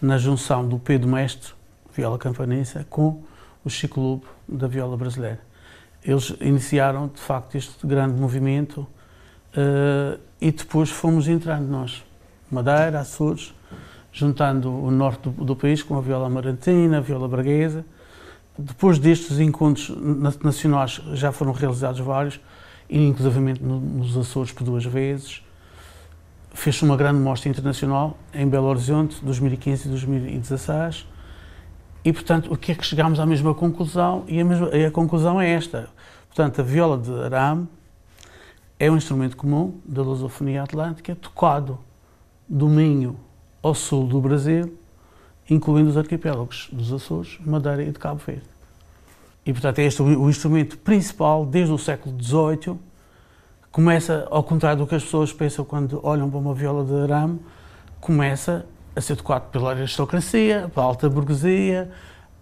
na 0.00 0.18
junção 0.18 0.66
do 0.66 0.78
Pedro 0.78 1.08
Mestre, 1.08 1.52
viola 1.94 2.18
campanense, 2.18 2.82
com 2.88 3.22
o 3.64 3.70
Chico 3.70 4.22
da 4.48 4.66
viola 4.66 4.96
brasileira. 4.96 5.40
Eles 6.04 6.34
iniciaram, 6.40 7.08
de 7.08 7.20
facto, 7.20 7.56
este 7.56 7.86
grande 7.86 8.20
movimento 8.20 8.80
uh, 8.80 10.18
e 10.40 10.50
depois 10.50 10.90
fomos 10.90 11.28
entrando 11.28 11.68
nós, 11.68 12.02
Madeira, 12.50 13.00
Açores, 13.00 13.54
juntando 14.12 14.70
o 14.70 14.90
norte 14.90 15.28
do, 15.28 15.44
do 15.44 15.56
país 15.56 15.82
com 15.82 15.96
a 15.96 16.00
viola 16.00 16.26
amarantina, 16.26 16.98
a 16.98 17.00
viola 17.00 17.28
braguesa. 17.28 17.84
Depois 18.58 18.98
destes 18.98 19.38
encontros 19.38 19.90
nacionais 20.42 21.00
já 21.14 21.32
foram 21.32 21.52
realizados 21.52 22.00
vários, 22.00 22.38
inclusivamente 22.98 23.62
nos 23.62 24.16
Açores 24.16 24.52
por 24.52 24.64
duas 24.64 24.84
vezes. 24.84 25.42
Fez 26.54 26.80
uma 26.82 26.96
grande 26.96 27.18
mostra 27.20 27.48
internacional 27.48 28.18
em 28.34 28.46
Belo 28.46 28.66
Horizonte, 28.66 29.24
2015 29.24 29.86
e 29.86 29.90
2016. 29.90 31.06
E, 32.04 32.12
portanto, 32.12 32.52
o 32.52 32.56
que 32.56 32.72
é 32.72 32.74
que 32.74 32.84
chegámos 32.84 33.20
à 33.20 33.24
mesma 33.24 33.54
conclusão? 33.54 34.24
E 34.26 34.40
a, 34.40 34.44
mesma, 34.44 34.68
a 34.68 34.90
conclusão 34.90 35.40
é 35.40 35.50
esta. 35.50 35.88
Portanto, 36.28 36.60
a 36.60 36.64
viola 36.64 36.98
de 36.98 37.12
arame 37.22 37.68
é 38.78 38.90
um 38.90 38.96
instrumento 38.96 39.36
comum 39.36 39.80
da 39.84 40.02
lusofonia 40.02 40.62
atlântica, 40.62 41.14
tocado 41.14 41.78
do 42.48 42.68
Minho 42.68 43.16
ao 43.62 43.74
sul 43.74 44.06
do 44.06 44.20
Brasil, 44.20 44.76
incluindo 45.48 45.88
os 45.88 45.96
arquipélagos 45.96 46.68
dos 46.72 46.92
Açores, 46.92 47.38
Madeira 47.46 47.82
e 47.82 47.92
de 47.92 47.98
Cabo 47.98 48.20
Verde. 48.26 48.51
E, 49.44 49.52
portanto, 49.52 49.78
é 49.80 49.84
este 49.84 50.02
o, 50.02 50.30
instrumento 50.30 50.78
principal 50.78 51.44
desde 51.44 51.72
o 51.72 51.78
século 51.78 52.16
XVIII. 52.20 52.78
Começa, 53.70 54.26
ao 54.30 54.42
contrário 54.42 54.78
do 54.78 54.86
que 54.86 54.94
as 54.94 55.02
pessoas 55.02 55.32
pensam 55.32 55.64
quando 55.64 56.00
olham 56.02 56.30
para 56.30 56.38
uma 56.38 56.54
viola 56.54 56.84
de 56.84 56.94
arame, 56.94 57.40
começa 58.00 58.66
a 58.94 59.00
ser 59.00 59.16
tocado 59.16 59.46
pela 59.50 59.70
aristocracia, 59.70 60.70
pela 60.72 60.86
alta 60.86 61.08
burguesia, 61.08 61.90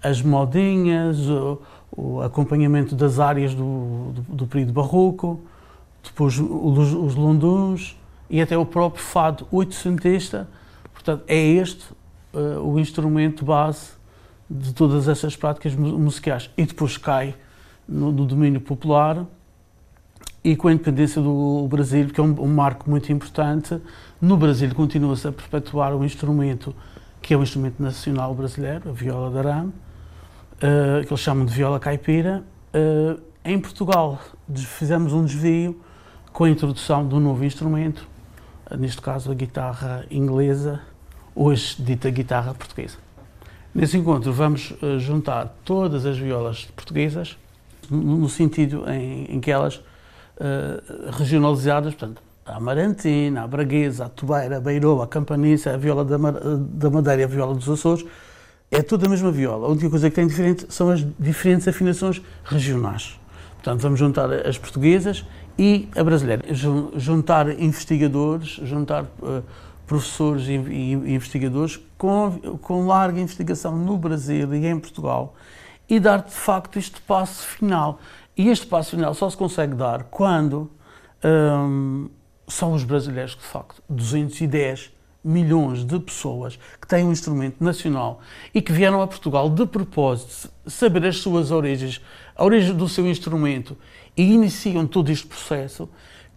as 0.02 0.20
modinhas, 0.20 1.18
o, 1.28 1.62
o 1.92 2.20
acompanhamento 2.20 2.94
das 2.94 3.18
áreas 3.18 3.54
do, 3.54 4.12
do, 4.12 4.22
do 4.22 4.46
período 4.46 4.72
barroco, 4.72 5.40
depois 6.02 6.38
os, 6.38 6.92
os 6.92 7.96
e 8.28 8.40
até 8.40 8.56
o 8.56 8.64
próprio 8.64 9.02
fado 9.02 9.46
oitocentista. 9.50 10.48
Portanto, 10.92 11.24
é 11.26 11.36
este 11.36 11.84
uh, 12.32 12.60
o 12.60 12.78
instrumento 12.78 13.44
base 13.44 13.99
de 14.50 14.74
todas 14.74 15.06
essas 15.06 15.36
práticas 15.36 15.76
musicais 15.76 16.50
e 16.56 16.66
depois 16.66 16.96
cai 16.96 17.36
no, 17.88 18.10
no 18.10 18.26
domínio 18.26 18.60
popular 18.60 19.24
e 20.42 20.56
com 20.56 20.68
a 20.68 20.72
independência 20.72 21.20
do 21.20 21.68
Brasil, 21.68 22.08
que 22.08 22.20
é 22.20 22.22
um, 22.22 22.42
um 22.42 22.48
marco 22.48 22.88
muito 22.88 23.12
importante, 23.12 23.80
no 24.20 24.36
Brasil 24.36 24.74
continua-se 24.74 25.28
a 25.28 25.32
perpetuar 25.32 25.94
um 25.94 26.04
instrumento 26.04 26.74
que 27.20 27.34
é 27.34 27.36
o 27.36 27.42
instrumento 27.42 27.82
nacional 27.82 28.34
brasileiro, 28.34 28.88
a 28.88 28.92
viola 28.92 29.30
de 29.30 29.38
arame, 29.38 29.68
uh, 29.68 31.06
que 31.06 31.12
eles 31.12 31.20
chamam 31.20 31.44
de 31.44 31.52
viola 31.52 31.78
caipira. 31.78 32.42
Uh, 32.74 33.20
em 33.44 33.60
Portugal 33.60 34.18
fizemos 34.54 35.12
um 35.12 35.24
desvio 35.24 35.80
com 36.32 36.44
a 36.44 36.50
introdução 36.50 37.06
de 37.06 37.14
um 37.14 37.20
novo 37.20 37.44
instrumento, 37.44 38.08
neste 38.78 39.02
caso 39.02 39.30
a 39.30 39.34
guitarra 39.34 40.06
inglesa, 40.10 40.80
hoje 41.34 41.76
dita 41.78 42.08
guitarra 42.08 42.54
portuguesa. 42.54 42.96
Nesse 43.74 43.96
encontro 43.96 44.32
vamos 44.32 44.72
uh, 44.82 44.98
juntar 44.98 45.56
todas 45.64 46.04
as 46.04 46.18
violas 46.18 46.64
portuguesas, 46.74 47.36
no, 47.88 48.28
sentido 48.28 48.84
em, 48.90 49.36
em, 49.36 49.40
que 49.40 49.50
elas, 49.50 49.76
uh, 49.76 51.10
regionalizadas, 51.12 51.94
portanto, 51.94 52.22
a 52.44 52.56
Amarantina, 52.56 53.42
a 53.42 53.46
Braguesa, 53.46 54.06
a 54.06 54.08
Tubeira, 54.08 54.56
a 54.56 54.60
Beirou, 54.60 55.02
a 55.02 55.06
Campaniça, 55.06 55.72
a 55.72 55.76
viola 55.76 56.04
da, 56.04 56.16
da 56.18 56.90
Madeira 56.90 57.24
a 57.24 57.26
viola 57.28 57.54
dos 57.54 57.68
Açores, 57.68 58.04
é 58.70 58.82
tudo 58.82 59.06
a 59.06 59.08
mesma 59.08 59.30
viola. 59.30 59.66
A 59.66 59.70
única 59.70 59.88
coisa 59.88 60.08
que 60.08 60.16
tem 60.16 60.26
diferente 60.26 60.66
são 60.68 60.90
as 60.90 61.04
diferentes 61.18 61.66
afinações 61.66 62.20
regionais. 62.44 63.18
Portanto, 63.54 63.82
vamos 63.82 63.98
juntar 63.98 64.32
as 64.32 64.56
portuguesas 64.58 65.24
e 65.58 65.88
a 65.94 66.02
brasileira. 66.02 66.42
Juntar 66.96 67.60
investigadores, 67.60 68.60
juntar 68.62 69.04
uh, 69.04 69.42
professores 69.86 70.48
e, 70.48 70.52
e, 70.52 70.92
investigadores 71.14 71.80
com, 72.00 72.58
com 72.62 72.86
larga 72.86 73.20
investigação 73.20 73.76
no 73.76 73.98
Brasil 73.98 74.54
e 74.54 74.66
em 74.66 74.80
Portugal 74.80 75.34
e 75.86 76.00
dar 76.00 76.22
de 76.22 76.32
facto 76.32 76.78
este 76.78 76.98
passo 77.02 77.46
final. 77.46 78.00
E 78.34 78.48
este 78.48 78.66
passo 78.66 78.92
final 78.92 79.12
só 79.12 79.28
se 79.28 79.36
consegue 79.36 79.74
dar 79.74 80.04
quando 80.04 80.70
um, 81.22 82.08
são 82.48 82.72
os 82.72 82.84
brasileiros 82.84 83.34
que, 83.34 83.42
de 83.42 83.48
facto, 83.48 83.82
210 83.86 84.90
milhões 85.22 85.84
de 85.84 86.00
pessoas 86.00 86.58
que 86.80 86.88
têm 86.88 87.04
um 87.04 87.12
instrumento 87.12 87.62
nacional 87.62 88.20
e 88.54 88.62
que 88.62 88.72
vieram 88.72 89.02
a 89.02 89.06
Portugal 89.06 89.50
de 89.50 89.66
propósito 89.66 90.50
saber 90.66 91.04
as 91.04 91.18
suas 91.18 91.50
origens, 91.50 92.00
a 92.34 92.42
origem 92.42 92.74
do 92.74 92.88
seu 92.88 93.06
instrumento 93.06 93.76
e 94.16 94.22
iniciam 94.22 94.86
todo 94.86 95.10
este 95.10 95.26
processo 95.26 95.86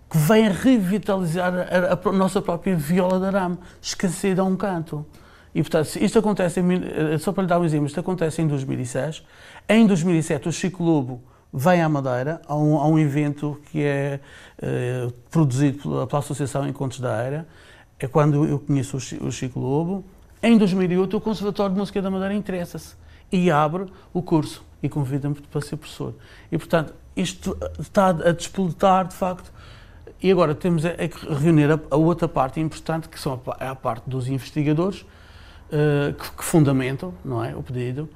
que 0.09 0.17
vem 0.17 0.49
revitalizar 0.49 1.53
a, 1.55 1.93
a, 1.93 2.09
a 2.09 2.11
nossa 2.11 2.41
própria 2.41 2.75
viola 2.75 3.17
de 3.17 3.27
arame, 3.27 3.57
esquecida 3.81 4.41
a 4.41 4.45
um 4.45 4.57
canto. 4.57 5.05
E, 5.53 5.61
portanto, 5.61 5.95
isto 5.97 6.19
acontece, 6.19 6.59
em, 6.59 6.65
eh, 6.73 7.17
só 7.19 7.31
para 7.31 7.43
lhe 7.43 7.49
dar 7.49 7.59
um 7.59 7.65
exemplo, 7.65 7.85
isto 7.85 7.99
acontece 7.99 8.41
em 8.41 8.47
2006. 8.47 9.23
Em 9.69 9.85
2007, 9.85 10.49
o 10.49 10.51
Chico 10.51 10.83
Lobo 10.83 11.21
vem 11.53 11.81
à 11.81 11.87
Madeira 11.87 12.41
a 12.47 12.55
um, 12.55 12.77
a 12.77 12.87
um 12.87 12.97
evento 12.97 13.61
que 13.71 13.83
é 13.83 14.19
eh, 14.61 15.07
produzido 15.29 15.83
pela, 15.83 16.07
pela, 16.07 16.19
Associação 16.19 16.67
Encontros 16.67 16.99
da 16.99 17.23
Eira. 17.23 17.47
É 17.99 18.07
quando 18.07 18.45
eu 18.45 18.59
conheço 18.59 18.97
o, 18.97 19.27
o 19.27 19.31
Chico 19.31 19.59
Lobo. 19.59 20.03
Em 20.41 20.57
2008, 20.57 21.15
o 21.15 21.21
Conservatório 21.21 21.73
de 21.73 21.79
Música 21.79 22.01
da 22.01 22.09
Madeira 22.09 22.33
interessa-se 22.33 22.95
e 23.31 23.51
abre 23.51 23.85
o 24.11 24.21
curso 24.21 24.65
e 24.81 24.89
convida-me 24.89 25.35
para 25.35 25.61
ser 25.61 25.77
professor. 25.77 26.15
E, 26.51 26.57
portanto, 26.57 26.93
isto 27.15 27.55
está 27.79 28.07
a 28.09 28.31
despoletar, 28.31 29.07
de 29.07 29.15
facto. 29.15 29.51
E 30.21 30.31
agora 30.31 30.55
temos 30.55 30.85
é 30.85 31.07
que 31.07 31.25
reunir 31.33 31.69
a, 31.71 31.95
outra 31.95 32.27
parte 32.27 32.59
importante, 32.59 33.09
que 33.09 33.19
são 33.19 33.39
é 33.59 33.67
a 33.67 33.75
parte 33.75 34.09
dos 34.09 34.27
investigadores, 34.27 35.05
uh, 35.73 36.13
que, 36.13 36.31
que, 36.37 36.43
fundamentam 36.43 37.13
não 37.25 37.43
é, 37.43 37.55
o 37.55 37.63
pedido, 37.63 38.07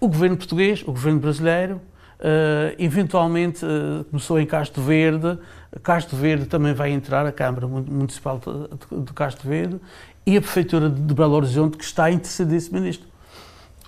o 0.00 0.08
governo 0.08 0.36
português, 0.36 0.82
o 0.82 0.92
governo 0.92 1.20
brasileiro, 1.20 1.76
uh, 1.76 2.74
eventualmente 2.78 3.64
uh, 3.64 4.04
começou 4.04 4.40
em 4.40 4.46
Castro 4.46 4.82
Verde, 4.82 5.38
Castro 5.82 6.16
Verde 6.16 6.46
também 6.46 6.72
vai 6.72 6.90
entrar, 6.90 7.26
a 7.26 7.32
Câmara 7.32 7.68
Municipal 7.68 8.40
de, 8.40 9.04
de, 9.04 9.12
Castro 9.12 9.48
Verde, 9.48 9.78
e 10.26 10.36
a 10.36 10.40
Prefeitura 10.40 10.88
de 10.88 11.14
Belo 11.14 11.34
Horizonte, 11.34 11.76
que 11.76 11.84
está 11.84 12.10
interessadíssima 12.10 12.80
nisto 12.80 13.06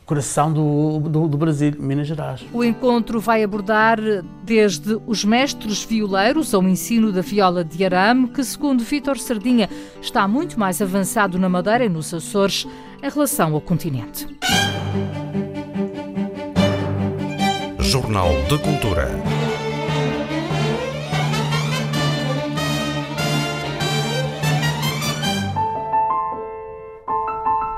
coração 0.04 0.52
do, 0.52 1.00
do, 1.00 1.28
do, 1.28 1.36
Brasil, 1.36 1.74
Minas 1.78 2.06
Gerais. 2.06 2.44
O 2.52 2.62
encontro 2.64 3.20
vai 3.20 3.42
abordar 3.42 3.98
desde 4.42 5.00
os 5.06 5.24
mestres 5.24 5.84
violeiros 5.84 6.52
ao 6.54 6.62
ensino 6.64 7.12
da 7.12 7.20
viola 7.20 7.64
de 7.64 7.84
arame, 7.84 8.28
que, 8.28 8.42
segundo 8.44 8.82
Vítor 8.82 9.18
Sardinha, 9.18 9.68
está 10.00 10.26
muito 10.26 10.58
mais 10.58 10.82
avançado 10.82 11.38
na 11.38 11.48
Madeira 11.48 11.84
e 11.84 11.88
nos 11.88 12.12
Açores 12.12 12.66
em 13.02 13.08
relação 13.08 13.54
ao 13.54 13.60
continente. 13.60 14.26
Jornal 17.78 18.30
de 18.48 18.58
Cultura. 18.58 19.41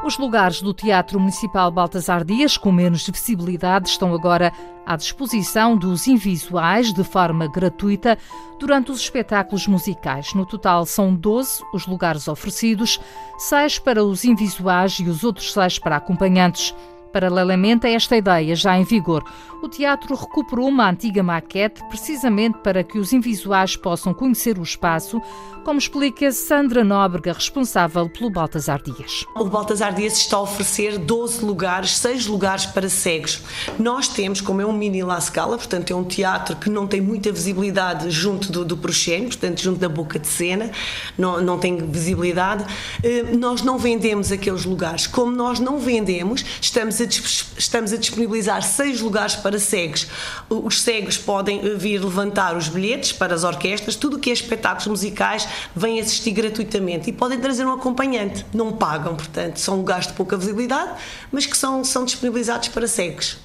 Os 0.05 0.19
lugares 0.19 0.61
do 0.61 0.75
Teatro 0.75 1.19
Municipal 1.19 1.71
Baltasar 1.71 2.27
Dias, 2.27 2.59
com 2.59 2.71
menos 2.71 3.09
visibilidade, 3.09 3.89
estão 3.89 4.13
agora 4.13 4.53
à 4.85 4.97
disposição 4.97 5.79
dos 5.79 6.07
invisuais 6.07 6.93
de 6.93 7.03
forma 7.03 7.49
gratuita 7.49 8.19
durante 8.61 8.93
os 8.93 9.01
espetáculos 9.01 9.67
musicais. 9.67 10.35
No 10.35 10.45
total, 10.45 10.85
são 10.85 11.15
12 11.15 11.65
os 11.73 11.87
lugares 11.87 12.29
oferecidos, 12.29 13.01
seis 13.39 13.79
para 13.79 14.05
os 14.05 14.27
invisuais 14.27 14.99
e 15.01 15.09
os 15.09 15.25
outros 15.25 15.51
seis 15.55 15.79
para 15.79 15.97
acompanhantes. 15.97 16.75
Paralelamente 17.15 17.87
a 17.87 17.91
esta 17.91 18.17
ideia 18.17 18.57
já 18.57 18.77
em 18.77 18.83
vigor, 18.83 19.23
o 19.63 19.69
teatro 19.69 20.17
recuperou 20.17 20.67
uma 20.67 20.91
antiga 20.91 21.23
maquete 21.23 21.81
precisamente 21.89 22.59
para 22.59 22.83
que 22.83 22.99
os 22.99 23.13
invisuais 23.13 23.77
possam 23.77 24.13
conhecer 24.13 24.59
o 24.59 24.63
espaço, 24.65 25.23
como 25.65 25.79
explica 25.79 26.31
Sandra 26.33 26.85
Nóbrega, 26.85 27.33
responsável 27.33 28.11
pelo 28.11 28.29
Baltasar 28.29 28.83
Dias. 28.83 29.25
O 29.35 29.47
Baltasar 29.47 29.95
Dias 29.95 30.19
está 30.19 30.37
a 30.37 30.43
oferecer 30.43 30.99
12 30.99 31.43
lugares, 31.43 31.97
6 31.97 32.27
lugares 32.27 32.67
para 32.67 32.91
cegos. 32.91 33.41
Nós 33.79 34.07
temos, 34.07 34.43
como 34.43 34.61
é 34.61 34.67
um 34.67 34.73
mini 34.73 35.03
La 35.03 35.19
Scala, 35.19 35.57
portanto 35.57 35.91
é 35.93 35.97
um 35.97 36.05
teatro 36.05 36.57
que 36.57 36.69
não 36.69 36.87
tem 36.87 37.01
muita 37.01 37.33
visibilidade 37.33 38.11
junto 38.11 38.53
do, 38.53 38.65
do 38.65 38.77
portanto 38.77 39.63
junto 39.63 39.79
da 39.79 39.89
boca 39.89 40.19
de 40.19 40.27
cena, 40.27 40.71
não, 41.17 41.41
não 41.41 41.59
tem 41.59 41.79
visibilidade, 41.79 42.67
eh, 43.03 43.35
nós 43.35 43.63
não 43.63 43.79
vendemos 43.79 44.31
aqueles 44.31 44.67
lugares. 44.67 45.07
Como 45.07 45.35
nós 45.35 45.59
não 45.59 45.79
vendemos, 45.79 46.45
estamos 46.61 47.01
a 47.01 47.04
a, 47.05 47.59
estamos 47.59 47.93
a 47.93 47.97
disponibilizar 47.97 48.63
seis 48.63 49.01
lugares 49.01 49.37
para 49.37 49.59
cegos. 49.59 50.07
Os 50.49 50.83
cegos 50.83 51.17
podem 51.17 51.61
eh, 51.61 51.75
vir 51.75 52.03
levantar 52.03 52.57
os 52.57 52.69
bilhetes 52.69 53.13
para 53.13 53.35
as 53.35 53.45
orquestras, 53.45 53.97
tudo 53.97 54.17
o 54.17 54.21
que 54.21 54.31
é 54.31 54.33
espetáculos 54.33 54.87
musicais 54.87 55.47
vem 55.75 56.01
assistir 56.01 56.33
gratuitamente 56.33 57.11
e 57.11 57.13
podem 57.13 57.39
trazer 57.39 57.67
um 57.67 57.73
acompanhante. 57.73 58.45
Não 58.53 58.73
pagam, 58.73 59.15
portanto, 59.15 59.59
são 59.59 59.77
lugares 59.77 60.07
de 60.07 60.13
pouca 60.15 60.37
visibilidade, 60.37 60.93
mas 61.31 61.47
que 61.47 61.57
são, 61.57 61.85
são 61.85 62.05
disponibilizados 62.05 62.69
para 62.69 62.87
cegos. 62.87 63.39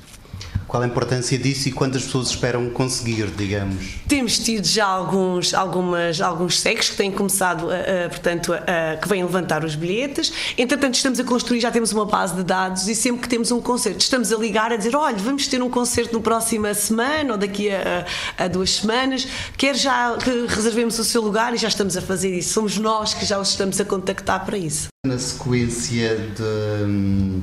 Qual 0.69 0.83
a 0.83 0.85
importância 0.85 1.35
disso 1.35 1.67
e 1.67 1.71
quantas 1.71 2.03
pessoas 2.03 2.29
esperam 2.29 2.69
conseguir, 2.69 3.25
digamos? 3.31 3.95
Temos 4.07 4.37
tido 4.37 4.67
já 4.67 4.85
alguns, 4.85 5.51
algumas, 5.51 6.21
alguns 6.21 6.59
cegos 6.59 6.89
que 6.89 6.95
têm 6.95 7.11
começado, 7.11 7.69
a, 7.71 8.05
a, 8.05 8.09
portanto, 8.09 8.53
a, 8.53 8.95
que 8.97 9.07
vêm 9.09 9.23
levantar 9.23 9.65
os 9.65 9.73
bilhetes. 9.73 10.31
Entretanto, 10.55 10.93
estamos 10.93 11.19
a 11.19 11.23
construir, 11.23 11.59
já 11.59 11.71
temos 11.71 11.91
uma 11.91 12.05
base 12.05 12.35
de 12.35 12.43
dados 12.43 12.87
e 12.87 12.93
sempre 12.93 13.21
que 13.21 13.27
temos 13.27 13.51
um 13.51 13.59
concerto, 13.59 13.99
estamos 13.99 14.31
a 14.31 14.37
ligar 14.37 14.71
a 14.71 14.75
dizer: 14.75 14.95
olha, 14.95 15.17
vamos 15.17 15.47
ter 15.47 15.59
um 15.59 15.71
concerto 15.71 16.13
na 16.13 16.21
próxima 16.21 16.71
semana 16.75 17.31
ou 17.31 17.37
daqui 17.39 17.71
a, 17.71 18.05
a 18.37 18.47
duas 18.47 18.75
semanas, 18.75 19.27
quer 19.57 19.75
já 19.75 20.15
que 20.17 20.45
reservemos 20.47 20.99
o 20.99 21.03
seu 21.03 21.23
lugar 21.23 21.51
e 21.55 21.57
já 21.57 21.67
estamos 21.67 21.97
a 21.97 22.01
fazer 22.01 22.31
isso. 22.37 22.53
Somos 22.53 22.77
nós 22.77 23.15
que 23.15 23.25
já 23.25 23.39
os 23.39 23.49
estamos 23.49 23.81
a 23.81 23.85
contactar 23.85 24.45
para 24.45 24.55
isso. 24.55 24.89
Na 25.03 25.17
sequência 25.17 26.15
de 26.15 27.41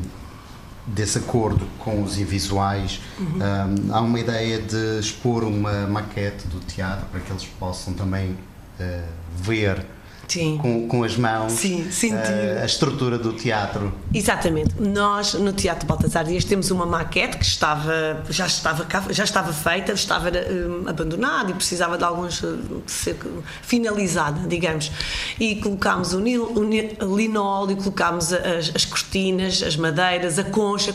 desse 0.86 1.18
acordo 1.18 1.66
com 1.78 2.02
os 2.02 2.18
invisuais, 2.18 3.00
uhum. 3.18 3.38
um, 3.38 3.94
há 3.94 4.00
uma 4.00 4.20
ideia 4.20 4.60
de 4.60 5.00
expor 5.00 5.42
uma 5.44 5.86
maquete 5.86 6.46
do 6.46 6.60
teatro 6.60 7.06
para 7.06 7.20
que 7.20 7.30
eles 7.32 7.44
possam 7.44 7.92
também 7.94 8.30
uh, 8.30 9.02
ver 9.36 9.84
Sim. 10.28 10.58
Com, 10.58 10.88
com 10.88 11.04
as 11.04 11.16
mãos 11.16 11.52
Sim, 11.52 11.90
sentir. 11.90 12.16
Uh, 12.16 12.62
a 12.62 12.66
estrutura 12.66 13.18
do 13.18 13.32
teatro. 13.32 13.92
Exatamente. 14.12 14.74
Nós 14.80 15.34
no 15.34 15.52
Teatro 15.52 15.86
Baltasar 15.86 16.24
Dias 16.24 16.44
temos 16.44 16.70
uma 16.70 16.84
maquete 16.84 17.38
que 17.38 17.44
estava, 17.44 18.22
já, 18.28 18.46
estava, 18.46 18.86
já 19.12 19.24
estava 19.24 19.52
feita, 19.52 19.92
estava 19.92 20.28
uh, 20.28 20.88
abandonada 20.88 21.50
e 21.50 21.54
precisava 21.54 21.96
de 21.96 22.04
alguns 22.04 22.42
uh, 22.42 22.58
ser 22.86 23.16
finalizada, 23.62 24.46
digamos. 24.48 24.90
E 25.38 25.56
colocámos 25.56 26.12
o, 26.12 26.20
nil, 26.20 26.52
o 26.52 27.16
linol 27.16 27.70
e 27.70 27.76
colocámos 27.76 28.32
as, 28.32 28.72
as, 28.74 28.84
cortinas, 28.84 29.62
as 29.62 29.76
madeiras, 29.76 30.38
a 30.38 30.44
concha, 30.44 30.94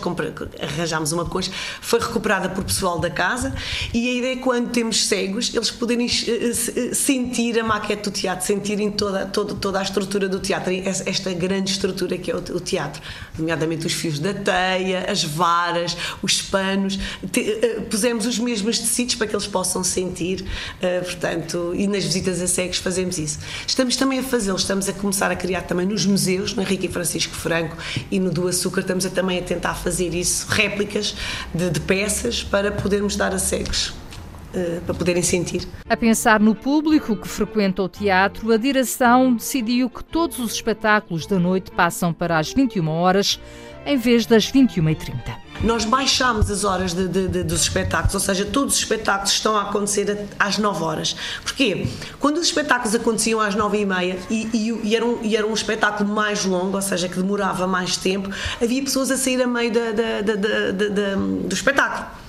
arranjámos 0.62 1.12
uma 1.12 1.26
concha, 1.26 1.52
foi 1.82 2.00
recuperada 2.00 2.50
por 2.50 2.64
pessoal 2.64 3.00
da 3.00 3.10
casa 3.10 3.54
e 3.94 4.10
a 4.10 4.14
ideia 4.14 4.34
é 4.34 4.36
quando 4.38 4.72
temos 4.72 5.06
cegos, 5.08 5.54
eles 5.54 5.70
poderem 5.72 6.08
sentir 6.08 7.60
a 7.60 7.64
maquete 7.64 8.04
do 8.04 8.12
teatro, 8.12 8.46
sentirem 8.46 8.92
toda 8.92 9.21
toda, 9.26 9.54
toda, 9.56 9.80
a 9.80 9.84
estrutura 9.84 10.28
do 10.28 10.40
teatro, 10.40 10.72
esta 11.06 11.32
grande 11.34 11.72
estrutura 11.72 12.18
que 12.18 12.32
é 12.32 12.36
o, 12.36 12.60
teatro, 12.60 13.02
nomeadamente 13.38 13.86
os 13.86 13.94
fios 13.94 14.20
da 14.20 14.34
teia, 14.34 15.06
as 15.10 15.24
varas, 15.24 15.96
os 16.22 16.42
panos, 16.42 17.00
te, 17.32 17.40
uh, 17.40 17.82
pusemos 17.84 18.26
os 18.26 18.40
mesmos 18.40 18.80
tecidos 18.80 19.16
para 19.16 19.28
que 19.28 19.36
eles 19.36 19.48
possam 19.48 19.84
sentir, 19.84 20.42
uh, 20.42 21.04
portanto, 21.04 21.74
e 21.76 21.88
nas 21.88 22.04
visitas 22.04 22.42
a 22.42 22.48
cegos 22.48 22.78
fazemos 22.78 23.18
isso. 23.18 23.40
Estamos 23.66 23.96
também 23.96 24.20
a 24.20 24.24
fazê-lo, 24.24 24.58
estamos 24.58 24.88
a 24.88 24.94
começar 24.94 25.32
a 25.32 25.36
criar 25.36 25.62
também 25.62 25.86
nos 25.86 26.06
museus, 26.06 26.54
no 26.54 26.62
Henrique 26.62 26.88
e 26.88 26.90
Francisco 26.90 27.36
Franco 27.36 27.78
e 28.10 28.20
no 28.20 28.30
do 28.30 28.48
Açúcar, 28.48 28.82
estamos 28.82 29.06
a, 29.06 29.10
também 29.10 29.40
a 29.40 29.42
tentar 29.42 29.76
fazer 29.76 30.14
isso, 30.14 30.48
réplicas 30.50 31.16
de, 31.54 31.70
de 31.70 31.80
peças 31.80 32.44
para 32.44 32.72
podermos 32.72 33.16
dar 33.16 33.34
a 33.34 33.40
cegos. 33.40 33.94
Uh, 34.54 34.82
para 34.82 34.94
poderem 34.94 35.24
sentir. 35.24 35.68
A 35.90 35.98
pensar 35.98 36.40
no 36.40 36.56
público 36.56 37.16
que 37.16 37.28
frequenta 37.28 37.84
o 37.84 37.90
teatro, 37.90 38.52
a 38.52 38.58
direção 38.58 39.34
decidiu 39.34 39.90
que 39.90 40.04
todos 40.04 40.40
os 40.40 40.54
espetáculos 40.54 41.26
da 41.26 41.40
noite 41.40 41.72
passam 41.72 42.14
para 42.14 42.38
as 42.38 42.54
21 42.54 42.88
horas 42.88 43.40
em 43.86 43.98
vez 43.98 44.26
das 44.26 44.52
21h30 44.52 45.42
nós 45.64 45.86
baixámos 45.86 46.50
as 46.50 46.64
horas 46.64 46.94
de, 46.94 47.08
de, 47.08 47.28
de, 47.28 47.44
dos 47.44 47.62
espetáculos, 47.62 48.14
ou 48.16 48.20
seja, 48.20 48.46
todos 48.46 48.76
os 48.76 48.80
espetáculos 48.80 49.32
estão 49.32 49.56
a 49.56 49.64
acontecer 49.64 50.28
às 50.40 50.58
9 50.58 50.84
horas. 50.84 51.16
Porquê? 51.44 51.88
Quando 52.20 52.38
os 52.38 52.48
espetáculos 52.48 52.96
aconteciam 52.96 53.40
às 53.40 53.56
9 53.56 53.80
e 53.80 53.86
meia 53.86 54.20
e, 54.30 54.48
e, 54.54 54.90
e, 54.90 54.96
era 54.96 55.06
um, 55.06 55.20
e 55.22 55.36
era 55.36 55.46
um 55.46 55.54
espetáculo 55.54 56.10
mais 56.10 56.46
longo, 56.46 56.76
ou 56.76 56.82
seja, 56.82 57.08
que 57.08 57.16
demorava 57.16 57.68
mais 57.68 57.96
tempo, 57.98 58.30
havia 58.62 58.82
pessoas 58.82 59.12
a 59.12 59.18
sair 59.18 59.42
a 59.42 59.48
meio 59.48 59.72
da, 59.72 59.92
da, 59.92 60.22
da, 60.22 61.16
do 61.16 61.54
espetáculo. 61.54 62.21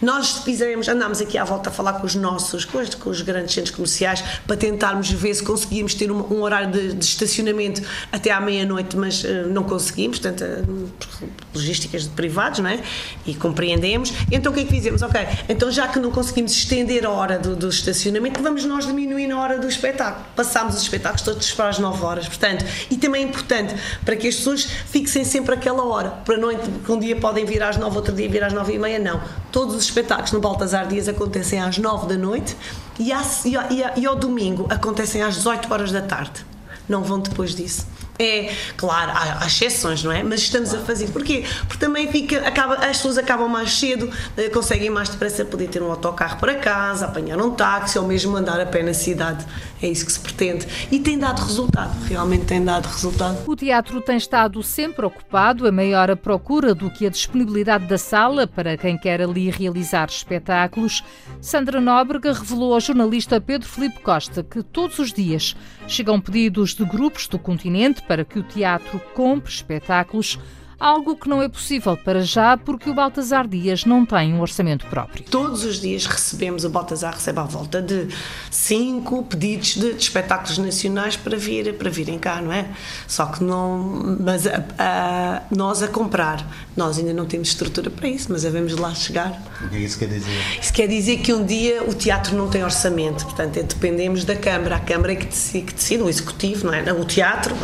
Nós 0.00 0.38
fizemos, 0.44 0.88
andámos 0.88 1.20
aqui 1.20 1.38
à 1.38 1.44
volta 1.44 1.70
a 1.70 1.72
falar 1.72 1.94
com 1.94 2.06
os 2.06 2.14
nossos, 2.14 2.64
com 2.64 2.78
os, 2.78 2.94
com 2.94 3.10
os 3.10 3.22
grandes 3.22 3.54
centros 3.54 3.74
comerciais, 3.74 4.22
para 4.46 4.56
tentarmos 4.56 5.10
ver 5.10 5.34
se 5.34 5.42
conseguíamos 5.42 5.94
ter 5.94 6.10
um, 6.10 6.20
um 6.32 6.42
horário 6.42 6.70
de, 6.70 6.94
de, 6.94 7.04
estacionamento 7.04 7.82
até 8.12 8.30
à 8.30 8.40
meia-noite, 8.40 8.96
mas 8.96 9.24
uh, 9.24 9.48
não 9.48 9.64
conseguimos, 9.64 10.18
portanto, 10.18 10.44
uh, 10.44 11.28
logísticas 11.54 12.04
de 12.04 12.10
privados, 12.10 12.60
não 12.60 12.70
é? 12.70 12.80
E 13.26 13.34
compreendemos. 13.34 14.12
Então 14.30 14.52
o 14.52 14.54
que 14.54 14.62
é 14.62 14.64
que 14.64 14.70
fizemos? 14.70 15.02
Ok, 15.02 15.20
então 15.48 15.70
já 15.70 15.88
que 15.88 15.98
não 15.98 16.10
conseguimos 16.10 16.52
estender 16.52 17.04
a 17.04 17.10
hora 17.10 17.38
do, 17.38 17.56
do 17.56 17.68
estacionamento, 17.68 18.42
vamos 18.42 18.64
nós 18.64 18.86
diminuir 18.86 19.30
a 19.30 19.38
hora 19.38 19.58
do 19.58 19.68
espetáculo. 19.68 20.24
Passámos 20.36 20.76
os 20.76 20.82
espetáculos 20.82 21.22
todos 21.22 21.50
para 21.52 21.68
as 21.68 21.78
9 21.78 22.04
horas, 22.04 22.28
portanto, 22.28 22.64
e 22.90 22.96
também 22.96 23.24
é 23.24 23.26
importante 23.26 23.74
para 24.04 24.16
que 24.16 24.28
as 24.28 24.36
pessoas 24.36 24.64
fixem 24.64 25.24
sempre 25.24 25.54
aquela 25.54 25.84
hora, 25.84 26.10
para 26.10 26.36
não 26.36 26.50
que 26.56 26.92
um 26.92 26.98
dia 26.98 27.16
podem 27.16 27.44
vir 27.44 27.62
às 27.62 27.76
9, 27.76 27.96
outro 27.96 28.14
dia 28.14 28.28
vir 28.28 28.42
às 28.42 28.52
9 28.52 28.72
e 28.72 28.78
meia, 28.78 28.98
não. 28.98 29.20
Todos 29.52 29.69
os 29.76 29.84
espetáculos 29.84 30.32
no 30.32 30.40
Baltasar 30.40 30.86
Dias 30.86 31.08
acontecem 31.08 31.60
às 31.60 31.78
9 31.78 32.06
da 32.06 32.16
noite 32.16 32.56
e, 32.98 33.10
e, 33.10 33.14
e, 33.14 34.00
e 34.00 34.06
ao 34.06 34.16
domingo 34.16 34.66
acontecem 34.70 35.22
às 35.22 35.36
18 35.36 35.72
horas 35.72 35.92
da 35.92 36.02
tarde. 36.02 36.44
Não 36.88 37.02
vão 37.02 37.20
depois 37.20 37.54
disso. 37.54 37.86
É, 38.20 38.52
claro, 38.76 39.12
há, 39.12 39.42
há, 39.42 39.46
exceções, 39.46 40.04
não 40.04 40.12
é? 40.12 40.22
Mas 40.22 40.40
estamos 40.40 40.74
a 40.74 40.80
fazer. 40.80 41.08
Porquê? 41.08 41.42
Porque 41.66 41.78
também 41.78 42.06
fica, 42.12 42.46
acaba, 42.46 42.74
as 42.74 42.98
pessoas 42.98 43.16
acabam 43.16 43.48
mais 43.48 43.72
cedo, 43.72 44.10
eh, 44.36 44.50
conseguem 44.50 44.90
mais 44.90 45.08
depressa 45.08 45.42
poder 45.42 45.68
ter 45.68 45.82
um 45.82 45.90
autocarro 45.90 46.38
para 46.38 46.54
casa, 46.56 47.06
apanhar 47.06 47.38
um 47.38 47.52
táxi 47.52 47.98
ou 47.98 48.06
mesmo 48.06 48.36
andar 48.36 48.60
a 48.60 48.66
pé 48.66 48.82
na 48.82 48.92
cidade. 48.92 49.46
É 49.82 49.88
isso 49.88 50.04
que 50.04 50.12
se 50.12 50.20
pretende. 50.20 50.66
E 50.92 50.98
tem 50.98 51.18
dado 51.18 51.40
resultado, 51.40 51.98
realmente 52.06 52.44
tem 52.44 52.62
dado 52.62 52.84
resultado. 52.84 53.38
O 53.46 53.56
teatro 53.56 54.02
tem 54.02 54.18
estado 54.18 54.62
sempre 54.62 55.06
ocupado, 55.06 55.66
a 55.66 55.72
maior 55.72 56.10
a 56.10 56.16
procura 56.16 56.74
do 56.74 56.90
que 56.90 57.06
a 57.06 57.10
disponibilidade 57.10 57.86
da 57.86 57.96
sala 57.96 58.46
para 58.46 58.76
quem 58.76 58.98
quer 58.98 59.22
ali 59.22 59.48
realizar 59.48 60.10
espetáculos. 60.10 61.02
Sandra 61.40 61.80
Nóbrega 61.80 62.34
revelou 62.34 62.74
ao 62.74 62.80
jornalista 62.80 63.40
Pedro 63.40 63.66
Felipe 63.66 64.00
Costa 64.00 64.42
que 64.42 64.62
todos 64.62 64.98
os 64.98 65.10
dias 65.10 65.56
chegam 65.88 66.20
pedidos 66.20 66.74
de 66.74 66.84
grupos 66.84 67.26
do 67.26 67.38
continente 67.38 68.02
para 68.10 68.24
que 68.24 68.40
o 68.40 68.42
teatro 68.42 68.98
compre 69.14 69.52
espetáculos 69.52 70.36
algo 70.80 71.14
que 71.14 71.28
não 71.28 71.42
é 71.42 71.48
possível 71.48 71.96
para 71.96 72.22
já 72.22 72.56
porque 72.56 72.88
o 72.88 72.94
Baltasar 72.94 73.46
Dias 73.46 73.84
não 73.84 74.06
tem 74.06 74.32
um 74.32 74.40
orçamento 74.40 74.86
próprio. 74.86 75.22
Todos 75.24 75.62
os 75.64 75.78
dias 75.78 76.06
recebemos, 76.06 76.64
o 76.64 76.70
Baltasar 76.70 77.14
recebe 77.14 77.38
à 77.38 77.42
volta 77.42 77.82
de 77.82 78.08
cinco 78.50 79.22
pedidos 79.24 79.74
de, 79.74 79.92
de 79.92 80.02
espetáculos 80.02 80.56
nacionais 80.56 81.16
para 81.16 81.36
vir 81.36 81.74
para 81.74 81.90
virem 81.90 82.18
cá, 82.18 82.40
não 82.40 82.52
é? 82.52 82.70
Só 83.06 83.26
que 83.26 83.44
não, 83.44 84.16
mas 84.18 84.46
a, 84.46 84.64
a, 84.78 85.42
nós 85.54 85.82
a 85.82 85.88
comprar, 85.88 86.46
nós 86.74 86.98
ainda 86.98 87.12
não 87.12 87.26
temos 87.26 87.48
estrutura 87.48 87.90
para 87.90 88.08
isso, 88.08 88.28
mas 88.30 88.42
devemos 88.42 88.74
lá 88.76 88.94
chegar. 88.94 89.42
O 89.62 89.68
que 89.68 89.76
é 89.76 89.80
isso 89.80 89.98
quer 89.98 90.08
dizer? 90.08 90.30
Isso 90.60 90.72
quer 90.72 90.86
dizer 90.86 91.18
que 91.18 91.32
um 91.32 91.44
dia 91.44 91.82
o 91.84 91.92
teatro 91.92 92.34
não 92.34 92.48
tem 92.48 92.64
orçamento, 92.64 93.24
portanto 93.24 93.58
é, 93.58 93.62
dependemos 93.62 94.24
da 94.24 94.34
Câmara, 94.34 94.76
a 94.76 94.80
Câmara 94.80 95.12
é 95.12 95.16
que 95.16 95.26
decide, 95.26 95.66
que 95.66 95.74
decide, 95.74 96.02
o 96.02 96.08
Executivo, 96.08 96.66
não 96.66 96.72
é? 96.72 96.90
O 96.92 97.04
teatro, 97.04 97.54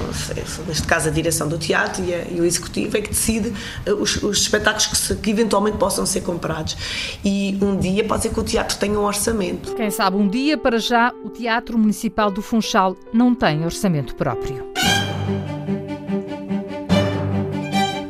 neste 0.66 0.86
caso 0.86 1.08
a 1.08 1.10
direção 1.10 1.48
do 1.48 1.56
teatro 1.56 2.04
e, 2.04 2.14
a, 2.14 2.24
e 2.30 2.40
o 2.40 2.44
Executivo 2.44 2.96
é 2.96 3.00
que 3.00 3.05
decide 3.10 3.52
eh, 3.84 3.92
os, 3.92 4.22
os 4.22 4.38
espetáculos 4.38 4.86
que, 4.86 4.96
se, 4.96 5.16
que, 5.16 5.30
eventualmente 5.30 5.76
possam 5.78 6.06
ser 6.06 6.22
comprados. 6.22 6.76
E 7.24 7.58
um 7.60 7.76
dia 7.76 8.04
pode 8.04 8.22
ser 8.22 8.30
que 8.30 8.40
o 8.40 8.44
teatro 8.44 8.76
tenha 8.78 8.98
um 8.98 9.04
orçamento. 9.04 9.74
Quem 9.74 9.90
sabe 9.90 10.16
um 10.16 10.28
dia, 10.28 10.56
para 10.56 10.78
já, 10.78 11.12
o 11.24 11.28
Teatro 11.28 11.78
Municipal 11.78 12.30
do 12.30 12.42
Funchal 12.42 12.96
não 13.12 13.34
tem 13.34 13.64
orçamento 13.64 14.14
próprio. 14.14 14.66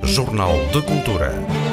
Jornal 0.02 0.52
de 0.72 0.80
Cultura. 0.82 1.65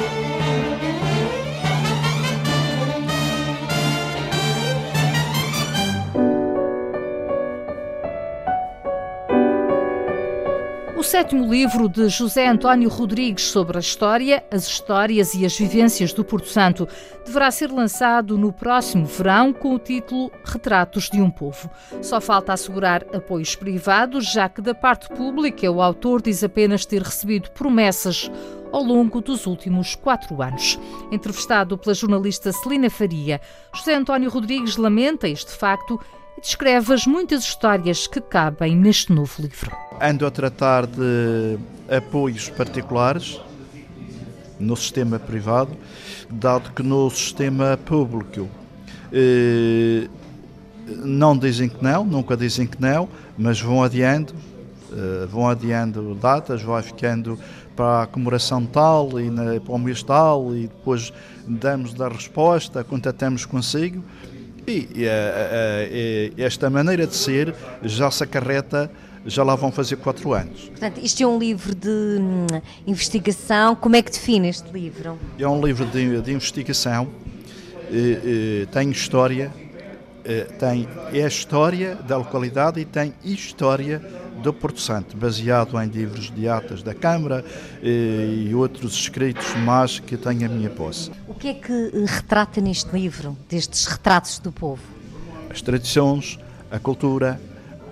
Sétimo 11.04 11.46
livro 11.52 11.86
de 11.86 12.08
José 12.08 12.48
António 12.48 12.88
Rodrigues 12.88 13.44
sobre 13.44 13.76
a 13.76 13.80
história, 13.80 14.42
as 14.50 14.66
histórias 14.66 15.34
e 15.34 15.44
as 15.44 15.56
vivências 15.56 16.14
do 16.14 16.24
Porto 16.24 16.48
Santo 16.48 16.88
deverá 17.26 17.50
ser 17.50 17.70
lançado 17.70 18.38
no 18.38 18.50
próximo 18.50 19.04
verão 19.04 19.52
com 19.52 19.74
o 19.74 19.78
título 19.78 20.32
Retratos 20.44 21.10
de 21.10 21.20
um 21.20 21.30
Povo. 21.30 21.70
Só 22.00 22.22
falta 22.22 22.54
assegurar 22.54 23.04
apoios 23.14 23.54
privados, 23.54 24.32
já 24.32 24.48
que 24.48 24.62
da 24.62 24.74
parte 24.74 25.08
pública 25.10 25.70
o 25.70 25.82
autor 25.82 26.22
diz 26.22 26.42
apenas 26.42 26.86
ter 26.86 27.02
recebido 27.02 27.50
promessas 27.50 28.30
ao 28.72 28.82
longo 28.82 29.20
dos 29.20 29.46
últimos 29.46 29.94
quatro 29.94 30.42
anos. 30.42 30.78
Entrevistado 31.12 31.76
pela 31.76 31.94
jornalista 31.94 32.50
Celina 32.50 32.88
Faria, 32.88 33.40
José 33.74 33.94
António 33.94 34.30
Rodrigues 34.30 34.76
lamenta 34.78 35.28
este 35.28 35.52
facto 35.52 36.00
descreve 36.40 36.92
as 36.92 37.06
muitas 37.06 37.42
histórias 37.44 38.06
que 38.06 38.20
cabem 38.20 38.76
neste 38.76 39.12
novo 39.12 39.40
livro. 39.40 39.72
Ando 40.00 40.26
a 40.26 40.30
tratar 40.30 40.86
de 40.86 41.58
apoios 41.88 42.48
particulares 42.50 43.40
no 44.58 44.76
sistema 44.76 45.18
privado, 45.18 45.76
dado 46.30 46.70
que 46.72 46.82
no 46.82 47.10
sistema 47.10 47.78
público 47.84 48.48
eh, 49.12 50.08
não 50.86 51.36
dizem 51.36 51.68
que 51.68 51.82
não, 51.82 52.04
nunca 52.04 52.36
dizem 52.36 52.66
que 52.66 52.80
não, 52.80 53.08
mas 53.36 53.60
vão 53.60 53.82
adiando, 53.82 54.34
eh, 54.92 55.26
vão 55.26 55.48
adiando 55.48 56.14
datas, 56.14 56.62
vai 56.62 56.82
ficando 56.82 57.38
para 57.74 58.02
a 58.02 58.06
comemoração 58.06 58.64
tal 58.64 59.20
e 59.20 59.30
na, 59.30 59.60
para 59.60 59.74
o 59.74 59.78
mês 59.78 60.02
tal 60.02 60.54
e 60.54 60.62
depois 60.62 61.12
damos 61.46 62.00
a 62.00 62.08
resposta, 62.08 62.84
contatamos 62.84 63.44
consigo 63.44 64.02
e, 64.66 64.88
e, 64.94 66.32
e, 66.36 66.42
esta 66.42 66.68
maneira 66.70 67.06
de 67.06 67.14
ser 67.14 67.54
já 67.82 68.10
se 68.10 68.24
acarreta, 68.24 68.90
já 69.26 69.42
lá 69.42 69.54
vão 69.54 69.72
fazer 69.72 69.96
quatro 69.96 70.32
anos. 70.32 70.68
Portanto, 70.68 71.00
isto 71.02 71.22
é 71.22 71.26
um 71.26 71.38
livro 71.38 71.74
de 71.74 71.88
hum, 71.88 72.46
investigação. 72.86 73.74
Como 73.74 73.96
é 73.96 74.02
que 74.02 74.10
define 74.10 74.48
este 74.48 74.70
livro? 74.70 75.18
É 75.38 75.48
um 75.48 75.64
livro 75.64 75.86
de, 75.86 76.20
de 76.20 76.32
investigação, 76.32 77.08
tem 78.72 78.90
história, 78.90 79.52
tem 80.58 80.88
é 81.12 81.24
a 81.24 81.28
história 81.28 81.94
da 81.96 82.16
localidade 82.16 82.80
e 82.80 82.84
tem 82.84 83.12
história 83.22 84.00
do 84.42 84.52
Porto 84.52 84.80
Santo, 84.80 85.16
baseado 85.16 85.80
em 85.80 85.88
livros 85.88 86.30
de 86.30 86.48
atas 86.48 86.82
da 86.82 86.94
Câmara 86.94 87.44
e 87.82 88.54
outros 88.54 88.94
escritos 88.94 89.54
mais 89.56 89.98
que 89.98 90.16
tenho 90.16 90.46
a 90.46 90.48
minha 90.48 90.70
posse. 90.70 91.10
O 91.28 91.34
que 91.34 91.48
é 91.48 91.54
que 91.54 91.72
eh, 91.72 92.04
retrata 92.06 92.60
neste 92.60 92.90
livro, 92.90 93.36
destes 93.48 93.86
retratos 93.86 94.38
do 94.38 94.50
povo? 94.50 94.82
As 95.50 95.62
tradições, 95.62 96.38
a 96.70 96.78
cultura, 96.78 97.40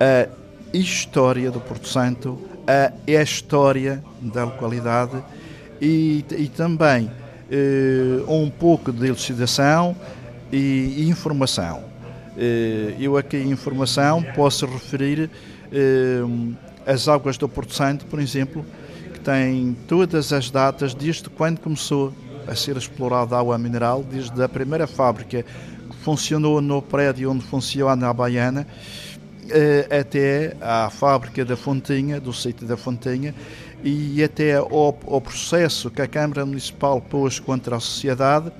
a 0.00 0.76
história 0.76 1.50
do 1.50 1.60
Porto 1.60 1.88
Santo, 1.88 2.38
a, 2.66 2.92
a 3.06 3.22
história 3.22 4.02
da 4.20 4.44
localidade 4.44 5.22
e, 5.80 6.24
e 6.36 6.48
também 6.48 7.10
eh, 7.50 8.22
um 8.28 8.50
pouco 8.50 8.92
de 8.92 9.06
elucidação 9.06 9.96
e 10.52 11.08
informação. 11.08 11.91
Eh, 12.36 12.94
eu 12.98 13.16
aqui 13.16 13.36
em 13.36 13.50
informação 13.50 14.22
posso 14.34 14.64
referir 14.66 15.30
eh, 15.70 16.20
as 16.86 17.06
águas 17.08 17.36
do 17.36 17.48
Porto 17.48 17.74
Santo, 17.74 18.06
por 18.06 18.20
exemplo, 18.20 18.64
que 19.12 19.20
tem 19.20 19.76
todas 19.86 20.32
as 20.32 20.50
datas 20.50 20.94
desde 20.94 21.28
quando 21.28 21.60
começou 21.60 22.12
a 22.46 22.54
ser 22.54 22.76
explorada 22.76 23.36
a 23.36 23.40
água 23.40 23.58
mineral, 23.58 24.02
desde 24.02 24.42
a 24.42 24.48
primeira 24.48 24.86
fábrica 24.86 25.42
que 25.42 25.96
funcionou 26.02 26.60
no 26.60 26.80
prédio 26.82 27.30
onde 27.30 27.44
funciona 27.44 28.08
a 28.08 28.12
Baiana, 28.12 28.66
eh, 29.50 29.86
até 30.00 30.56
à 30.60 30.88
fábrica 30.90 31.44
da 31.44 31.56
Fontinha, 31.56 32.18
do 32.18 32.32
sítio 32.32 32.66
da 32.66 32.76
Fontinha, 32.76 33.34
e 33.84 34.22
até 34.22 34.54
ao, 34.54 34.98
ao, 35.06 35.20
processo 35.20 35.90
que 35.90 36.00
a 36.00 36.06
Câmara 36.06 36.46
Municipal 36.46 37.00
pôs 37.00 37.38
contra 37.38 37.76
a 37.76 37.80
sociedade, 37.80 38.50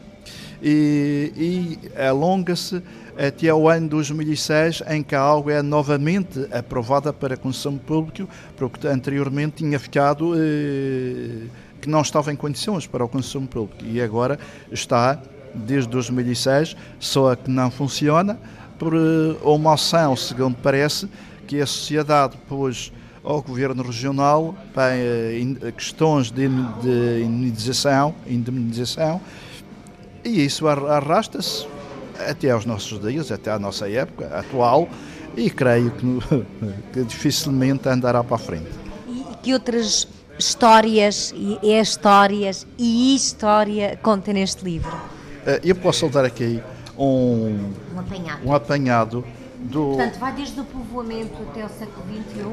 e, 0.62 1.32
e 1.36 2.00
alonga-se 2.00 2.82
até 3.16 3.48
ao 3.48 3.68
ano 3.68 3.88
2006, 3.88 4.82
em 4.88 5.02
que 5.02 5.14
a 5.14 5.22
água 5.22 5.52
é 5.52 5.62
novamente 5.62 6.46
aprovada 6.50 7.12
para 7.12 7.36
consumo 7.36 7.78
público, 7.78 8.28
porque 8.56 8.86
anteriormente 8.86 9.56
tinha 9.56 9.78
ficado 9.78 10.34
eh, 10.36 11.46
que 11.80 11.88
não 11.88 12.00
estava 12.00 12.32
em 12.32 12.36
condições 12.36 12.86
para 12.86 13.04
o 13.04 13.08
consumo 13.08 13.46
público. 13.46 13.84
E 13.84 14.00
agora 14.00 14.38
está 14.70 15.20
desde 15.54 15.88
2006, 15.90 16.76
só 16.98 17.34
que 17.34 17.50
não 17.50 17.70
funciona 17.70 18.38
por 18.78 18.94
uma 19.42 19.74
ação, 19.74 20.16
segundo 20.16 20.56
parece, 20.62 21.08
que 21.46 21.60
a 21.60 21.66
sociedade 21.66 22.36
pôs 22.48 22.92
ao 23.22 23.40
Governo 23.42 23.82
Regional 23.82 24.56
para 24.74 24.92
questões 25.76 26.30
de, 26.30 26.48
de 26.48 27.22
indemnização, 27.24 28.14
indemnização 28.26 29.20
e 30.24 30.44
isso 30.44 30.66
arrasta-se 30.66 31.66
até 32.28 32.50
aos 32.50 32.64
nossos 32.64 33.00
dias, 33.00 33.30
até 33.30 33.50
à 33.50 33.58
nossa 33.58 33.88
época 33.88 34.26
atual, 34.36 34.88
e 35.36 35.50
creio 35.50 35.90
que, 35.90 36.44
que 36.92 37.04
dificilmente 37.04 37.88
andará 37.88 38.22
para 38.22 38.36
a 38.36 38.38
frente. 38.38 38.70
E 39.08 39.36
que 39.42 39.52
outras 39.52 40.06
histórias 40.38 41.32
e 41.36 41.58
histórias 41.80 42.66
e 42.78 43.14
história 43.14 43.98
conta 44.02 44.32
neste 44.32 44.64
livro? 44.64 44.92
Eh, 45.46 45.60
eu 45.64 45.74
posso 45.76 46.08
dar 46.08 46.24
aqui 46.24 46.62
um, 46.98 47.72
um 47.94 47.98
apanhado, 47.98 48.48
um 48.48 48.54
apanhado 48.54 49.24
do... 49.58 49.94
Portanto, 49.96 50.18
vai 50.18 50.32
desde 50.32 50.60
o 50.60 50.64
povoamento 50.64 51.36
até 51.50 51.64
o 51.64 51.68
século 51.68 52.04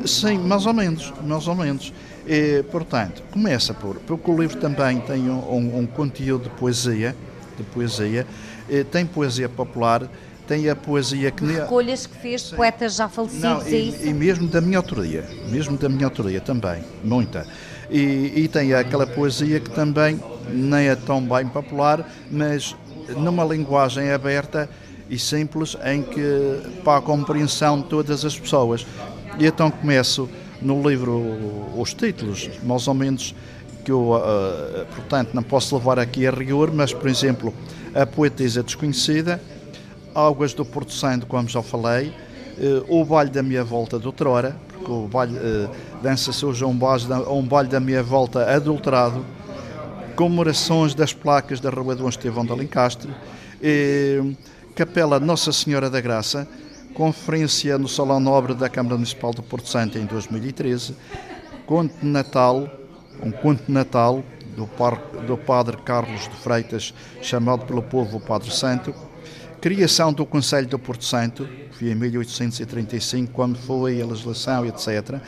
XXI? 0.04 0.08
Sim, 0.08 0.38
mais 0.40 0.66
ou 0.66 0.74
menos, 0.74 1.14
mais 1.24 1.48
ou 1.48 1.56
menos. 1.56 1.94
E, 2.28 2.64
portanto, 2.72 3.24
começa 3.32 3.74
por, 3.74 3.96
porque 3.98 4.30
o 4.30 4.40
livro 4.40 4.58
também 4.58 5.00
tem 5.02 5.30
um, 5.30 5.40
um, 5.52 5.80
um 5.80 5.86
conteúdo 5.88 6.44
de 6.44 6.50
poesia, 6.52 7.16
de 7.58 7.64
poesia, 7.64 8.26
tem 8.92 9.06
poesia 9.06 9.50
popular, 9.50 10.10
tem 10.48 10.68
a 10.70 10.76
poesia 10.76 11.30
que... 11.30 11.46
Recolhas 11.46 12.08
que 12.08 12.18
fez 12.18 12.42
Sim. 12.42 12.56
poetas 12.56 12.96
já 12.96 13.08
falecidos, 13.08 13.44
Não, 13.44 13.68
e, 13.68 13.96
é? 14.02 14.08
E 14.08 14.14
mesmo 14.14 14.48
da 14.48 14.60
minha 14.60 14.78
autoria, 14.78 15.24
mesmo 15.50 15.78
da 15.78 15.88
minha 15.88 16.06
autoria 16.06 16.42
também, 16.42 16.84
muita. 17.04 17.46
E, 17.90 18.34
e 18.36 18.48
tem 18.48 18.74
aquela 18.74 19.06
poesia 19.06 19.60
que 19.60 19.70
também 19.70 20.20
nem 20.52 20.88
é 20.88 20.96
tão 20.96 21.22
bem 21.22 21.48
popular, 21.48 22.08
mas 22.32 22.76
numa 23.18 23.44
linguagem 23.44 24.12
aberta 24.12 24.70
e 25.10 25.18
simples 25.18 25.76
em 25.84 26.02
que 26.02 26.82
para 26.84 26.98
a 26.98 27.02
compreensão 27.02 27.82
de 27.82 27.88
todas 27.88 28.26
as 28.26 28.38
pessoas. 28.38 28.86
E 29.38 29.46
então 29.46 29.72
começo 29.72 30.30
no 30.62 30.88
livro 30.88 31.14
os 31.78 31.94
títulos, 31.94 32.50
mais 32.64 32.88
ou 32.88 32.94
menos 32.94 33.36
que 33.84 33.92
eu, 33.92 34.12
uh, 34.12 34.86
portanto, 34.96 35.32
não 35.34 35.42
posso 35.42 35.76
levar 35.76 35.98
aqui 36.00 36.28
a 36.28 36.32
rigor, 36.32 36.72
mas, 36.72 36.94
por 36.94 37.10
exemplo, 37.10 37.54
A 37.94 38.06
Poetisa 38.06 38.62
Desconhecida, 38.62 39.42
Águas 40.14 40.54
do 40.54 40.64
Porto 40.66 40.94
Santo, 40.94 41.26
como 41.26 41.48
já 41.48 41.62
falei, 41.62 42.14
uh, 42.58 42.86
O 42.88 43.04
Baile 43.04 43.32
da 43.32 43.42
Minha 43.42 43.64
Volta 43.64 43.98
do 43.98 44.12
Trora, 44.12 44.56
porque 44.68 44.92
o 44.92 45.08
baile 45.08 45.38
uh, 45.38 45.70
dança-se 46.02 46.46
hoje 46.46 46.64
a 46.64 46.68
um, 46.68 46.76
baile 46.76 47.06
um 47.30 47.44
baile 47.44 47.70
da 47.70 47.80
Minha 47.80 48.04
Volta 48.04 48.50
adulterado, 48.50 49.26
comemorações 50.16 50.94
das 50.94 51.14
placas 51.14 51.60
da 51.60 51.70
Rua 51.70 51.96
do 51.96 52.08
Estevão 52.08 52.46
de 52.46 52.52
Alencastre, 52.52 53.10
Capela 54.76 55.20
Nossa 55.20 55.52
Senhora 55.52 55.90
da 55.90 56.00
Graça, 56.00 56.48
conferência 56.94 57.78
no 57.78 57.88
Salão 57.88 58.20
Nobre 58.20 58.54
da 58.54 58.70
Câmara 58.70 58.96
Municipal 58.96 59.34
de 59.34 59.42
Porto 59.42 59.70
Santo 59.70 59.98
em 59.98 60.06
2013, 60.06 60.96
Conto 61.66 61.94
de 62.00 62.06
Natal, 62.06 62.70
um 63.24 63.32
conto 63.32 63.64
de 63.66 63.72
Natal 63.72 64.24
do, 64.60 64.68
par, 64.68 65.02
do 65.26 65.38
Padre 65.38 65.78
Carlos 65.78 66.24
de 66.24 66.36
Freitas, 66.36 66.94
chamado 67.22 67.66
pelo 67.66 67.82
povo 67.82 68.20
Padre 68.20 68.52
Santo, 68.52 68.94
criação 69.62 70.12
do 70.12 70.26
Conselho 70.26 70.68
do 70.68 70.78
Porto 70.78 71.06
Santo, 71.06 71.48
foi 71.72 71.92
em 71.92 71.96
1835, 71.96 73.32
quando 73.32 73.58
foi 73.58 74.02
a 74.02 74.06
legislação, 74.06 74.66
etc. 74.66 75.22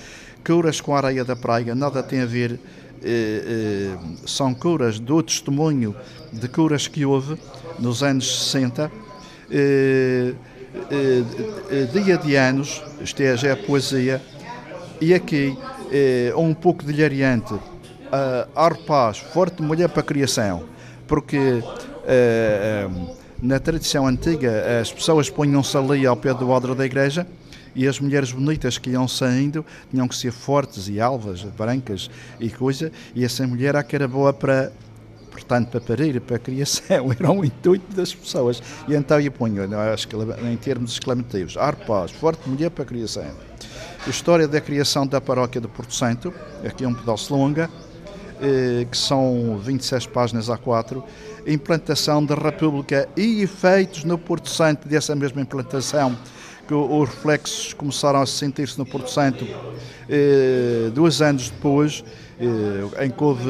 Curas 0.46 0.82
com 0.82 0.94
a 0.94 0.98
areia 0.98 1.24
da 1.24 1.36
praia, 1.36 1.74
nada 1.74 2.04
tem 2.04 2.22
a 2.22 2.26
ver, 2.26 2.60
eh, 3.04 3.96
eh, 3.96 3.98
são 4.26 4.54
curas 4.54 5.00
do 5.00 5.24
testemunho 5.24 5.96
de 6.34 6.48
curas 6.50 6.88
que 6.88 7.06
houve 7.06 7.38
nos 7.80 8.04
anos 8.04 8.44
60 8.50 8.92
eh, 9.50 10.34
eh, 10.90 11.24
eh, 11.70 11.86
dia 11.92 12.18
de 12.18 12.36
anos, 12.36 12.82
esteja 13.02 13.50
é 13.50 13.52
a 13.52 13.58
poesia, 13.58 14.22
e 15.00 15.14
aqui 15.14 15.58
um 16.38 16.54
pouco 16.54 16.86
de 16.86 16.94
uh, 18.12 19.14
forte 19.34 19.62
mulher 19.62 19.89
para 19.89 20.01
a 20.01 20.03
criação, 20.03 20.64
porque 21.07 21.64
na 23.41 23.59
tradição 23.59 24.07
antiga 24.07 24.80
as 24.82 24.91
pessoas 24.91 25.30
punham-se 25.30 25.76
ali 25.78 26.05
ao 26.05 26.16
pé 26.16 26.34
do 26.34 26.49
odre 26.49 26.76
da 26.76 26.86
igreja 26.86 27.26
e 27.76 27.88
as 27.88 27.99
mulheres 27.99 28.32
bonitas 28.32 28.78
que 28.78 28.91
iam 28.91 29.07
saindo 29.07 29.66
tinham 29.89 30.07
que 30.07 30.16
ser 30.16 30.32
fortes 30.32 30.88
e 30.88 30.99
alvas, 30.99 31.43
brancas 31.43 32.09
e 32.39 32.49
coisa, 32.49 32.91
e 33.16 33.24
essa 33.24 33.45
mulher 33.47 33.76
a 33.76 33.84
que 33.84 33.95
era 33.95 34.07
boa 34.07 34.34
para 34.34 34.72
portanto, 35.32 35.70
para 35.70 35.82
parir, 35.82 36.20
para 36.22 36.36
a 36.36 36.39
criação, 36.39 37.12
era 37.18 37.32
um 37.32 37.43
intuito 37.43 37.95
das 37.95 38.14
pessoas. 38.14 38.62
E 38.88 38.93
então 38.93 39.20
eu 39.20 39.32
ponho, 39.32 39.64
que 40.07 40.16
em 40.45 40.57
termos 40.57 40.91
exclamativos, 40.93 41.57
Arpaz, 41.57 42.12
forte 42.12 42.47
mulher 42.47 42.70
para 42.70 42.84
a 42.84 42.86
criação. 42.88 43.26
História 44.05 44.47
da 44.47 44.59
criação 44.59 45.07
da 45.07 45.22
paróquia 45.22 45.62
do 45.62 45.70
Porto 45.70 45.93
Santo, 45.93 46.34
aqui 46.66 46.84
é 46.84 46.88
um 46.88 46.93
pedaço 46.93 47.34
longa, 47.34 47.70
que 48.89 48.98
são 48.98 49.60
26 49.64 50.08
páginas 50.08 50.50
a 50.50 50.58
4, 50.58 51.04
implantação 51.46 52.24
da 52.26 52.36
República 52.36 53.08
e 53.16 53.42
efeitos 53.42 54.04
no 54.04 54.18
Porto 54.18 54.50
Santo 54.50 54.88
dessa 54.88 55.16
mesma 55.16 55.42
implantação, 55.42 56.18
que 56.68 56.74
os 56.74 57.10
reflexos 57.10 57.74
começaram 57.74 58.22
a 58.22 58.26
sentir-se 58.26 58.78
no 58.78 58.86
Porto 58.86 59.10
Santo 59.10 59.46
eh, 60.08 60.89
dois 60.94 61.22
anos 61.22 61.50
depois, 61.50 62.04
eh, 62.39 63.06
em 63.06 63.10
que 63.10 63.24
houve 63.24 63.50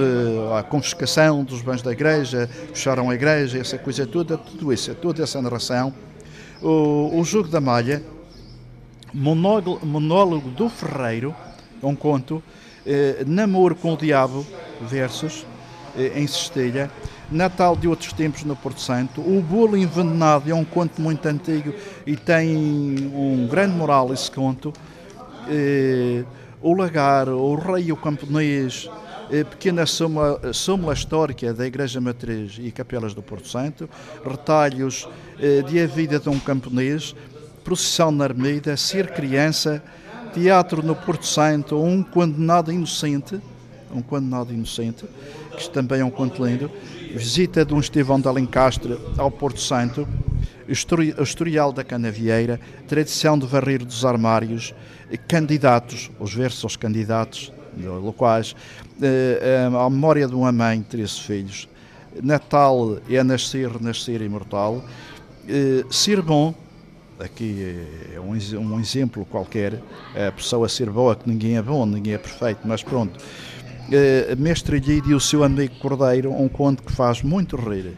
a 0.57 0.63
confiscação 0.63 1.43
dos 1.43 1.61
bens 1.61 1.81
da 1.81 1.91
igreja, 1.91 2.49
fecharam 2.73 3.09
a 3.09 3.15
igreja, 3.15 3.57
essa 3.59 3.77
coisa 3.77 4.05
toda, 4.05 4.37
tudo 4.37 4.71
isso, 4.71 4.93
toda 4.95 5.23
essa 5.23 5.41
narração. 5.41 5.93
O, 6.61 7.19
o 7.19 7.23
Jogo 7.23 7.47
da 7.47 7.59
Malha, 7.59 8.03
monólogo, 9.13 9.85
monólogo 9.85 10.49
do 10.49 10.69
Ferreiro, 10.69 11.35
um 11.81 11.95
conto, 11.95 12.43
eh, 12.57 12.60
Namoro 13.25 13.75
com 13.75 13.93
o 13.93 13.97
Diabo, 13.97 14.45
versos, 14.81 15.45
eh, 15.95 16.13
em 16.15 16.27
Cestilha, 16.27 16.89
Natal 17.29 17.75
de 17.75 17.87
outros 17.87 18.11
tempos 18.13 18.43
no 18.43 18.55
Porto 18.55 18.81
Santo, 18.81 19.21
O 19.21 19.41
Bolo 19.41 19.77
Envenenado 19.77 20.49
é 20.49 20.53
um 20.53 20.65
conto 20.65 21.01
muito 21.01 21.25
antigo 21.25 21.73
e 22.05 22.15
tem 22.15 22.57
um 23.13 23.47
grande 23.49 23.75
moral 23.75 24.13
esse 24.13 24.29
conto. 24.29 24.73
Eh, 25.49 26.23
o 26.61 26.73
Lagar, 26.73 27.29
o 27.29 27.55
Rei 27.55 27.91
o 27.91 27.95
Camponês, 27.95 28.89
pequena 29.49 29.85
súmula, 29.85 30.53
súmula 30.53 30.93
histórica 30.93 31.53
da 31.53 31.65
Igreja 31.65 32.01
Matriz 32.01 32.57
e 32.59 32.69
Capelas 32.69 33.13
do 33.13 33.21
Porto 33.21 33.47
Santo, 33.47 33.89
retalhos 34.25 35.07
eh, 35.39 35.61
de 35.61 35.79
A 35.79 35.87
Vida 35.87 36.19
de 36.19 36.29
um 36.29 36.37
Camponês, 36.37 37.15
Procissão 37.63 38.11
na 38.11 38.25
Armeida, 38.25 38.75
Ser 38.75 39.11
Criança, 39.11 39.81
Teatro 40.33 40.81
no 40.81 40.95
Porto 40.95 41.25
Santo, 41.25 41.81
Um 41.81 42.01
Condenado 42.01 42.71
Inocente, 42.71 43.39
Um 43.93 44.01
Condenado 44.01 44.53
Inocente, 44.53 45.05
que 45.57 45.69
também 45.69 45.99
é 45.99 46.05
um 46.05 46.09
conto 46.09 46.45
lindo, 46.45 46.71
Visita 47.13 47.65
de 47.65 47.73
um 47.73 47.79
Estevão 47.79 48.19
de 48.19 48.27
Alencastre 48.27 48.97
ao 49.17 49.29
Porto 49.29 49.59
Santo, 49.59 50.07
Historial 50.67 51.73
da 51.73 51.83
Canavieira, 51.83 52.59
Tradição 52.87 53.37
de 53.37 53.45
Varrer 53.45 53.83
dos 53.83 54.05
Armários, 54.05 54.73
candidatos, 55.27 56.09
os 56.17 56.33
versos 56.33 56.63
aos 56.63 56.77
candidatos 56.77 57.51
locais, 57.77 58.55
eh, 59.01 59.39
eh, 59.41 59.65
a 59.65 59.89
memória 59.89 60.27
de 60.27 60.35
uma 60.35 60.51
mãe, 60.51 60.81
três 60.81 61.19
filhos, 61.19 61.67
Natal 62.21 62.97
é 63.09 63.23
nascer, 63.23 63.69
renascer 63.69 64.21
imortal, 64.21 64.83
eh, 65.47 65.83
ser 65.89 66.21
bom, 66.21 66.53
aqui 67.23 67.75
é 68.13 68.19
um, 68.19 68.31
um 68.59 68.79
exemplo 68.79 69.25
qualquer, 69.25 69.81
a 70.15 70.31
pessoa 70.31 70.67
ser 70.67 70.89
boa, 70.89 71.15
que 71.15 71.29
ninguém 71.29 71.57
é 71.57 71.61
bom, 71.61 71.85
ninguém 71.85 72.13
é 72.13 72.17
perfeito, 72.17 72.61
mas 72.65 72.83
pronto. 72.83 73.19
Mestre 74.37 74.79
Lídio 74.79 75.11
e 75.11 75.13
o 75.13 75.19
seu 75.19 75.43
amigo 75.43 75.75
Cordeiro, 75.79 76.31
um 76.31 76.47
conto 76.47 76.83
que 76.83 76.91
faz 76.91 77.21
muito 77.21 77.55
rir 77.55 77.97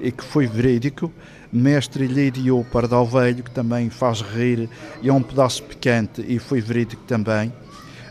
e 0.00 0.10
que 0.10 0.24
foi 0.24 0.46
verídico, 0.46 1.12
Mestre 1.52 2.06
Lídio 2.06 2.64
Pardal 2.72 3.06
Velho, 3.06 3.42
que 3.42 3.50
também 3.50 3.90
faz 3.90 4.20
rir, 4.20 4.68
e 5.02 5.08
é 5.08 5.12
um 5.12 5.22
pedaço 5.22 5.62
picante 5.64 6.24
e 6.26 6.38
foi 6.38 6.60
verídico 6.60 7.02
também. 7.04 7.52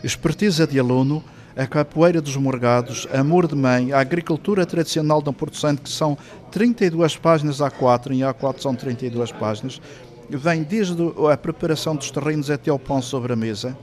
Expertisa 0.04 0.66
de 0.66 0.78
aluno, 0.78 1.24
a 1.56 1.66
capoeira 1.66 2.20
dos 2.20 2.36
morgados, 2.36 3.06
amor 3.12 3.46
de 3.46 3.54
mãe, 3.54 3.92
a 3.92 4.00
agricultura 4.00 4.64
tradicional 4.64 5.20
de 5.20 5.32
Porto 5.32 5.56
Santo, 5.56 5.82
que 5.82 5.90
são 5.90 6.16
32 6.50 7.16
páginas 7.16 7.58
A4, 7.58 8.12
em 8.12 8.20
A4 8.20 8.60
são 8.60 8.74
32 8.74 9.32
páginas, 9.32 9.80
vem 10.36 10.62
desde 10.62 10.96
a 11.30 11.36
preparação 11.36 11.96
dos 11.96 12.10
terrenos 12.10 12.50
até 12.50 12.70
ao 12.70 12.78
pão 12.78 13.00
sobre 13.02 13.32
a 13.32 13.36
mesa 13.36 13.76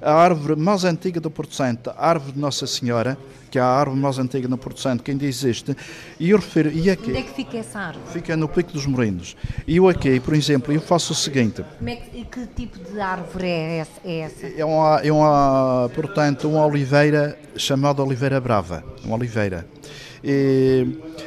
a 0.00 0.12
árvore 0.12 0.56
mais 0.56 0.84
antiga 0.84 1.20
do 1.20 1.30
Porto 1.30 1.54
Santo, 1.54 1.90
a 1.90 2.08
árvore 2.08 2.32
de 2.32 2.38
Nossa 2.38 2.66
Senhora, 2.66 3.18
que 3.50 3.58
é 3.58 3.62
a 3.62 3.66
árvore 3.66 4.00
mais 4.00 4.18
antiga 4.18 4.46
no 4.46 4.58
Porto 4.58 4.80
Santo, 4.80 5.02
que 5.02 5.10
ainda 5.10 5.24
existe, 5.24 5.76
e 6.20 6.30
eu 6.30 6.38
refiro... 6.38 6.70
E 6.70 6.90
aqui, 6.90 7.10
Onde 7.10 7.18
é 7.18 7.22
que 7.22 7.34
fica 7.34 7.58
essa 7.58 7.78
árvore? 7.78 8.06
Fica 8.12 8.36
no 8.36 8.46
Pico 8.46 8.72
dos 8.72 8.86
Morinos. 8.86 9.36
E 9.66 9.76
eu 9.76 9.88
aqui, 9.88 10.20
por 10.20 10.34
exemplo, 10.34 10.72
eu 10.72 10.80
faço 10.80 11.12
o 11.12 11.16
seguinte... 11.16 11.64
É 11.84 11.96
que, 11.96 12.24
que, 12.24 12.46
tipo 12.46 12.78
de 12.78 13.00
árvore 13.00 13.46
é 13.46 13.78
essa? 13.78 14.00
É, 14.04 14.18
essa? 14.20 14.46
é, 14.46 14.64
uma, 14.64 15.00
é 15.02 15.10
uma, 15.10 15.90
portanto, 15.94 16.48
uma 16.48 16.64
oliveira 16.64 17.38
chamada 17.56 18.02
oliveira 18.02 18.40
brava, 18.40 18.84
uma 19.04 19.16
oliveira. 19.16 19.66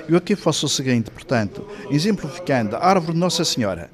Eu 0.07 0.18
aqui 0.18 0.36
faço 0.36 0.66
o 0.66 0.70
seguinte, 0.70 1.09
portanto, 1.09 1.68
exemplificando, 1.89 2.76
a 2.76 2.86
árvore 2.86 3.14
de 3.14 3.20
Nossa 3.20 3.43
Senhora, 3.43 3.89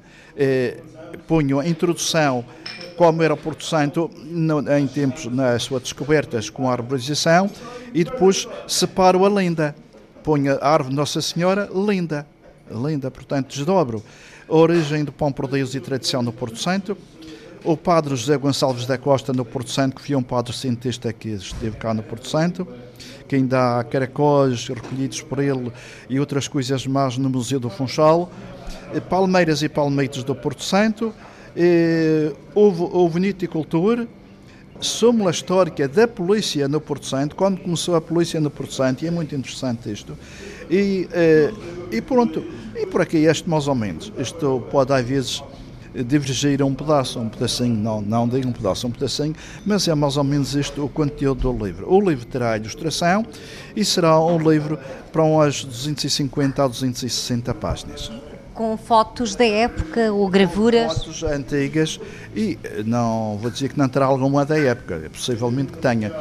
ponho 1.26 1.60
a 1.60 1.68
introdução 1.68 2.44
como 2.96 3.22
era 3.22 3.36
Porto 3.36 3.64
Santo 3.64 4.10
em 4.76 4.86
tempos 4.88 5.26
nas 5.26 5.62
suas 5.62 5.82
descobertas 5.82 6.50
com 6.50 6.68
a 6.68 6.72
arborização 6.72 7.48
e 7.94 8.02
depois 8.02 8.48
separo 8.66 9.24
a 9.24 9.28
lenda. 9.28 9.74
Ponho 10.24 10.58
a 10.60 10.68
árvore 10.68 10.94
Nossa 10.94 11.22
Senhora 11.22 11.70
linda, 11.72 12.26
linda, 12.70 13.10
portanto 13.10 13.54
desdobro. 13.54 14.02
A 14.48 14.54
origem 14.54 15.04
do 15.04 15.12
pão 15.12 15.30
por 15.30 15.46
Deus 15.46 15.74
e 15.74 15.80
tradição 15.80 16.22
no 16.22 16.32
Porto 16.32 16.58
Santo, 16.58 16.98
o 17.64 17.76
padre 17.76 18.16
José 18.16 18.36
Gonçalves 18.36 18.86
da 18.86 18.98
Costa 18.98 19.32
no 19.32 19.44
Porto 19.44 19.70
Santo, 19.70 19.96
que 19.96 20.02
foi 20.02 20.16
um 20.16 20.22
padre 20.22 20.52
cientista 20.56 21.12
que 21.12 21.28
esteve 21.28 21.76
cá 21.76 21.94
no 21.94 22.02
Porto 22.02 22.26
Santo, 22.26 22.66
que 23.28 23.36
ainda 23.36 23.78
há 23.78 23.84
caracóis 23.84 24.66
recolhidos 24.68 25.20
por 25.20 25.38
ele 25.38 25.70
e 26.08 26.18
outras 26.18 26.48
coisas 26.48 26.86
mais 26.86 27.18
no 27.18 27.28
Museu 27.28 27.60
do 27.60 27.68
Funchal, 27.68 28.30
palmeiras 29.08 29.62
e 29.62 29.68
palmeitos 29.68 30.24
do 30.24 30.34
Porto 30.34 30.64
Santo, 30.64 31.14
houve, 32.54 32.82
houve 32.82 33.20
niticultura, 33.20 34.08
súmula 34.80 35.30
histórica 35.30 35.88
da 35.88 36.06
polícia 36.06 36.68
no 36.68 36.80
Porto 36.80 37.06
Santo, 37.06 37.34
quando 37.34 37.60
começou 37.60 37.96
a 37.96 38.00
polícia 38.00 38.40
no 38.40 38.50
Porto 38.50 38.72
Santo, 38.72 39.04
e 39.04 39.08
é 39.08 39.10
muito 39.10 39.34
interessante 39.34 39.90
isto. 39.90 40.16
E, 40.70 41.08
eh, 41.12 41.52
e 41.90 42.00
pronto, 42.00 42.44
e 42.76 42.86
por 42.86 43.00
aqui 43.00 43.18
este 43.18 43.48
mais 43.48 43.66
ou 43.66 43.74
menos. 43.74 44.12
Isto 44.18 44.62
pode 44.70 44.92
às 44.92 45.04
vezes 45.04 45.42
divergir 45.94 46.62
um 46.62 46.74
pedaço, 46.74 47.18
um 47.18 47.28
pedacinho, 47.28 47.74
não, 47.74 48.00
não 48.00 48.28
digo 48.28 48.48
um 48.48 48.52
pedaço, 48.52 48.86
um 48.86 48.90
pedacinho, 48.90 49.34
mas 49.64 49.86
é 49.88 49.94
mais 49.94 50.16
ou 50.16 50.24
menos 50.24 50.54
isto 50.54 50.84
o 50.84 50.88
conteúdo 50.88 51.52
do 51.52 51.64
livro. 51.64 51.92
O 51.92 52.00
livro 52.00 52.24
terá 52.26 52.56
ilustração 52.56 53.24
e 53.74 53.84
será 53.84 54.20
um 54.20 54.38
livro 54.38 54.78
para 55.12 55.22
umas 55.22 55.64
250 55.64 56.62
a 56.62 56.68
260 56.68 57.54
páginas 57.54 58.10
com 58.58 58.76
fotos 58.76 59.36
da 59.36 59.46
época 59.46 60.12
ou 60.12 60.28
gravuras? 60.28 60.92
Fotos 60.92 61.22
antigas 61.22 62.00
e 62.34 62.58
não 62.84 63.38
vou 63.40 63.52
dizer 63.52 63.68
que 63.68 63.78
não 63.78 63.88
terá 63.88 64.06
alguma 64.06 64.44
da 64.44 64.58
época, 64.58 65.08
possivelmente 65.12 65.70
que 65.70 65.78
tenha, 65.78 66.12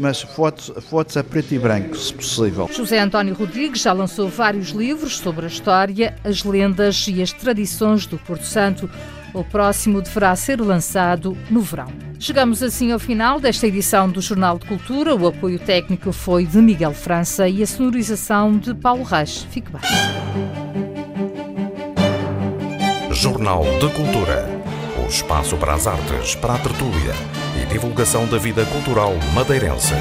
mas 0.00 0.22
fotos, 0.22 0.72
fotos 0.88 1.18
a 1.18 1.22
preto 1.22 1.54
e 1.54 1.58
branco, 1.58 1.94
se 1.94 2.12
possível. 2.14 2.66
José 2.72 2.98
António 2.98 3.34
Rodrigues 3.34 3.82
já 3.82 3.92
lançou 3.92 4.30
vários 4.30 4.70
livros 4.70 5.18
sobre 5.18 5.44
a 5.44 5.48
história, 5.48 6.16
as 6.24 6.42
lendas 6.42 7.06
e 7.06 7.20
as 7.20 7.32
tradições 7.32 8.06
do 8.06 8.16
Porto 8.16 8.46
Santo. 8.46 8.90
O 9.34 9.44
próximo 9.44 10.00
deverá 10.00 10.34
ser 10.34 10.58
lançado 10.58 11.36
no 11.50 11.60
verão. 11.60 11.92
Chegamos 12.18 12.62
assim 12.62 12.90
ao 12.92 12.98
final 12.98 13.38
desta 13.38 13.66
edição 13.66 14.08
do 14.08 14.22
Jornal 14.22 14.58
de 14.58 14.64
Cultura. 14.64 15.14
O 15.14 15.26
apoio 15.26 15.58
técnico 15.58 16.12
foi 16.12 16.46
de 16.46 16.58
Miguel 16.58 16.94
França 16.94 17.46
e 17.46 17.62
a 17.62 17.66
sonorização 17.66 18.56
de 18.56 18.74
Paulo 18.74 19.04
Reis. 19.04 19.46
Fique 19.50 19.70
bem. 19.70 19.82
Jornal 23.12 23.64
de 23.78 23.88
Cultura. 23.90 24.48
O 25.04 25.06
espaço 25.06 25.58
para 25.58 25.74
as 25.74 25.86
artes, 25.86 26.34
para 26.36 26.54
a 26.54 26.58
tertúlia 26.58 27.39
divulgação 27.70 28.26
da 28.26 28.36
vida 28.36 28.64
cultural 28.66 29.14
madeirense. 29.32 29.94